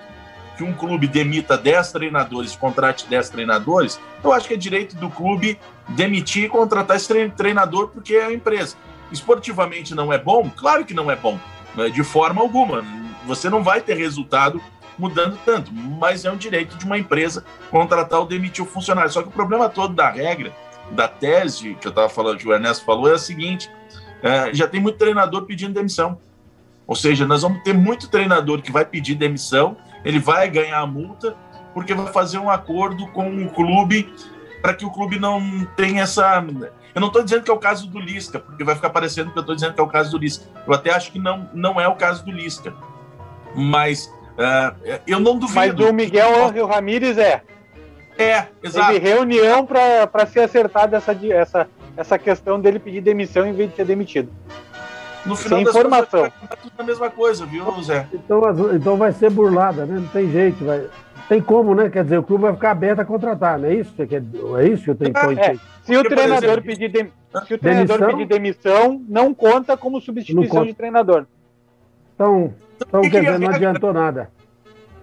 [0.57, 5.09] que um clube demita 10 treinadores, contrate 10 treinadores, eu acho que é direito do
[5.09, 5.59] clube
[5.91, 8.77] demitir e contratar esse treinador porque é a empresa.
[9.13, 10.51] Esportivamente não é bom?
[10.51, 11.39] Claro que não é bom,
[11.77, 11.89] né?
[11.89, 12.85] de forma alguma.
[13.25, 14.61] Você não vai ter resultado
[14.99, 19.13] mudando tanto, mas é um direito de uma empresa contratar ou demitir o funcionário.
[19.13, 20.53] Só que o problema todo da regra,
[20.91, 23.71] da tese que eu estava falando, que o Ernesto falou, é o seguinte:
[24.23, 26.19] é, já tem muito treinador pedindo demissão.
[26.89, 30.87] Ou seja, nós vamos ter muito treinador que vai pedir demissão, ele vai ganhar a
[30.87, 31.37] multa,
[31.75, 34.11] porque vai fazer um acordo com o clube
[34.63, 36.43] para que o clube não tenha essa.
[36.95, 39.39] Eu não estou dizendo que é o caso do Lisca, porque vai ficar parecendo que
[39.39, 40.47] eu estou dizendo que é o caso do Lisca.
[40.67, 42.75] Eu até acho que não, não é o caso do Lisca.
[43.55, 45.57] Mas uh, eu não duvido.
[45.57, 46.63] Mas do Miguel que...
[46.63, 47.43] Ramírez é.
[48.17, 48.95] É, exato.
[48.95, 53.77] Teve reunião para ser acertada essa, essa, essa questão dele pedir demissão em vez de
[53.77, 54.33] ser demitido.
[55.29, 56.23] No final Sem das informação.
[56.23, 58.07] Contas, vai tudo a mesma coisa, viu, Zé?
[58.13, 58.43] Então,
[58.75, 60.01] então vai ser burlada, né?
[60.01, 60.89] Não tem jeito, vai.
[61.29, 61.91] Tem como, né?
[61.91, 63.93] Quer dizer, o clube vai ficar aberto a contratar, não é isso?
[64.01, 67.13] É isso que eu tenho que é, Se o treinador, exemplo, pedir, de...
[67.47, 71.27] se o treinador demissão, pedir demissão, não conta como substituição de treinador.
[72.15, 74.31] Então, então quer dizer, não adiantou nada.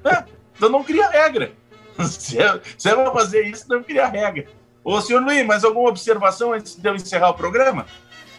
[0.03, 0.23] É,
[0.55, 1.51] então não cria regra.
[2.01, 2.37] Se
[2.77, 4.45] você vai fazer isso, não cria regra.
[4.83, 7.85] Ô, senhor Luiz, mais alguma observação antes de eu encerrar o programa?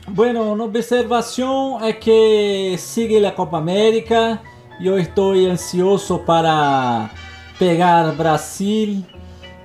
[0.08, 4.40] Bueno, una observación es que sigue la Copa América.
[4.80, 7.10] Yo estoy ansioso para
[7.58, 9.04] pegar Brasil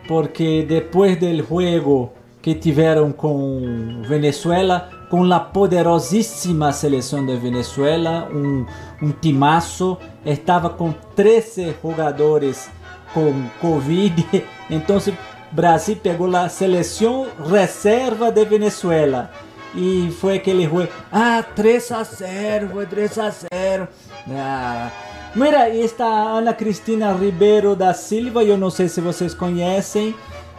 [0.08, 8.66] porque después del juego que tuvieron con Venezuela, con la poderosísima selección de Venezuela, un,
[9.00, 12.68] un timazo, estaba con 13 jugadores
[13.14, 14.14] con COVID,
[14.70, 15.14] entonces
[15.52, 19.30] Brasil pegó la selección reserva de Venezuela
[19.76, 20.92] e foi aquele juego.
[21.12, 23.88] Ah, 3 a 0, foi 3 a 0.
[24.30, 24.90] Ah.
[25.34, 30.14] Mira, e está Ana Cristina Ribeiro da Silva, eu não sei se vocês conhecem.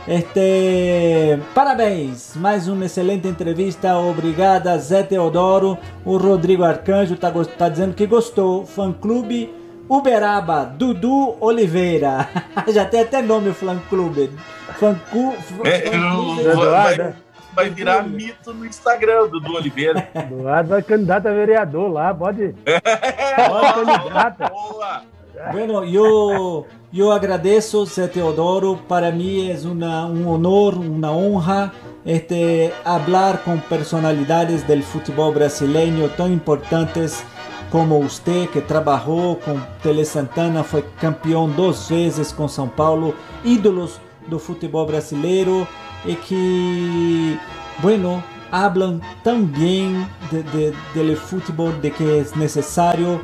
[0.09, 5.79] Este, parabéns, mais uma excelente entrevista, obrigada Zé Teodoro.
[6.05, 8.67] O Rodrigo Arcanjo está tá dizendo que gostou.
[8.67, 9.55] Fã Clube
[9.89, 12.29] Uberaba, Dudu Oliveira.
[12.73, 14.31] Já tem até nome o fã clube.
[14.79, 17.15] Fã, cu, fã, é, clube
[17.55, 20.09] vai virar mito no Instagram do Dudu Oliveira.
[20.15, 22.55] Eduardo vai candidato a vereador lá, pode.
[22.65, 24.49] pode candidata.
[24.49, 25.03] Boa!
[25.51, 28.79] Bueno, yo, yo agradezco, Zé Teodoro.
[28.89, 31.73] Para mí es una, un honor, una honra
[32.05, 37.25] este, hablar con personalidades del fútbol brasileño tan importantes
[37.71, 43.15] como usted, que trabajó con Tele Santana, fue campeón dos veces con São Paulo,
[43.45, 43.99] ídolos
[44.29, 45.67] do futebol brasileiro
[46.05, 47.39] y que,
[47.83, 53.21] bueno, hablan también de, de, del fútbol, de que es necesario.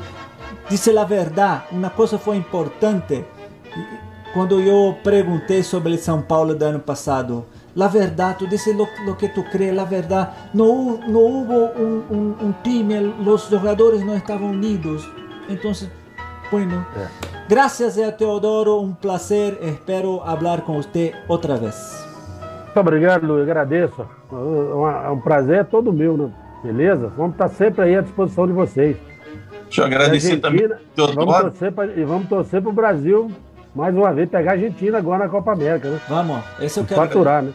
[0.71, 3.27] Dice la verdad, una cosa fue importante.
[4.35, 9.17] Quando eu perguntei sobre São Paulo do ano passado, la verdad, tu dices lo, lo
[9.17, 14.15] que tu crees, la verdad, no, no hubo un, un, un time, los jugadores no
[14.15, 15.09] estaban unidos.
[15.49, 15.89] Entonces,
[16.51, 17.09] bueno, é.
[17.49, 22.08] gracias a Teodoro, un placer, espero hablar con usted otra vez.
[22.69, 23.43] Muito obrigado, Luiz.
[23.43, 24.07] Agradeço.
[24.31, 26.31] É um prazer todo meu, né?
[26.63, 27.13] Beleza?
[27.17, 28.97] Vamos estar sempre aí à disposição de vocês.
[29.65, 30.69] Deixa eu agradecer também.
[30.97, 33.31] Vamos torcer pra, e vamos torcer para o Brasil
[33.75, 36.01] mais uma vez pegar a Argentina agora na Copa América, né?
[36.09, 37.01] Vamos, esse eu quero.
[37.01, 37.53] Faturar, né?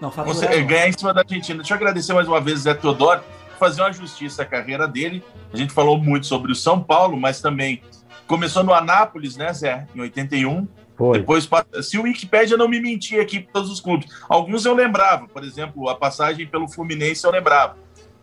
[0.00, 0.36] Não, faturar.
[0.36, 1.58] Você, ganhar em cima da Argentina.
[1.58, 3.20] Deixa eu agradecer mais uma vez o Zé Teodoro,
[3.58, 5.22] fazer uma justiça à carreira dele.
[5.52, 7.82] A gente falou muito sobre o São Paulo, mas também
[8.26, 10.68] começou no Anápolis, né, Zé, em 81
[11.00, 11.20] foi.
[11.20, 11.48] Depois,
[11.82, 15.42] se o Wikipedia não me mentir aqui para todos os clubes, alguns eu lembrava, por
[15.42, 17.74] exemplo, a passagem pelo Fluminense eu lembrava.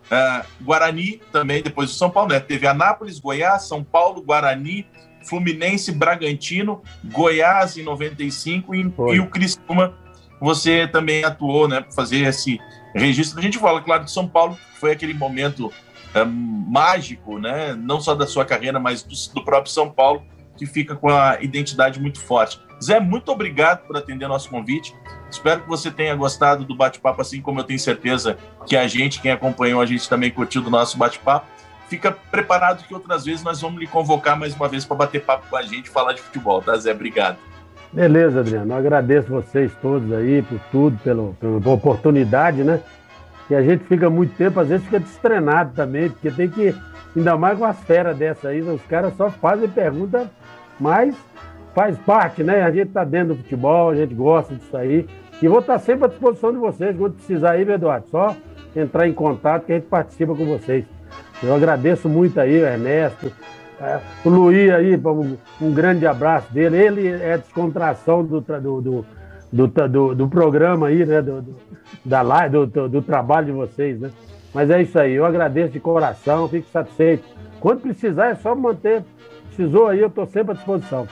[0.04, 2.38] Uh, Guarani também, depois do São Paulo, né?
[2.38, 4.86] Teve Anápolis, Goiás, São Paulo, Guarani,
[5.28, 9.98] Fluminense, Bragantino, Goiás em 95 e, e o Criciúma.
[10.40, 12.60] Você também atuou, né, para fazer esse
[12.94, 13.40] registro.
[13.40, 17.74] A gente fala, claro, de São Paulo, foi aquele momento uh, mágico, né?
[17.74, 20.22] Não só da sua carreira, mas do, do próprio São Paulo,
[20.56, 22.67] que fica com a identidade muito forte.
[22.82, 24.94] Zé, muito obrigado por atender nosso convite.
[25.30, 29.20] Espero que você tenha gostado do bate-papo, assim como eu tenho certeza que a gente,
[29.20, 31.46] quem acompanhou a gente, também curtiu do nosso bate-papo.
[31.88, 35.46] Fica preparado que outras vezes nós vamos lhe convocar mais uma vez para bater papo
[35.48, 36.92] com a gente e falar de futebol, tá, Zé?
[36.92, 37.38] Obrigado.
[37.92, 38.72] Beleza, Adriano.
[38.72, 42.80] Eu agradeço vocês todos aí por tudo, pela oportunidade, né?
[43.50, 46.74] E a gente fica muito tempo, às vezes fica destreinado também, porque tem que,
[47.16, 50.30] ainda mais com as feras dessa aí, os caras só fazem pergunta,
[50.78, 51.14] mas
[51.74, 52.62] faz parte, né?
[52.62, 55.06] A gente tá dentro do futebol, a gente gosta disso aí.
[55.40, 58.36] E vou estar sempre à disposição de vocês, quando precisar aí, Eduardo, só
[58.74, 60.84] entrar em contato que a gente participa com vocês.
[61.42, 63.30] Eu agradeço muito aí, Ernesto,
[63.80, 65.00] é, o Luiz aí,
[65.60, 66.76] um, grande abraço dele.
[66.76, 69.04] Ele é a descontração do, do,
[69.52, 71.22] do, do, programa aí, né?
[71.22, 71.44] Do,
[72.04, 74.10] da live, do, do, trabalho de vocês, né?
[74.52, 77.24] Mas é isso aí, eu agradeço de coração, fico satisfeito.
[77.60, 79.04] Quando precisar, é só manter.
[79.46, 81.06] Precisou aí, eu estou sempre à disposição.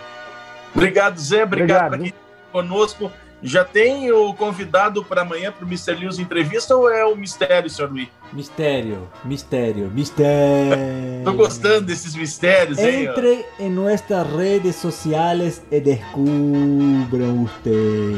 [0.77, 1.43] Obrigado, Zé.
[1.44, 3.11] Obrigado, obrigado conosco.
[3.43, 5.94] Já tem o convidado para amanhã para o Mr.
[5.94, 8.09] Lewis entrevista ou é o mistério, senhor Luiz?
[8.32, 11.23] Mistério, mistério, mistério.
[11.23, 13.05] Tô gostando desses mistérios, hein?
[13.05, 18.16] Entre em nossas redes sociais e descubram usted.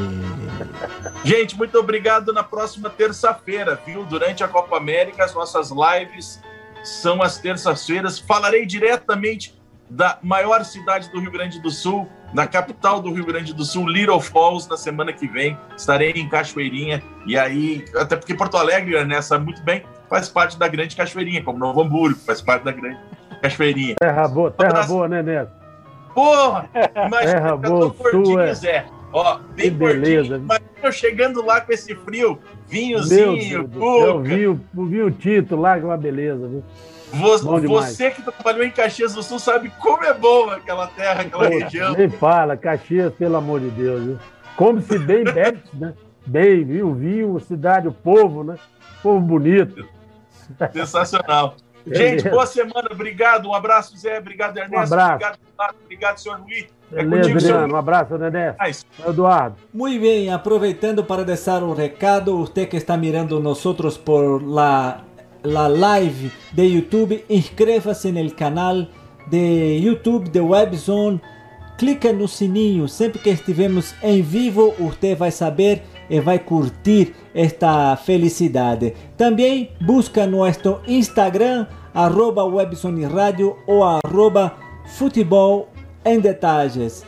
[1.23, 2.31] Gente, muito obrigado.
[2.31, 4.05] Na próxima terça-feira, viu?
[4.05, 6.41] Durante a Copa América, as nossas lives
[6.81, 8.17] são às terças-feiras.
[8.17, 9.59] Falarei diretamente
[9.89, 13.87] da maior cidade do Rio Grande do Sul, na capital do Rio Grande do Sul,
[13.87, 15.57] Little Falls, na semana que vem.
[15.75, 17.01] Estarei em Cachoeirinha.
[17.25, 21.43] E aí, até porque Porto Alegre, né, sabe muito bem, faz parte da Grande Cachoeirinha,
[21.43, 22.99] como Novo Hamburgo, faz parte da Grande
[23.41, 23.95] Cachoeirinha.
[23.99, 25.51] Terra boa, terra boa, né, Neto?
[26.13, 26.69] Porra!
[27.07, 28.53] Imagina, terra boa, sua.
[28.53, 28.85] Zé.
[29.11, 30.35] Ó, bem que beleza.
[30.37, 34.05] Imagina eu chegando lá com esse frio, vinhozinho, cuca.
[34.05, 36.63] Eu vi, vi o Tito lá, que uma beleza, viu?
[37.11, 41.49] Você, você, que trabalhou em Caxias do Sul sabe como é bom aquela terra, aquela
[41.49, 41.93] Pô, região.
[41.93, 44.03] Nem fala, Caxias, pelo amor de Deus.
[44.03, 44.19] Viu?
[44.55, 45.93] Come-se bem, bebe-se, né?
[46.25, 46.93] Bem, viu?
[46.93, 48.55] Vinho, cidade, o povo, né?
[49.01, 49.87] Povo bonito.
[50.73, 51.55] Sensacional.
[51.87, 52.89] Gente, boa semana.
[52.91, 53.47] Obrigado.
[53.49, 54.19] Um abraço, Zé.
[54.19, 54.75] Obrigado, Ernesto.
[54.75, 55.13] Um abraço.
[55.13, 56.67] Obrigado, obrigado senhor Luiz.
[56.91, 57.73] É Beleza, Adriano.
[57.73, 58.85] Um abraço, Ernesto.
[59.07, 59.55] Eduardo.
[59.73, 63.63] Muy bien, aproveitando para deixar um recado, você que está mirando nós
[64.03, 65.01] por la
[65.43, 68.87] la live de YouTube, inscreva-se no canal
[69.29, 71.21] de YouTube de Webzone,
[71.77, 77.95] clica no sininho, sempre que estivermos em vivo, você vai saber e vai curtir esta
[77.95, 78.93] felicidade.
[79.15, 84.53] Também busca nosso Instagram, arroba Webzone Radio ou arroba
[84.97, 85.69] Futebol
[86.03, 87.05] em Detalhes.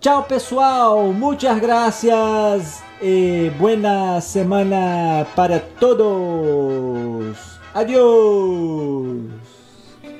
[0.00, 7.55] Tchau pessoal, muitas graças e buena semana para todos.
[7.76, 9.45] Adiós.